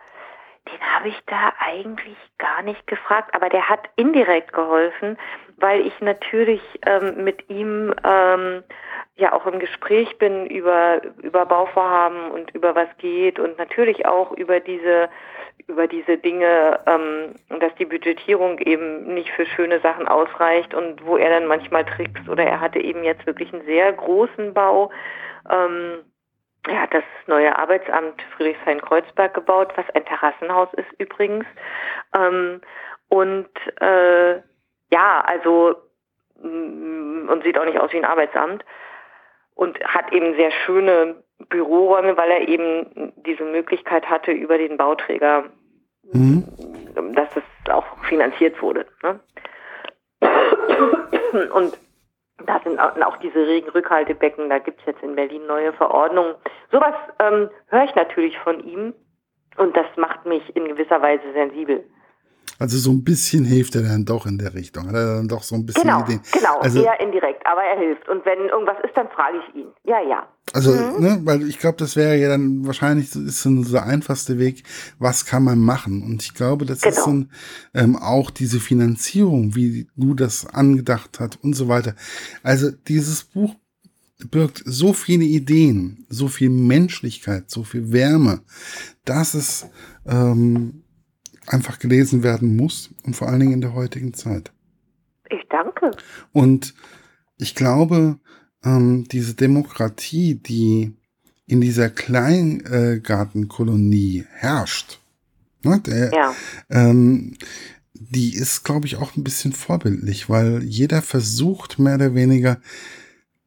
den 0.66 0.80
habe 0.80 1.08
ich 1.08 1.20
da 1.26 1.52
eigentlich 1.60 2.16
gar 2.38 2.62
nicht 2.62 2.84
gefragt, 2.88 3.36
aber 3.36 3.48
der 3.50 3.68
hat 3.68 3.88
indirekt 3.94 4.52
geholfen, 4.52 5.16
weil 5.58 5.86
ich 5.86 6.00
natürlich 6.00 6.62
ähm, 6.84 7.22
mit 7.22 7.48
ihm 7.48 7.94
ähm, 8.02 8.64
ja 9.14 9.32
auch 9.32 9.46
im 9.46 9.60
Gespräch 9.60 10.18
bin 10.18 10.46
über, 10.46 11.02
über 11.22 11.46
Bauvorhaben 11.46 12.32
und 12.32 12.52
über 12.52 12.74
was 12.74 12.88
geht 12.98 13.38
und 13.38 13.58
natürlich 13.58 14.06
auch 14.06 14.32
über 14.32 14.58
diese 14.58 15.08
über 15.66 15.86
diese 15.86 16.18
Dinge, 16.18 16.80
ähm, 16.86 17.34
dass 17.60 17.74
die 17.76 17.84
Budgetierung 17.84 18.58
eben 18.58 19.14
nicht 19.14 19.30
für 19.30 19.46
schöne 19.46 19.80
Sachen 19.80 20.06
ausreicht 20.06 20.74
und 20.74 21.04
wo 21.04 21.16
er 21.16 21.30
dann 21.30 21.46
manchmal 21.46 21.84
trickst 21.84 22.28
oder 22.28 22.44
er 22.44 22.60
hatte 22.60 22.78
eben 22.80 23.02
jetzt 23.04 23.26
wirklich 23.26 23.52
einen 23.52 23.64
sehr 23.64 23.92
großen 23.92 24.52
Bau. 24.52 24.90
Ähm, 25.50 26.04
er 26.66 26.82
hat 26.82 26.94
das 26.94 27.04
neue 27.26 27.58
Arbeitsamt 27.58 28.22
Friedrichshain-Kreuzberg 28.36 29.34
gebaut, 29.34 29.72
was 29.76 29.88
ein 29.94 30.04
Terrassenhaus 30.04 30.68
ist 30.74 30.92
übrigens. 30.98 31.44
Ähm, 32.14 32.60
und 33.08 33.48
äh, 33.80 34.36
ja, 34.90 35.20
also 35.26 35.76
mm, 36.42 37.28
und 37.28 37.44
sieht 37.44 37.58
auch 37.58 37.64
nicht 37.64 37.78
aus 37.78 37.92
wie 37.92 37.98
ein 37.98 38.04
Arbeitsamt 38.04 38.64
und 39.54 39.78
hat 39.84 40.12
eben 40.12 40.34
sehr 40.36 40.50
schöne 40.50 41.22
Büroräume, 41.48 42.16
weil 42.16 42.30
er 42.30 42.48
eben 42.48 43.12
diese 43.16 43.44
Möglichkeit 43.44 44.08
hatte 44.08 44.32
über 44.32 44.58
den 44.58 44.76
Bauträger, 44.76 45.44
mhm. 46.12 46.44
dass 47.14 47.28
das 47.34 47.74
auch 47.74 47.86
finanziert 48.08 48.60
wurde. 48.62 48.86
Ne? 49.02 49.20
Und 51.52 51.78
da 52.46 52.60
sind 52.64 52.78
auch 52.78 53.16
diese 53.18 53.46
Regenrückhaltebecken, 53.46 54.48
da 54.48 54.58
gibt 54.58 54.80
es 54.80 54.86
jetzt 54.86 55.02
in 55.02 55.14
Berlin 55.14 55.46
neue 55.46 55.72
Verordnungen. 55.72 56.34
Sowas 56.70 56.94
ähm, 57.20 57.50
höre 57.68 57.84
ich 57.84 57.94
natürlich 57.94 58.38
von 58.38 58.60
ihm 58.60 58.94
und 59.56 59.76
das 59.76 59.86
macht 59.96 60.26
mich 60.26 60.54
in 60.56 60.68
gewisser 60.68 61.00
Weise 61.00 61.32
sensibel. 61.32 61.84
Also 62.58 62.78
so 62.78 62.92
ein 62.92 63.02
bisschen 63.02 63.44
hilft 63.44 63.74
er 63.74 63.82
dann 63.82 64.04
doch 64.04 64.26
in 64.26 64.38
der 64.38 64.54
Richtung. 64.54 64.86
Hat 64.86 64.94
er 64.94 65.16
dann 65.16 65.28
doch 65.28 65.42
so 65.42 65.56
ein 65.56 65.66
bisschen 65.66 65.82
genau, 65.82 66.02
Ideen. 66.02 66.20
Genau, 66.32 66.58
also, 66.60 66.82
eher 66.82 67.00
indirekt, 67.00 67.44
aber 67.44 67.62
er 67.62 67.78
hilft. 67.78 68.08
Und 68.08 68.24
wenn 68.24 68.48
irgendwas 68.48 68.76
ist, 68.84 68.96
dann 68.96 69.08
frage 69.08 69.38
ich 69.38 69.56
ihn. 69.56 69.66
Ja, 69.84 70.00
ja. 70.00 70.28
Also, 70.52 70.70
mhm. 70.70 71.02
ne, 71.02 71.20
weil 71.24 71.48
ich 71.48 71.58
glaube, 71.58 71.78
das 71.78 71.96
wäre 71.96 72.16
ja 72.16 72.28
dann 72.28 72.64
wahrscheinlich 72.64 73.10
so, 73.10 73.20
ist 73.20 73.42
so 73.42 73.72
der 73.72 73.86
einfachste 73.86 74.38
Weg, 74.38 74.62
was 74.98 75.26
kann 75.26 75.42
man 75.42 75.58
machen? 75.58 76.02
Und 76.04 76.22
ich 76.22 76.34
glaube, 76.34 76.64
das 76.64 76.80
genau. 76.80 76.96
ist 76.96 77.06
ein, 77.06 77.30
ähm, 77.74 77.96
auch 77.96 78.30
diese 78.30 78.60
Finanzierung, 78.60 79.56
wie 79.56 79.88
du 79.96 80.14
das 80.14 80.46
angedacht 80.46 81.18
hast 81.18 81.42
und 81.42 81.54
so 81.54 81.68
weiter. 81.68 81.94
Also 82.44 82.70
dieses 82.70 83.24
Buch 83.24 83.54
birgt 84.30 84.62
so 84.64 84.92
viele 84.92 85.24
Ideen, 85.24 86.06
so 86.08 86.28
viel 86.28 86.50
Menschlichkeit, 86.50 87.50
so 87.50 87.64
viel 87.64 87.92
Wärme, 87.92 88.42
dass 89.04 89.34
es 89.34 89.66
ähm, 90.06 90.83
einfach 91.46 91.78
gelesen 91.78 92.22
werden 92.22 92.56
muss 92.56 92.90
und 93.04 93.14
vor 93.14 93.28
allen 93.28 93.40
Dingen 93.40 93.54
in 93.54 93.60
der 93.60 93.74
heutigen 93.74 94.14
Zeit. 94.14 94.52
Ich 95.30 95.46
danke. 95.48 95.90
Und 96.32 96.74
ich 97.38 97.54
glaube, 97.54 98.18
ähm, 98.64 99.06
diese 99.08 99.34
Demokratie, 99.34 100.36
die 100.36 100.96
in 101.46 101.60
dieser 101.60 101.90
Kleingartenkolonie 101.90 104.24
herrscht, 104.30 105.00
ne, 105.62 105.80
der, 105.80 106.10
ja. 106.12 106.34
ähm, 106.70 107.36
die 107.92 108.34
ist, 108.34 108.64
glaube 108.64 108.86
ich, 108.86 108.96
auch 108.96 109.16
ein 109.16 109.24
bisschen 109.24 109.52
vorbildlich, 109.52 110.28
weil 110.28 110.62
jeder 110.62 111.02
versucht 111.02 111.78
mehr 111.78 111.96
oder 111.96 112.14
weniger 112.14 112.60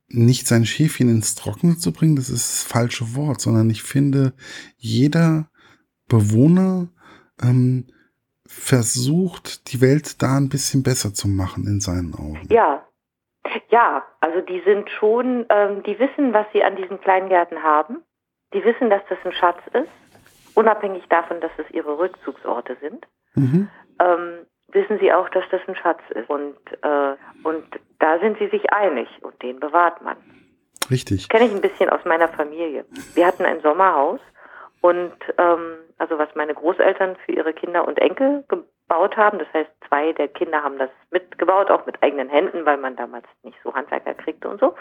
nicht 0.10 0.48
sein 0.48 0.66
Schäfchen 0.66 1.10
ins 1.10 1.36
Trockene 1.36 1.78
zu 1.78 1.92
bringen, 1.92 2.16
das 2.16 2.30
ist 2.30 2.50
das 2.50 2.64
falsche 2.64 3.16
Wort, 3.16 3.42
sondern 3.42 3.70
ich 3.70 3.84
finde, 3.84 4.34
jeder 4.78 5.50
Bewohner 6.08 6.88
ähm, 7.42 7.88
versucht, 8.46 9.72
die 9.72 9.82
Welt 9.82 10.22
da 10.22 10.38
ein 10.38 10.50
bisschen 10.50 10.84
besser 10.84 11.14
zu 11.14 11.28
machen 11.28 11.66
in 11.66 11.80
seinen 11.80 12.14
Augen. 12.16 12.48
Ja, 12.50 12.84
ja, 13.70 14.04
also 14.20 14.42
die 14.42 14.62
sind 14.66 14.90
schon, 14.90 15.46
ähm, 15.50 15.84
die 15.84 15.98
wissen, 16.00 16.34
was 16.34 16.46
sie 16.54 16.64
an 16.64 16.76
diesen 16.76 17.00
Kleingärten 17.02 17.64
haben. 17.64 18.04
Die 18.54 18.64
wissen, 18.64 18.90
dass 18.90 19.02
das 19.10 19.18
ein 19.26 19.34
Schatz 19.34 19.60
ist, 19.74 19.90
unabhängig 20.56 21.04
davon, 21.10 21.42
dass 21.42 21.52
es 21.58 21.70
ihre 21.74 21.98
Rückzugsorte 21.98 22.78
sind. 22.82 23.06
Mhm. 23.36 23.70
Ähm, 24.00 24.46
wissen 24.70 25.00
sie 25.00 25.12
auch, 25.14 25.30
dass 25.30 25.44
das 25.52 25.62
ein 25.68 25.76
Schatz 25.76 26.02
ist. 26.10 26.30
Und, 26.30 26.58
äh, 26.82 27.16
und 27.44 27.66
da 28.00 28.20
sind 28.20 28.38
sie 28.40 28.48
sich 28.48 28.72
einig 28.72 29.08
und 29.22 29.42
den 29.42 29.60
bewahrt 29.60 30.02
man. 30.02 30.18
Richtig. 30.90 31.28
Kenne 31.28 31.46
ich 31.46 31.54
ein 31.54 31.62
bisschen 31.62 31.90
aus 31.90 32.04
meiner 32.06 32.30
Familie. 32.30 32.86
Wir 33.14 33.28
hatten 33.28 33.44
ein 33.44 33.62
Sommerhaus 33.62 34.22
und 34.82 35.14
ähm, 35.38 35.76
also 35.98 36.18
was 36.18 36.30
meine 36.36 36.54
Großeltern 36.54 37.16
für 37.26 37.32
ihre 37.32 37.54
Kinder 37.54 37.88
und 37.88 38.00
Enkel 38.00 38.44
gebaut 38.48 39.18
haben. 39.18 39.40
Das 39.40 39.48
heißt, 39.54 39.72
zwei 39.88 40.14
der 40.14 40.28
Kinder 40.28 40.64
haben 40.64 40.78
das 40.78 40.90
mitgebaut, 41.12 41.72
auch 41.72 41.86
mit 41.86 42.02
eigenen 42.04 42.30
Händen, 42.30 42.66
weil 42.66 42.78
man 42.78 42.96
damals 42.96 43.26
nicht 43.44 43.58
so 43.64 43.74
Handwerker 43.74 44.14
kriegte 44.14 44.48
und 44.48 44.60
so. 44.60 44.76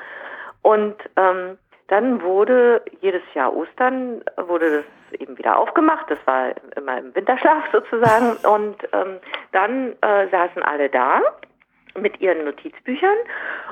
Und 0.63 0.97
ähm, 1.17 1.59
dann 1.89 2.23
wurde 2.23 2.83
jedes 3.01 3.23
Jahr 3.35 3.55
Ostern 3.55 4.23
wurde 4.37 4.83
das 4.83 5.21
eben 5.21 5.39
wieder 5.39 5.57
aufgemacht. 5.57 6.11
Das 6.11 6.19
war 6.25 6.51
immer 6.77 6.99
im 6.99 7.15
Winterschlaf 7.15 7.65
sozusagen. 7.73 8.37
Und 8.47 8.77
ähm, 8.93 9.19
dann 9.53 9.93
äh, 10.01 10.29
saßen 10.29 10.63
alle 10.63 10.89
da 10.89 11.23
mit 11.97 12.21
ihren 12.21 12.45
Notizbüchern 12.45 13.17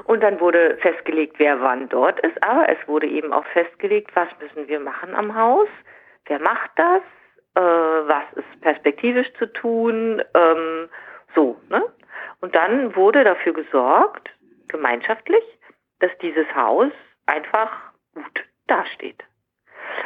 und 0.05 0.23
dann 0.23 0.41
wurde 0.41 0.79
festgelegt, 0.79 1.35
wer 1.39 1.61
wann 1.61 1.89
dort 1.89 2.21
ist. 2.21 2.43
Aber 2.43 2.69
es 2.69 2.79
wurde 2.87 3.07
eben 3.07 3.33
auch 3.33 3.45
festgelegt, 3.47 4.15
was 4.15 4.29
müssen 4.41 4.69
wir 4.69 4.81
machen 4.81 5.15
am 5.15 5.35
Haus, 5.35 5.69
wer 6.27 6.41
macht 6.41 6.71
das, 6.77 7.03
äh, 7.55 7.61
was 7.61 8.25
ist 8.35 8.61
perspektivisch 8.61 9.33
zu 9.35 9.53
tun, 9.53 10.23
ähm, 10.35 10.89
so, 11.35 11.61
ne? 11.69 11.83
Und 12.41 12.55
dann 12.55 12.95
wurde 12.95 13.25
dafür 13.25 13.55
gesorgt, 13.55 14.31
gemeinschaftlich, 14.69 15.45
dass 16.01 16.11
dieses 16.19 16.47
Haus 16.55 16.93
einfach 17.27 17.71
gut 18.15 18.45
dasteht. 18.67 19.23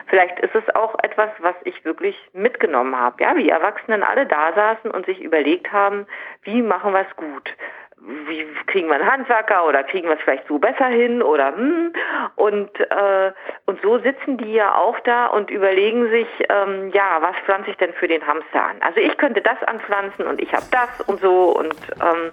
Vielleicht 0.07 0.39
ist 0.41 0.55
es 0.55 0.75
auch 0.75 0.97
etwas, 1.03 1.31
was 1.39 1.55
ich 1.65 1.85
wirklich 1.85 2.17
mitgenommen 2.33 2.97
habe, 2.97 3.23
ja, 3.23 3.37
wie 3.37 3.49
Erwachsenen 3.49 4.03
alle 4.03 4.27
da 4.27 4.53
saßen 4.55 4.91
und 4.91 5.07
sich 5.07 5.21
überlegt 5.21 5.73
haben, 5.73 6.07
wie 6.43 6.63
machen 6.63 6.93
wir 6.93 7.07
es 7.09 7.17
gut? 7.17 7.55
Wie 8.01 8.47
kriegen 8.67 8.89
wir 8.89 8.95
einen 8.95 9.11
Handwerker 9.11 9.67
oder 9.67 9.83
kriegen 9.85 10.09
wir 10.09 10.17
es 10.17 10.23
vielleicht 10.23 10.47
so 10.49 10.59
besser 10.59 10.87
hin 10.87 11.21
oder 11.21 11.55
hm? 11.57 11.93
und 12.37 12.71
äh, 12.79 13.33
und 13.67 13.81
so 13.83 13.99
sitzen 13.99 14.39
die 14.39 14.53
ja 14.53 14.75
auch 14.75 14.99
da 15.01 15.27
und 15.27 15.51
überlegen 15.51 16.09
sich, 16.11 16.29
ähm, 16.49 16.91
ja, 16.95 17.19
was 17.21 17.37
pflanze 17.45 17.71
ich 17.71 17.77
denn 17.77 17.93
für 17.95 18.09
den 18.09 18.27
Hamster 18.27 18.65
an? 18.65 18.77
Also 18.81 19.01
ich 19.01 19.17
könnte 19.19 19.43
das 19.43 19.63
anpflanzen 19.67 20.27
und 20.27 20.41
ich 20.41 20.53
habe 20.53 20.67
das 20.71 21.07
und 21.07 21.21
so 21.21 21.57
und 21.59 21.75
ähm, 22.01 22.33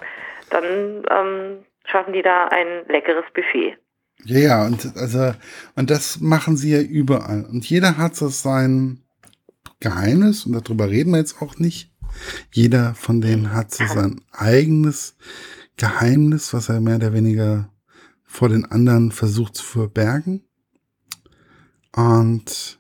dann 0.49 1.03
ähm, 1.09 1.65
schaffen 1.85 2.13
die 2.13 2.21
da 2.21 2.47
ein 2.47 2.85
leckeres 2.87 3.25
Buffet. 3.33 3.77
Ja, 4.23 4.39
ja, 4.39 4.65
und 4.65 4.85
also, 4.95 5.33
und 5.75 5.89
das 5.89 6.19
machen 6.19 6.57
sie 6.57 6.71
ja 6.71 6.81
überall. 6.81 7.45
Und 7.51 7.65
jeder 7.69 7.97
hat 7.97 8.15
so 8.15 8.27
sein 8.29 9.03
Geheimnis, 9.79 10.45
und 10.45 10.53
darüber 10.53 10.89
reden 10.89 11.11
wir 11.11 11.19
jetzt 11.19 11.41
auch 11.41 11.57
nicht. 11.57 11.91
Jeder 12.51 12.95
von 12.95 13.21
denen 13.21 13.53
hat 13.53 13.71
so 13.71 13.85
sein 13.85 14.21
eigenes 14.31 15.17
Geheimnis, 15.77 16.53
was 16.53 16.69
er 16.69 16.79
mehr 16.81 16.97
oder 16.97 17.13
weniger 17.13 17.69
vor 18.23 18.49
den 18.49 18.65
anderen 18.65 19.11
versucht 19.11 19.55
zu 19.55 19.63
verbergen. 19.63 20.43
Und 21.95 22.79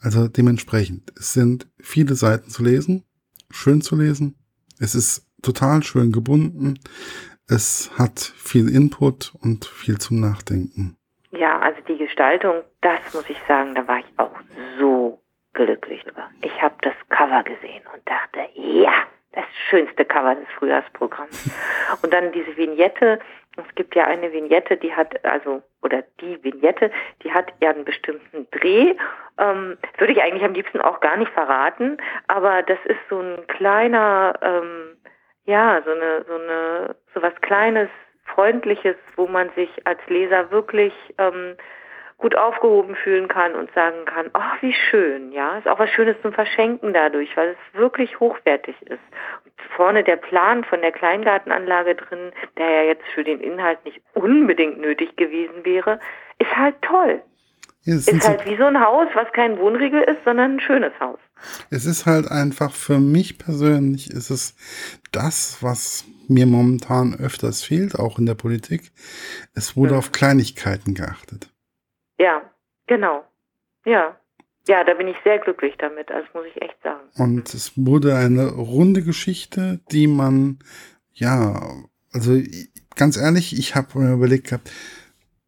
also 0.00 0.28
dementsprechend, 0.28 1.12
es 1.18 1.32
sind 1.32 1.66
viele 1.78 2.14
Seiten 2.14 2.50
zu 2.50 2.62
lesen, 2.62 3.04
schön 3.50 3.80
zu 3.82 3.96
lesen. 3.96 4.36
Es 4.78 4.94
ist 4.94 5.26
total 5.42 5.82
schön 5.82 6.12
gebunden. 6.12 6.78
Es 7.48 7.90
hat 7.98 8.20
viel 8.20 8.68
Input 8.68 9.34
und 9.40 9.64
viel 9.64 9.98
zum 9.98 10.20
Nachdenken. 10.20 10.96
Ja, 11.32 11.58
also 11.60 11.80
die 11.88 11.96
Gestaltung, 11.96 12.62
das 12.80 13.00
muss 13.12 13.24
ich 13.28 13.38
sagen, 13.46 13.74
da 13.74 13.86
war 13.86 13.98
ich 13.98 14.18
auch 14.18 14.34
so 14.78 15.19
glücklich 15.54 16.02
drüber. 16.04 16.30
Ich 16.42 16.62
habe 16.62 16.74
das 16.82 16.94
Cover 17.08 17.42
gesehen 17.42 17.82
und 17.92 18.08
dachte, 18.08 18.48
ja, 18.54 18.92
das 19.32 19.44
schönste 19.68 20.04
Cover 20.04 20.34
des 20.34 20.48
Frühjahrsprogramms. 20.58 21.50
Und 22.02 22.12
dann 22.12 22.32
diese 22.32 22.56
Vignette, 22.56 23.20
es 23.56 23.74
gibt 23.74 23.94
ja 23.94 24.04
eine 24.06 24.32
Vignette, 24.32 24.76
die 24.76 24.94
hat, 24.94 25.24
also, 25.24 25.62
oder 25.82 26.02
die 26.20 26.42
Vignette, 26.42 26.90
die 27.22 27.32
hat 27.32 27.52
ja 27.60 27.70
einen 27.70 27.84
bestimmten 27.84 28.48
Dreh. 28.50 28.94
Ähm, 29.38 29.78
würde 29.98 30.12
ich 30.12 30.22
eigentlich 30.22 30.44
am 30.44 30.54
liebsten 30.54 30.80
auch 30.80 31.00
gar 31.00 31.16
nicht 31.16 31.32
verraten, 31.32 31.98
aber 32.26 32.62
das 32.62 32.78
ist 32.84 32.98
so 33.08 33.20
ein 33.20 33.46
kleiner, 33.46 34.34
ähm, 34.42 34.96
ja, 35.44 35.80
so 35.84 35.92
eine, 35.92 36.24
so 36.26 36.34
eine, 36.34 36.96
so 37.14 37.22
was 37.22 37.34
Kleines, 37.40 37.88
Freundliches, 38.34 38.96
wo 39.16 39.26
man 39.26 39.50
sich 39.50 39.70
als 39.86 40.00
Leser 40.08 40.50
wirklich 40.50 40.92
ähm, 41.18 41.56
gut 42.20 42.36
aufgehoben 42.36 42.94
fühlen 42.96 43.28
kann 43.28 43.54
und 43.54 43.72
sagen 43.74 44.04
kann, 44.04 44.26
ach, 44.34 44.60
wie 44.60 44.74
schön, 44.74 45.32
ja, 45.32 45.58
ist 45.58 45.66
auch 45.66 45.78
was 45.78 45.90
Schönes 45.90 46.16
zum 46.22 46.32
Verschenken 46.32 46.92
dadurch, 46.92 47.34
weil 47.36 47.50
es 47.50 47.78
wirklich 47.78 48.20
hochwertig 48.20 48.76
ist. 48.82 49.00
Und 49.44 49.52
vorne 49.76 50.04
der 50.04 50.16
Plan 50.16 50.62
von 50.64 50.82
der 50.82 50.92
Kleingartenanlage 50.92 51.94
drin, 51.94 52.30
der 52.58 52.70
ja 52.70 52.82
jetzt 52.82 53.06
für 53.14 53.24
den 53.24 53.40
Inhalt 53.40 53.84
nicht 53.84 54.00
unbedingt 54.14 54.80
nötig 54.80 55.16
gewesen 55.16 55.64
wäre, 55.64 55.98
ist 56.38 56.54
halt 56.56 56.80
toll. 56.82 57.22
Ja, 57.84 57.94
ist 57.94 58.28
halt 58.28 58.44
wie 58.44 58.56
so 58.56 58.64
ein 58.64 58.78
Haus, 58.78 59.08
was 59.14 59.32
kein 59.32 59.58
Wohnriegel 59.58 60.02
ist, 60.02 60.22
sondern 60.26 60.56
ein 60.56 60.60
schönes 60.60 60.92
Haus. 61.00 61.18
Es 61.70 61.86
ist 61.86 62.04
halt 62.04 62.30
einfach 62.30 62.72
für 62.72 62.98
mich 62.98 63.38
persönlich 63.38 64.10
ist 64.10 64.28
es 64.28 64.54
das, 65.12 65.58
was 65.62 66.04
mir 66.28 66.44
momentan 66.44 67.14
öfters 67.14 67.62
fehlt, 67.62 67.98
auch 67.98 68.18
in 68.18 68.26
der 68.26 68.34
Politik. 68.34 68.92
Es 69.54 69.76
wurde 69.76 69.92
ja. 69.92 69.98
auf 69.98 70.12
Kleinigkeiten 70.12 70.94
geachtet. 70.94 71.49
Ja, 72.20 72.42
genau. 72.86 73.24
Ja. 73.86 74.16
Ja, 74.68 74.84
da 74.84 74.92
bin 74.92 75.08
ich 75.08 75.16
sehr 75.24 75.38
glücklich 75.38 75.74
damit, 75.78 76.10
das 76.10 76.24
muss 76.34 76.44
ich 76.54 76.60
echt 76.60 76.76
sagen. 76.82 77.08
Und 77.16 77.52
es 77.54 77.72
wurde 77.76 78.14
eine 78.14 78.50
runde 78.50 79.02
Geschichte, 79.02 79.80
die 79.90 80.06
man, 80.06 80.58
ja, 81.14 81.62
also 82.12 82.38
ganz 82.94 83.16
ehrlich, 83.16 83.58
ich 83.58 83.74
habe 83.74 83.98
mir 83.98 84.12
überlegt 84.12 84.48
gehabt, 84.48 84.70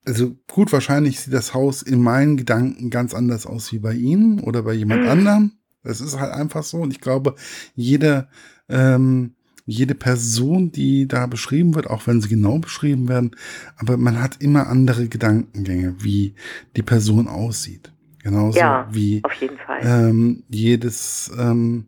also 0.07 0.35
gut, 0.51 0.73
wahrscheinlich 0.73 1.21
sieht 1.21 1.35
das 1.35 1.53
Haus 1.53 1.83
in 1.83 2.01
meinen 2.01 2.39
Gedanken 2.39 2.89
ganz 2.89 3.15
anders 3.15 3.47
aus 3.47 3.71
wie 3.73 3.79
bei 3.79 3.93
Ihnen 3.93 4.41
oder 4.41 4.63
bei 4.63 4.73
jemand 4.73 5.03
mhm. 5.03 5.09
anderem. 5.09 5.53
Das 5.85 6.01
ist 6.01 6.19
halt 6.19 6.33
einfach 6.33 6.63
so. 6.63 6.79
Und 6.79 6.91
ich 6.91 7.03
glaube, 7.03 7.35
jede, 7.75 8.29
ähm, 8.71 9.37
jede 9.73 9.95
Person, 9.95 10.73
die 10.73 11.09
da 11.09 11.27
beschrieben 11.27 11.75
wird, 11.75 11.89
auch 11.89 12.07
wenn 12.07 12.21
sie 12.21 12.29
genau 12.29 12.59
beschrieben 12.59 13.09
werden, 13.09 13.33
aber 13.77 13.97
man 13.97 14.21
hat 14.21 14.37
immer 14.41 14.69
andere 14.69 15.09
Gedankengänge, 15.09 15.97
wie 15.99 16.35
die 16.77 16.83
Person 16.83 17.29
aussieht. 17.29 17.93
Genauso 18.23 18.59
ja, 18.59 18.87
wie 18.91 19.21
auf 19.25 19.35
jeden 19.35 19.59
Fall. 19.59 19.81
Ähm, 19.83 20.45
jedes 20.49 21.31
ähm, 21.37 21.87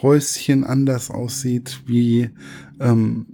Häuschen 0.00 0.64
anders 0.64 1.10
aussieht, 1.10 1.80
wie 1.86 2.30
ähm, 2.78 3.26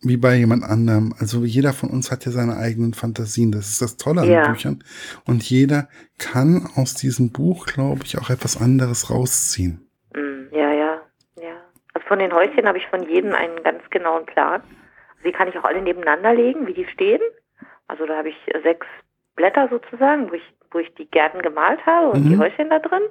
wie 0.00 0.16
bei 0.16 0.36
jemand 0.36 0.62
anderem. 0.62 1.14
Also 1.18 1.44
jeder 1.44 1.72
von 1.72 1.90
uns 1.90 2.10
hat 2.10 2.24
ja 2.24 2.30
seine 2.30 2.56
eigenen 2.56 2.94
Fantasien. 2.94 3.50
Das 3.50 3.68
ist 3.68 3.82
das 3.82 3.96
Tolle 3.96 4.22
an 4.22 4.30
ja. 4.30 4.48
Büchern. 4.48 4.84
Und 5.24 5.42
jeder 5.42 5.88
kann 6.18 6.68
aus 6.76 6.94
diesem 6.94 7.30
Buch, 7.30 7.66
glaube 7.66 8.02
ich, 8.04 8.18
auch 8.18 8.30
etwas 8.30 8.60
anderes 8.60 9.10
rausziehen. 9.10 9.80
Mm, 10.14 10.54
ja, 10.54 10.72
ja, 10.72 11.00
ja. 11.42 11.56
Also 11.94 11.97
von 12.08 12.18
den 12.18 12.32
Häuschen 12.32 12.66
habe 12.66 12.78
ich 12.78 12.86
von 12.88 13.02
jedem 13.02 13.34
einen 13.34 13.62
ganz 13.62 13.88
genauen 13.90 14.26
Plan. 14.26 14.62
Sie 15.22 15.30
kann 15.30 15.48
ich 15.48 15.58
auch 15.58 15.64
alle 15.64 15.82
nebeneinander 15.82 16.34
legen, 16.34 16.66
wie 16.66 16.72
die 16.72 16.86
stehen. 16.86 17.20
Also 17.86 18.06
da 18.06 18.16
habe 18.16 18.30
ich 18.30 18.36
sechs 18.62 18.86
Blätter 19.36 19.68
sozusagen, 19.68 20.30
wo 20.30 20.34
ich, 20.34 20.54
wo 20.70 20.78
ich 20.78 20.92
die 20.94 21.08
Gärten 21.10 21.42
gemalt 21.42 21.84
habe 21.86 22.08
und 22.08 22.24
mhm. 22.24 22.30
die 22.30 22.38
Häuschen 22.38 22.70
da 22.70 22.78
drin. 22.78 23.02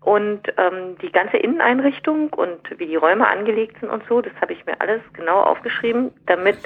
Und 0.00 0.42
ähm, 0.56 0.96
die 1.02 1.10
ganze 1.10 1.36
Inneneinrichtung 1.36 2.32
und 2.32 2.78
wie 2.78 2.86
die 2.86 2.94
Räume 2.94 3.26
angelegt 3.26 3.80
sind 3.80 3.90
und 3.90 4.04
so, 4.08 4.20
das 4.20 4.32
habe 4.40 4.52
ich 4.52 4.64
mir 4.64 4.80
alles 4.80 5.02
genau 5.14 5.40
aufgeschrieben, 5.40 6.12
damit 6.26 6.58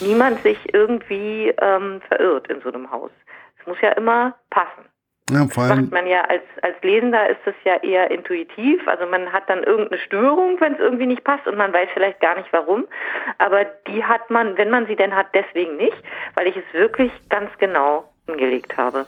niemand 0.00 0.40
sich 0.42 0.72
irgendwie 0.72 1.52
ähm, 1.60 2.00
verirrt 2.08 2.48
in 2.48 2.62
so 2.62 2.70
einem 2.70 2.90
Haus. 2.90 3.10
Es 3.60 3.66
muss 3.66 3.78
ja 3.82 3.90
immer 3.90 4.34
passen. 4.48 4.86
Ja, 5.30 5.48
vor 5.48 5.64
allem, 5.64 5.80
macht 5.82 5.92
man 5.92 6.06
ja 6.06 6.22
als, 6.22 6.42
als 6.62 6.76
Lesender 6.82 7.28
ist 7.28 7.40
das 7.44 7.54
ja 7.64 7.76
eher 7.82 8.10
intuitiv. 8.12 8.86
Also 8.86 9.06
man 9.06 9.32
hat 9.32 9.48
dann 9.48 9.64
irgendeine 9.64 10.00
Störung, 10.00 10.60
wenn 10.60 10.74
es 10.74 10.78
irgendwie 10.78 11.06
nicht 11.06 11.24
passt 11.24 11.48
und 11.48 11.56
man 11.56 11.72
weiß 11.72 11.88
vielleicht 11.94 12.20
gar 12.20 12.36
nicht 12.36 12.52
warum. 12.52 12.86
Aber 13.38 13.64
die 13.88 14.04
hat 14.04 14.30
man, 14.30 14.56
wenn 14.56 14.70
man 14.70 14.86
sie 14.86 14.94
denn 14.94 15.14
hat, 15.14 15.26
deswegen 15.34 15.76
nicht, 15.76 15.96
weil 16.34 16.46
ich 16.46 16.56
es 16.56 16.64
wirklich 16.72 17.10
ganz 17.28 17.50
genau 17.58 18.08
angelegt 18.28 18.76
habe. 18.76 19.06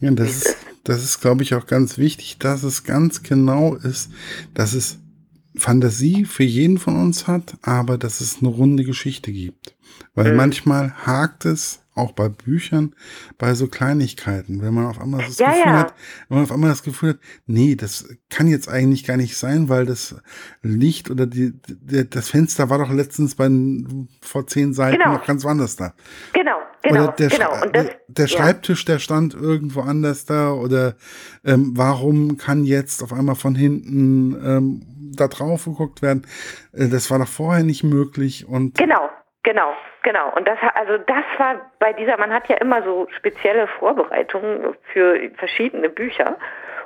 Ja, 0.00 0.10
das 0.10 0.28
ist, 0.28 0.66
das 0.84 1.04
ist, 1.04 1.20
glaube 1.20 1.42
ich, 1.44 1.54
auch 1.54 1.66
ganz 1.66 1.98
wichtig, 1.98 2.38
dass 2.40 2.64
es 2.64 2.82
ganz 2.82 3.22
genau 3.22 3.76
ist, 3.76 4.12
dass 4.54 4.74
es 4.74 5.03
Fantasie 5.56 6.24
für 6.24 6.44
jeden 6.44 6.78
von 6.78 6.96
uns 6.96 7.26
hat, 7.26 7.56
aber 7.62 7.98
dass 7.98 8.20
es 8.20 8.38
eine 8.40 8.48
runde 8.48 8.84
Geschichte 8.84 9.32
gibt. 9.32 9.76
Weil 10.14 10.32
mhm. 10.32 10.36
manchmal 10.36 10.92
hakt 11.06 11.44
es 11.44 11.80
auch 11.94 12.12
bei 12.12 12.28
Büchern, 12.28 12.94
bei 13.38 13.54
so 13.54 13.68
Kleinigkeiten, 13.68 14.62
wenn 14.62 14.74
man 14.74 14.86
auf 14.86 15.00
einmal 15.00 15.24
das 15.24 15.38
ja, 15.38 15.48
Gefühl 15.50 15.62
ja. 15.64 15.78
hat, 15.78 15.94
wenn 16.28 16.38
man 16.38 16.44
auf 16.44 16.52
einmal 16.52 16.70
das 16.70 16.82
Gefühl 16.82 17.10
hat, 17.10 17.18
nee, 17.46 17.76
das 17.76 18.08
kann 18.30 18.48
jetzt 18.48 18.68
eigentlich 18.68 19.04
gar 19.04 19.16
nicht 19.16 19.36
sein, 19.36 19.68
weil 19.68 19.86
das 19.86 20.16
Licht 20.62 21.10
oder 21.10 21.26
die, 21.26 21.52
die 21.52 22.08
das 22.08 22.30
Fenster 22.30 22.68
war 22.68 22.78
doch 22.78 22.90
letztens 22.90 23.36
bei 23.36 23.48
vor 24.22 24.46
zehn 24.46 24.74
Seiten 24.74 24.98
genau. 24.98 25.14
noch 25.14 25.26
ganz 25.26 25.44
woanders 25.44 25.76
da. 25.76 25.94
Genau, 26.32 26.56
genau, 26.82 27.04
oder 27.04 27.12
der, 27.12 27.28
genau. 27.28 27.62
Und 27.62 27.76
das, 27.76 27.86
der 28.08 28.26
Schreibtisch, 28.26 28.84
der 28.84 28.98
stand 28.98 29.34
irgendwo 29.34 29.82
anders 29.82 30.24
da 30.24 30.52
oder 30.52 30.96
ähm, 31.44 31.72
warum 31.76 32.38
kann 32.38 32.64
jetzt 32.64 33.04
auf 33.04 33.12
einmal 33.12 33.36
von 33.36 33.54
hinten 33.54 34.36
ähm, 34.44 34.82
da 35.16 35.28
drauf 35.28 35.64
geguckt 35.64 36.02
werden? 36.02 36.26
Äh, 36.72 36.88
das 36.88 37.10
war 37.10 37.18
doch 37.18 37.28
vorher 37.28 37.64
nicht 37.64 37.84
möglich 37.84 38.46
und 38.48 38.76
genau, 38.76 39.10
genau. 39.42 39.72
Genau, 40.04 40.34
und 40.36 40.46
das 40.46 40.58
also 40.74 40.98
das 40.98 41.24
war 41.38 41.72
bei 41.78 41.94
dieser, 41.94 42.18
man 42.18 42.30
hat 42.30 42.46
ja 42.50 42.56
immer 42.56 42.82
so 42.82 43.08
spezielle 43.16 43.66
Vorbereitungen 43.78 44.76
für 44.92 45.18
verschiedene 45.38 45.88
Bücher. 45.88 46.36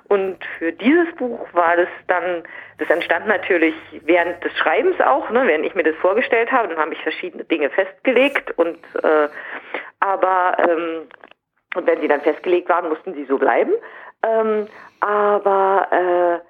Und 0.07 0.39
für 0.59 0.73
dieses 0.73 1.15
Buch 1.17 1.47
war 1.53 1.77
das 1.77 1.89
dann, 2.07 2.45
das 2.79 2.89
entstand 2.89 3.27
natürlich 3.27 3.75
während 4.05 4.43
des 4.43 4.57
Schreibens 4.57 4.99
auch, 5.01 5.29
ne, 5.31 5.43
während 5.47 5.67
ich 5.67 5.75
mir 5.75 5.83
das 5.83 5.97
vorgestellt 5.97 6.51
habe, 6.51 6.69
dann 6.69 6.79
habe 6.79 6.95
ich 6.95 7.03
verschiedene 7.03 7.45
Dinge 7.45 7.71
festgelegt 7.71 8.57
und 8.57 8.79
äh, 9.03 9.29
aber 10.01 10.57
ähm, 10.61 11.09
und 11.75 11.87
wenn 11.87 12.01
sie 12.01 12.09
dann 12.09 12.23
festgelegt 12.23 12.69
waren, 12.69 12.89
mussten 12.89 13.15
sie 13.15 13.27
so 13.27 13.37
bleiben. 13.37 13.73
Ähm, 14.23 14.67
aber 15.01 15.89
äh, 15.91 16.48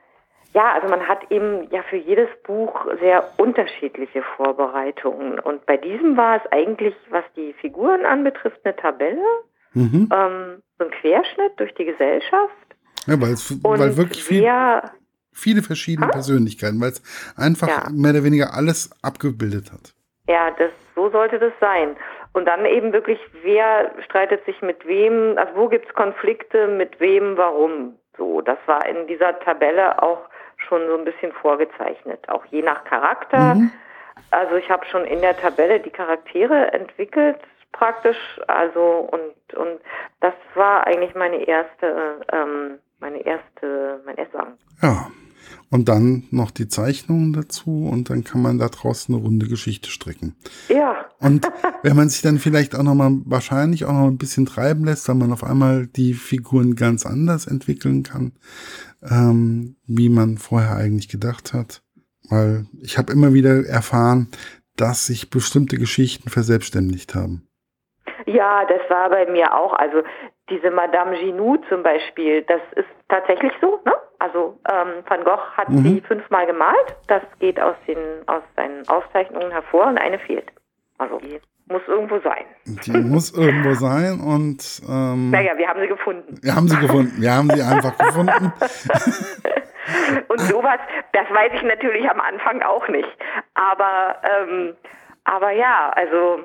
ja, 0.54 0.72
also 0.72 0.88
man 0.88 1.06
hat 1.06 1.30
eben 1.30 1.68
ja 1.70 1.82
für 1.90 1.96
jedes 1.96 2.28
Buch 2.44 2.86
sehr 3.00 3.32
unterschiedliche 3.36 4.22
Vorbereitungen. 4.36 5.38
Und 5.38 5.66
bei 5.66 5.76
diesem 5.76 6.16
war 6.16 6.36
es 6.36 6.52
eigentlich, 6.52 6.94
was 7.10 7.24
die 7.36 7.52
Figuren 7.60 8.06
anbetrifft, 8.06 8.60
eine 8.64 8.74
Tabelle, 8.76 9.24
mhm. 9.74 10.08
ähm, 10.12 10.62
so 10.78 10.84
ein 10.84 10.90
Querschnitt 10.90 11.52
durch 11.58 11.74
die 11.74 11.84
Gesellschaft. 11.84 12.54
Ja, 13.06 13.20
weil, 13.20 13.32
es, 13.32 13.62
weil 13.62 13.96
wirklich 13.96 14.24
viel. 14.24 14.42
Wer, 14.42 14.90
viele 15.32 15.62
verschiedene 15.62 16.08
ha? 16.08 16.12
Persönlichkeiten, 16.12 16.80
weil 16.80 16.90
es 16.90 17.34
einfach 17.36 17.68
ja. 17.68 17.90
mehr 17.92 18.12
oder 18.12 18.24
weniger 18.24 18.54
alles 18.54 18.90
abgebildet 19.02 19.70
hat. 19.72 19.94
Ja, 20.28 20.50
das, 20.58 20.70
so 20.94 21.10
sollte 21.10 21.38
das 21.38 21.52
sein. 21.60 21.96
Und 22.32 22.46
dann 22.46 22.66
eben 22.66 22.92
wirklich, 22.92 23.18
wer 23.42 23.92
streitet 24.04 24.44
sich 24.44 24.60
mit 24.62 24.86
wem, 24.86 25.38
also 25.38 25.52
wo 25.56 25.68
gibt 25.68 25.88
es 25.88 25.94
Konflikte, 25.94 26.68
mit 26.68 27.00
wem, 27.00 27.36
warum. 27.36 27.96
So, 28.16 28.40
das 28.40 28.58
war 28.66 28.86
in 28.86 29.06
dieser 29.06 29.38
Tabelle 29.40 30.02
auch 30.02 30.28
schon 30.58 30.86
so 30.88 30.96
ein 30.96 31.04
bisschen 31.04 31.32
vorgezeichnet, 31.32 32.28
auch 32.28 32.44
je 32.46 32.62
nach 32.62 32.84
Charakter. 32.84 33.54
Mhm. 33.54 33.70
Also 34.30 34.56
ich 34.56 34.68
habe 34.68 34.84
schon 34.86 35.04
in 35.04 35.20
der 35.20 35.36
Tabelle 35.36 35.80
die 35.80 35.90
Charaktere 35.90 36.72
entwickelt 36.72 37.38
praktisch, 37.72 38.16
also 38.46 39.08
und 39.10 39.58
und 39.58 39.80
das 40.20 40.34
war 40.54 40.86
eigentlich 40.86 41.14
meine 41.14 41.46
erste 41.46 42.20
ähm, 42.32 42.78
meine 43.00 43.24
erste 43.24 44.00
mein 44.04 44.16
erster 44.16 44.38
Song. 44.38 44.58
Ja. 44.82 45.06
Und 45.70 45.88
dann 45.88 46.24
noch 46.30 46.50
die 46.50 46.68
Zeichnungen 46.68 47.32
dazu 47.34 47.88
und 47.90 48.08
dann 48.08 48.24
kann 48.24 48.40
man 48.40 48.58
da 48.58 48.68
draußen 48.68 49.14
eine 49.14 49.22
runde 49.22 49.48
Geschichte 49.48 49.90
stricken. 49.90 50.34
Ja. 50.68 51.06
Und 51.20 51.46
wenn 51.82 51.96
man 51.96 52.08
sich 52.08 52.22
dann 52.22 52.38
vielleicht 52.38 52.74
auch 52.74 52.82
nochmal, 52.82 53.12
wahrscheinlich 53.24 53.84
auch 53.84 53.92
noch 53.92 54.06
ein 54.06 54.18
bisschen 54.18 54.46
treiben 54.46 54.84
lässt, 54.84 55.08
weil 55.08 55.16
man 55.16 55.32
auf 55.32 55.44
einmal 55.44 55.86
die 55.86 56.14
Figuren 56.14 56.74
ganz 56.74 57.04
anders 57.04 57.46
entwickeln 57.46 58.02
kann, 58.02 58.32
ähm, 59.02 59.76
wie 59.86 60.08
man 60.08 60.38
vorher 60.38 60.76
eigentlich 60.76 61.08
gedacht 61.08 61.52
hat. 61.52 61.82
Weil 62.30 62.66
ich 62.82 62.98
habe 62.98 63.12
immer 63.12 63.32
wieder 63.32 63.66
erfahren, 63.66 64.28
dass 64.76 65.06
sich 65.06 65.30
bestimmte 65.30 65.76
Geschichten 65.76 66.30
verselbstständigt 66.30 67.14
haben. 67.14 67.46
Ja, 68.26 68.64
das 68.66 68.80
war 68.90 69.08
bei 69.10 69.30
mir 69.30 69.54
auch. 69.54 69.72
Also 69.72 70.02
diese 70.50 70.70
Madame 70.70 71.18
Ginou 71.18 71.56
zum 71.68 71.82
Beispiel, 71.82 72.42
das 72.42 72.60
ist 72.76 72.88
tatsächlich 73.08 73.52
so. 73.60 73.80
Ne? 73.84 73.92
Also 74.18 74.58
ähm, 74.70 75.04
Van 75.06 75.24
Gogh 75.24 75.40
hat 75.56 75.68
mhm. 75.70 75.82
sie 75.82 76.00
fünfmal 76.02 76.46
gemalt. 76.46 76.96
Das 77.06 77.22
geht 77.38 77.60
aus, 77.60 77.76
den, 77.86 77.98
aus 78.26 78.42
seinen 78.56 78.86
Aufzeichnungen 78.88 79.50
hervor 79.50 79.86
und 79.86 79.98
eine 79.98 80.18
fehlt. 80.18 80.50
Also 80.98 81.18
die 81.18 81.40
muss 81.68 81.82
irgendwo 81.86 82.18
sein. 82.20 82.44
Die 82.64 82.92
muss 82.92 83.32
irgendwo 83.32 83.74
sein 83.74 84.20
und 84.20 84.82
ähm, 84.88 85.30
naja, 85.30 85.56
wir 85.56 85.68
haben 85.68 85.80
sie 85.80 85.88
gefunden. 85.88 86.38
Wir 86.42 86.54
haben 86.54 86.68
sie 86.68 86.76
gefunden. 86.78 87.12
Wir 87.20 87.32
haben 87.32 87.50
sie 87.50 87.62
einfach 87.62 87.96
gefunden. 87.96 88.52
und 90.28 90.40
sowas, 90.40 90.80
das 91.12 91.28
weiß 91.30 91.52
ich 91.54 91.62
natürlich 91.62 92.08
am 92.08 92.20
Anfang 92.20 92.62
auch 92.62 92.88
nicht. 92.88 93.08
Aber 93.54 94.16
ähm, 94.22 94.74
aber 95.24 95.50
ja, 95.52 95.90
also 95.90 96.40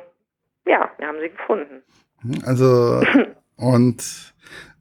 ja, 0.65 0.89
wir 0.97 1.07
haben 1.07 1.19
sie 1.21 1.30
gefunden. 1.30 1.84
Also 2.45 3.01
und 3.57 4.32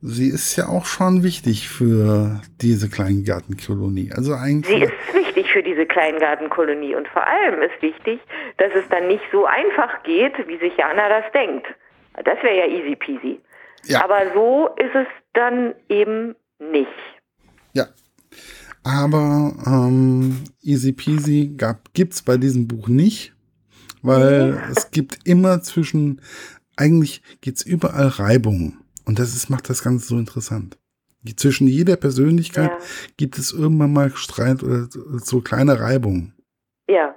sie 0.03 0.29
ist 0.29 0.57
ja 0.57 0.69
auch 0.69 0.85
schon 0.85 1.23
wichtig 1.23 1.69
für 1.69 2.43
diese 2.61 2.91
Kleingartenkolonie. 2.91 4.11
Also 4.15 4.35
eigentlich. 4.35 4.77
Sie 4.77 4.83
ist 4.83 5.15
wichtig 5.15 5.51
für 5.53 5.63
diese 5.63 5.87
Kleingartenkolonie 5.87 6.97
und 6.97 7.09
vor 7.09 7.25
allem 7.27 7.63
ist 7.63 7.81
wichtig, 7.81 8.21
dass 8.59 8.73
es 8.75 8.89
dann 8.91 9.07
nicht 9.07 9.23
so 9.31 9.47
einfach 9.47 10.03
geht, 10.03 10.35
wie 10.49 10.59
sich 10.59 10.77
Jana 10.77 11.09
das 11.09 11.33
denkt. 11.33 11.67
Das 12.25 12.43
wäre 12.43 12.59
ja 12.59 12.67
easy 12.67 12.97
peasy. 12.97 13.41
Ja. 13.85 14.05
Aber 14.05 14.33
so 14.35 14.69
ist 14.77 14.95
es 14.95 15.07
dann 15.33 15.75
eben 15.89 16.35
nicht. 16.59 16.89
Ja. 17.73 17.87
Aber 18.85 19.55
ähm, 19.65 20.43
easy 20.63 20.93
peasy 20.93 21.57
gibt 21.95 22.13
es 22.13 22.23
bei 22.23 22.37
diesem 22.37 22.67
Buch 22.67 22.89
nicht, 22.89 23.33
weil 24.03 24.61
es 24.77 24.91
gibt 24.91 25.21
immer 25.25 25.63
zwischen, 25.63 26.21
eigentlich 26.77 27.23
gibt 27.41 27.59
es 27.59 27.67
überall 27.67 28.09
Reibungen. 28.09 28.82
Und 29.05 29.19
das 29.19 29.35
ist, 29.35 29.51
macht 29.51 29.69
das 29.69 29.83
Ganze 29.83 30.07
so 30.07 30.19
interessant. 30.19 30.79
Zwischen 31.37 31.69
jeder 31.69 31.97
Persönlichkeit 31.97 32.71
ja. 32.71 32.79
gibt 33.17 33.39
es 33.39 33.53
irgendwann 33.53 33.93
mal 33.93 34.11
Streit 34.17 34.63
oder 34.63 34.89
so 35.23 35.41
kleine 35.41 35.79
Reibungen. 35.79 36.35
Ja. 36.89 37.15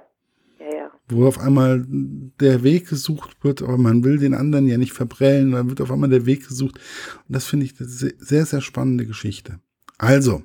ja, 0.60 0.76
ja. 0.76 0.90
Wo 1.08 1.26
auf 1.26 1.40
einmal 1.40 1.84
der 1.88 2.62
Weg 2.62 2.88
gesucht 2.88 3.36
wird, 3.42 3.62
aber 3.62 3.76
man 3.76 4.04
will 4.04 4.18
den 4.18 4.34
anderen 4.34 4.68
ja 4.68 4.78
nicht 4.78 4.92
verprellen, 4.92 5.52
dann 5.52 5.68
wird 5.68 5.80
auf 5.80 5.90
einmal 5.90 6.10
der 6.10 6.24
Weg 6.24 6.46
gesucht. 6.46 6.78
Und 7.26 7.34
das 7.34 7.46
finde 7.46 7.66
ich 7.66 7.74
eine 7.80 7.88
sehr, 7.88 8.46
sehr 8.46 8.60
spannende 8.60 9.06
Geschichte. 9.06 9.58
Also, 9.98 10.44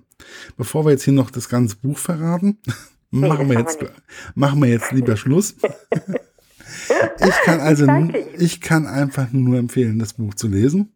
bevor 0.58 0.86
wir 0.86 0.92
jetzt 0.92 1.04
hier 1.04 1.14
noch 1.14 1.30
das 1.30 1.48
ganze 1.48 1.76
Buch 1.76 2.00
verraten, 2.00 2.58
machen, 3.12 3.48
wir 3.48 3.60
jetzt, 3.60 3.80
machen 4.34 4.60
wir 4.60 4.70
jetzt 4.70 4.92
lieber 4.92 5.18
Schluss. 5.18 5.56
ich 7.20 7.36
kann 7.44 7.60
also, 7.60 7.86
ich 8.40 8.60
kann 8.60 8.88
einfach 8.88 9.32
nur 9.32 9.60
empfehlen, 9.60 10.00
das 10.00 10.14
Buch 10.14 10.34
zu 10.34 10.48
lesen. 10.48 10.96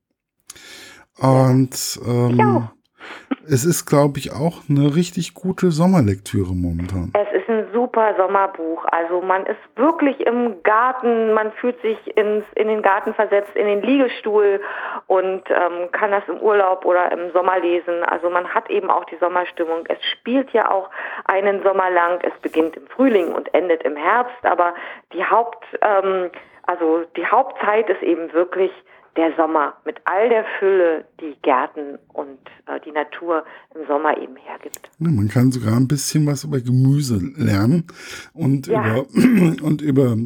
Und 1.19 1.99
ähm, 2.05 2.69
es 3.47 3.65
ist, 3.65 3.85
glaube 3.85 4.19
ich, 4.19 4.31
auch 4.33 4.61
eine 4.69 4.95
richtig 4.95 5.33
gute 5.33 5.71
Sommerlektüre 5.71 6.53
momentan. 6.53 7.13
Es 7.13 7.41
ist 7.41 7.49
ein 7.49 7.67
super 7.73 8.15
Sommerbuch. 8.17 8.85
Also 8.91 9.21
man 9.21 9.45
ist 9.45 9.59
wirklich 9.75 10.19
im 10.21 10.61
Garten, 10.63 11.33
man 11.33 11.51
fühlt 11.53 11.79
sich 11.81 11.97
ins, 12.17 12.43
in 12.55 12.67
den 12.67 12.81
Garten 12.81 13.13
versetzt, 13.13 13.55
in 13.55 13.65
den 13.65 13.81
Liegestuhl 13.81 14.59
und 15.07 15.43
ähm, 15.49 15.91
kann 15.91 16.11
das 16.11 16.23
im 16.27 16.39
Urlaub 16.39 16.85
oder 16.85 17.11
im 17.11 17.31
Sommer 17.31 17.59
lesen. 17.59 18.03
Also 18.03 18.29
man 18.29 18.47
hat 18.53 18.69
eben 18.69 18.89
auch 18.89 19.05
die 19.05 19.17
Sommerstimmung. 19.17 19.85
Es 19.87 20.03
spielt 20.11 20.51
ja 20.51 20.71
auch 20.71 20.89
einen 21.25 21.63
Sommer 21.63 21.89
lang. 21.89 22.19
Es 22.23 22.33
beginnt 22.41 22.75
im 22.75 22.87
Frühling 22.87 23.33
und 23.33 23.53
endet 23.53 23.83
im 23.83 23.95
Herbst. 23.95 24.43
Aber 24.43 24.73
die 25.13 25.23
Haupt, 25.23 25.63
ähm, 25.81 26.29
also 26.63 27.03
die 27.15 27.25
Hauptzeit 27.25 27.89
ist 27.89 28.01
eben 28.01 28.33
wirklich 28.33 28.71
der 29.15 29.33
Sommer 29.35 29.75
mit 29.85 29.97
all 30.05 30.29
der 30.29 30.45
Fülle, 30.59 31.05
die 31.21 31.35
Gärten 31.41 31.97
und 32.13 32.39
äh, 32.67 32.79
die 32.85 32.91
Natur 32.91 33.45
im 33.73 33.87
Sommer 33.87 34.17
eben 34.17 34.35
hergibt. 34.35 34.89
Ja, 34.99 35.09
man 35.09 35.29
kann 35.29 35.51
sogar 35.51 35.75
ein 35.75 35.87
bisschen 35.87 36.27
was 36.27 36.43
über 36.43 36.59
Gemüse 36.59 37.19
lernen 37.37 37.87
und 38.33 38.67
ja. 38.67 38.81
über 38.83 39.05
und 39.63 39.81
über 39.81 40.17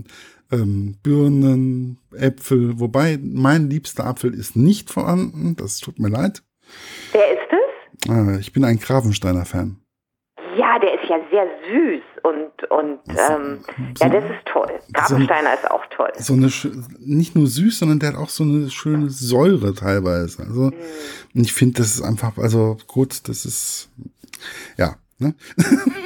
ähm, 0.52 0.96
Birnen, 1.04 2.00
Äpfel, 2.16 2.80
wobei 2.80 3.20
mein 3.22 3.70
liebster 3.70 4.06
Apfel 4.06 4.34
ist 4.34 4.56
nicht 4.56 4.90
vorhanden, 4.90 5.56
das 5.56 5.80
tut 5.80 6.00
mir 6.00 6.10
leid. 6.10 6.42
Wer 7.12 7.34
ist 7.34 7.52
es? 7.52 8.10
Ah, 8.10 8.38
ich 8.40 8.54
bin 8.54 8.64
ein 8.64 8.80
Grafensteiner 8.80 9.46
Fan. 9.46 9.78
Ja, 10.58 10.80
der 10.80 10.94
ist 10.96 11.10
ja 11.10 11.18
sehr 11.30 11.48
süß 11.70 12.02
und, 12.24 12.72
und 12.72 13.00
ähm, 13.10 13.60
so, 13.98 14.06
ja, 14.06 14.10
das 14.10 14.24
ist 14.24 14.46
toll. 14.46 14.80
Grafensteiner 14.94 15.50
so 15.50 15.56
ist 15.56 15.72
auch 15.72 15.86
toll. 15.88 16.12
So 16.18 16.34
eine, 16.34 16.50
nicht 17.00 17.36
nur 17.36 17.48
süß, 17.48 17.80
sondern 17.80 18.00
der 18.00 18.10
hat 18.10 18.16
auch 18.18 18.30
so 18.30 18.44
eine 18.44 18.70
schöne 18.70 19.10
Säure 19.10 19.74
teilweise. 19.74 20.44
Also 20.44 20.72
mm. 20.72 21.42
ich 21.42 21.54
finde, 21.54 21.82
das 21.82 21.96
ist 21.96 22.02
einfach, 22.02 22.38
also 22.38 22.78
gut, 22.88 23.28
das 23.28 23.46
ist, 23.46 23.90
ja. 24.78 24.96
Ne? 25.20 25.36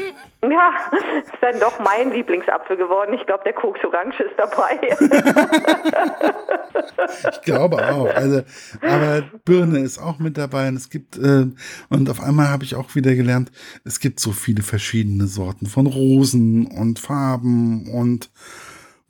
Ja, 0.49 0.73
ist 1.19 1.31
dann 1.41 1.59
doch 1.59 1.79
mein 1.79 2.11
Lieblingsapfel 2.11 2.75
geworden. 2.75 3.13
Ich 3.13 3.25
glaube, 3.25 3.43
der 3.45 3.53
Koks 3.53 3.79
Orange 3.85 4.19
ist 4.19 4.37
dabei. 4.37 4.79
ich 7.31 7.41
glaube 7.43 7.77
auch. 7.77 8.13
Also, 8.13 8.41
aber 8.81 9.23
Birne 9.45 9.79
ist 9.79 9.99
auch 9.99 10.19
mit 10.19 10.37
dabei. 10.37 10.67
Und 10.67 10.75
es 10.75 10.89
gibt, 10.89 11.17
äh, 11.17 11.45
und 11.89 12.09
auf 12.09 12.21
einmal 12.21 12.49
habe 12.49 12.65
ich 12.65 12.75
auch 12.75 12.93
wieder 12.95 13.15
gelernt, 13.15 13.51
es 13.85 13.99
gibt 13.99 14.19
so 14.19 14.31
viele 14.31 14.63
verschiedene 14.63 15.27
Sorten 15.27 15.65
von 15.65 15.87
Rosen 15.87 16.67
und 16.67 16.99
Farben 16.99 17.89
und 17.93 18.29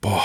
boah. 0.00 0.22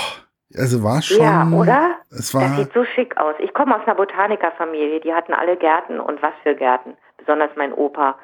Also 0.57 0.83
war 0.83 1.01
schon. 1.01 1.21
Ja, 1.21 1.47
oder? 1.47 1.95
Es 2.09 2.33
war, 2.33 2.41
das 2.41 2.57
sieht 2.57 2.73
so 2.73 2.83
schick 2.83 3.17
aus. 3.17 3.35
Ich 3.39 3.53
komme 3.53 3.75
aus 3.75 3.85
einer 3.85 3.95
Botanikerfamilie, 3.95 4.99
die 4.99 5.13
hatten 5.13 5.33
alle 5.33 5.57
Gärten 5.57 5.99
und 5.99 6.21
was 6.23 6.33
für 6.41 6.55
Gärten. 6.55 6.97
Besonders 7.17 7.51
mein 7.55 7.71
Opa. 7.71 8.17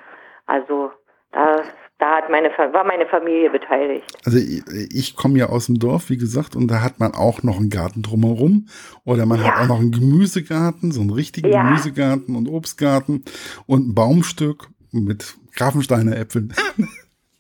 Also 0.48 0.92
das 1.32 1.68
da 1.98 2.18
hat 2.18 2.30
meine, 2.30 2.50
war 2.50 2.84
meine 2.84 3.06
Familie 3.06 3.50
beteiligt. 3.50 4.06
Also 4.26 4.38
ich, 4.38 4.64
ich 4.94 5.16
komme 5.16 5.40
ja 5.40 5.48
aus 5.48 5.68
dem 5.68 5.80
Dorf, 5.80 6.10
wie 6.10 6.18
gesagt, 6.18 6.56
und 6.56 6.68
da 6.68 6.82
hat 6.82 7.00
man 7.00 7.14
auch 7.14 7.42
noch 7.44 7.58
einen 7.58 7.70
Garten 7.70 8.02
drumherum. 8.02 8.68
Oder 9.06 9.26
man 9.26 9.40
ja. 9.40 9.46
hat 9.46 9.64
auch 9.64 9.68
noch 9.68 9.80
einen 9.80 9.92
Gemüsegarten, 9.92 10.92
so 10.92 11.02
einen 11.02 11.12
richtigen 11.12 11.50
ja. 11.50 11.64
Gemüsegarten 11.64 12.36
und 12.36 12.50
Obstgarten 12.50 13.24
und 13.66 13.88
ein 13.88 13.96
Baumstück 13.96 14.68
mit 14.92 15.36
Grafensteiner 15.56 16.18
Äpfeln. 16.18 16.54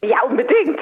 Ja, 0.03 0.21
unbedingt. 0.21 0.77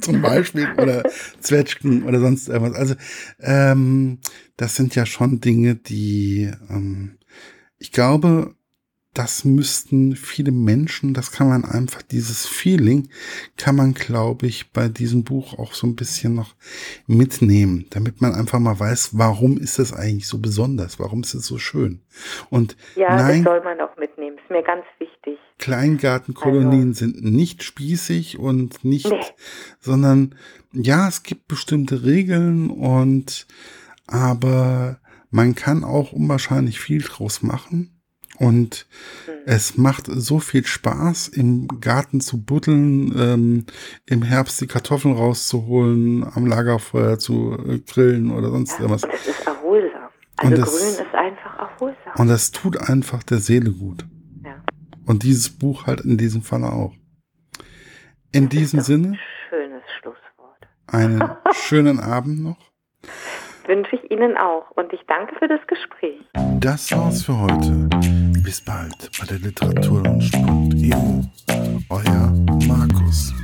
Zum 0.02 0.20
Beispiel 0.20 0.68
oder 0.76 1.04
Zwetschgen 1.40 2.02
oder 2.04 2.20
sonst 2.20 2.50
irgendwas. 2.50 2.76
Also 2.76 2.94
ähm, 3.40 4.18
das 4.58 4.76
sind 4.76 4.94
ja 4.94 5.06
schon 5.06 5.40
Dinge, 5.40 5.76
die 5.76 6.50
ähm, 6.68 7.16
ich 7.78 7.92
glaube, 7.92 8.56
das 9.18 9.44
müssten 9.44 10.14
viele 10.14 10.52
Menschen, 10.52 11.12
das 11.12 11.32
kann 11.32 11.48
man 11.48 11.64
einfach, 11.64 12.02
dieses 12.02 12.46
Feeling 12.46 13.08
kann 13.56 13.74
man, 13.74 13.92
glaube 13.92 14.46
ich, 14.46 14.72
bei 14.72 14.86
diesem 14.86 15.24
Buch 15.24 15.58
auch 15.58 15.72
so 15.74 15.88
ein 15.88 15.96
bisschen 15.96 16.34
noch 16.34 16.54
mitnehmen, 17.08 17.86
damit 17.90 18.20
man 18.20 18.32
einfach 18.32 18.60
mal 18.60 18.78
weiß, 18.78 19.18
warum 19.18 19.58
ist 19.58 19.80
das 19.80 19.92
eigentlich 19.92 20.28
so 20.28 20.38
besonders, 20.38 21.00
warum 21.00 21.22
ist 21.22 21.34
es 21.34 21.46
so 21.46 21.58
schön. 21.58 22.00
Und 22.48 22.76
ja, 22.94 23.16
nein, 23.16 23.42
das 23.42 23.52
soll 23.52 23.64
man 23.64 23.80
auch 23.80 23.96
mitnehmen, 23.96 24.38
ist 24.38 24.50
mir 24.50 24.62
ganz 24.62 24.84
wichtig. 25.00 25.36
Kleingartenkolonien 25.58 26.90
also. 26.90 27.00
sind 27.00 27.24
nicht 27.24 27.64
spießig 27.64 28.38
und 28.38 28.84
nicht, 28.84 29.10
nee. 29.10 29.20
sondern 29.80 30.36
ja, 30.72 31.08
es 31.08 31.24
gibt 31.24 31.48
bestimmte 31.48 32.04
Regeln 32.04 32.70
und 32.70 33.48
aber 34.06 35.00
man 35.32 35.56
kann 35.56 35.82
auch 35.82 36.12
unwahrscheinlich 36.12 36.78
viel 36.78 37.02
draus 37.02 37.42
machen 37.42 37.97
Und 38.38 38.86
mhm. 39.26 39.32
es 39.46 39.76
macht 39.76 40.06
so 40.06 40.38
viel 40.38 40.64
Spaß, 40.64 41.28
im 41.28 41.66
Garten 41.80 42.20
zu 42.20 42.42
buddeln, 42.42 43.12
ähm, 43.18 43.66
im 44.06 44.22
Herbst 44.22 44.60
die 44.60 44.66
Kartoffeln 44.66 45.14
rauszuholen, 45.14 46.24
am 46.34 46.46
Lagerfeuer 46.46 47.18
zu 47.18 47.58
äh, 47.66 47.78
grillen 47.78 48.30
oder 48.30 48.50
sonst 48.50 48.72
ja, 48.74 48.80
irgendwas. 48.80 49.04
Und 49.04 49.14
es 49.14 49.26
ist 49.26 49.46
erholsam. 49.46 50.08
Also 50.36 50.54
und 50.54 50.62
Grün 50.62 51.06
ist 51.06 51.14
einfach 51.14 51.58
erholsam. 51.58 52.12
Und 52.16 52.28
das 52.28 52.52
tut 52.52 52.88
einfach 52.88 53.22
der 53.24 53.38
Seele 53.38 53.72
gut. 53.72 54.04
Ja. 54.44 54.62
Und 55.04 55.24
dieses 55.24 55.50
Buch 55.50 55.86
halt 55.86 56.02
in 56.02 56.16
diesem 56.16 56.42
Falle 56.42 56.72
auch. 56.72 56.94
In 58.30 58.44
das 58.44 58.50
diesem 58.50 58.80
Sinne. 58.80 59.18
schönes 59.48 59.82
Schlusswort. 59.98 60.68
Einen 60.86 61.28
schönen 61.54 61.98
Abend 61.98 62.40
noch. 62.40 62.58
Wünsche 63.66 63.96
ich 63.96 64.10
Ihnen 64.10 64.36
auch. 64.36 64.70
Und 64.76 64.92
ich 64.92 65.00
danke 65.08 65.34
für 65.38 65.48
das 65.48 65.60
Gespräch. 65.66 66.20
Das 66.60 66.90
war's 66.92 67.24
für 67.24 67.38
heute. 67.38 68.27
Bis 68.48 68.62
bald 68.62 69.10
bei 69.20 69.26
der 69.26 69.38
Literatur 69.40 70.02
und 70.08 70.22
Sport 70.22 70.74
EU. 70.74 71.20
Euer 71.90 72.32
Markus. 72.66 73.34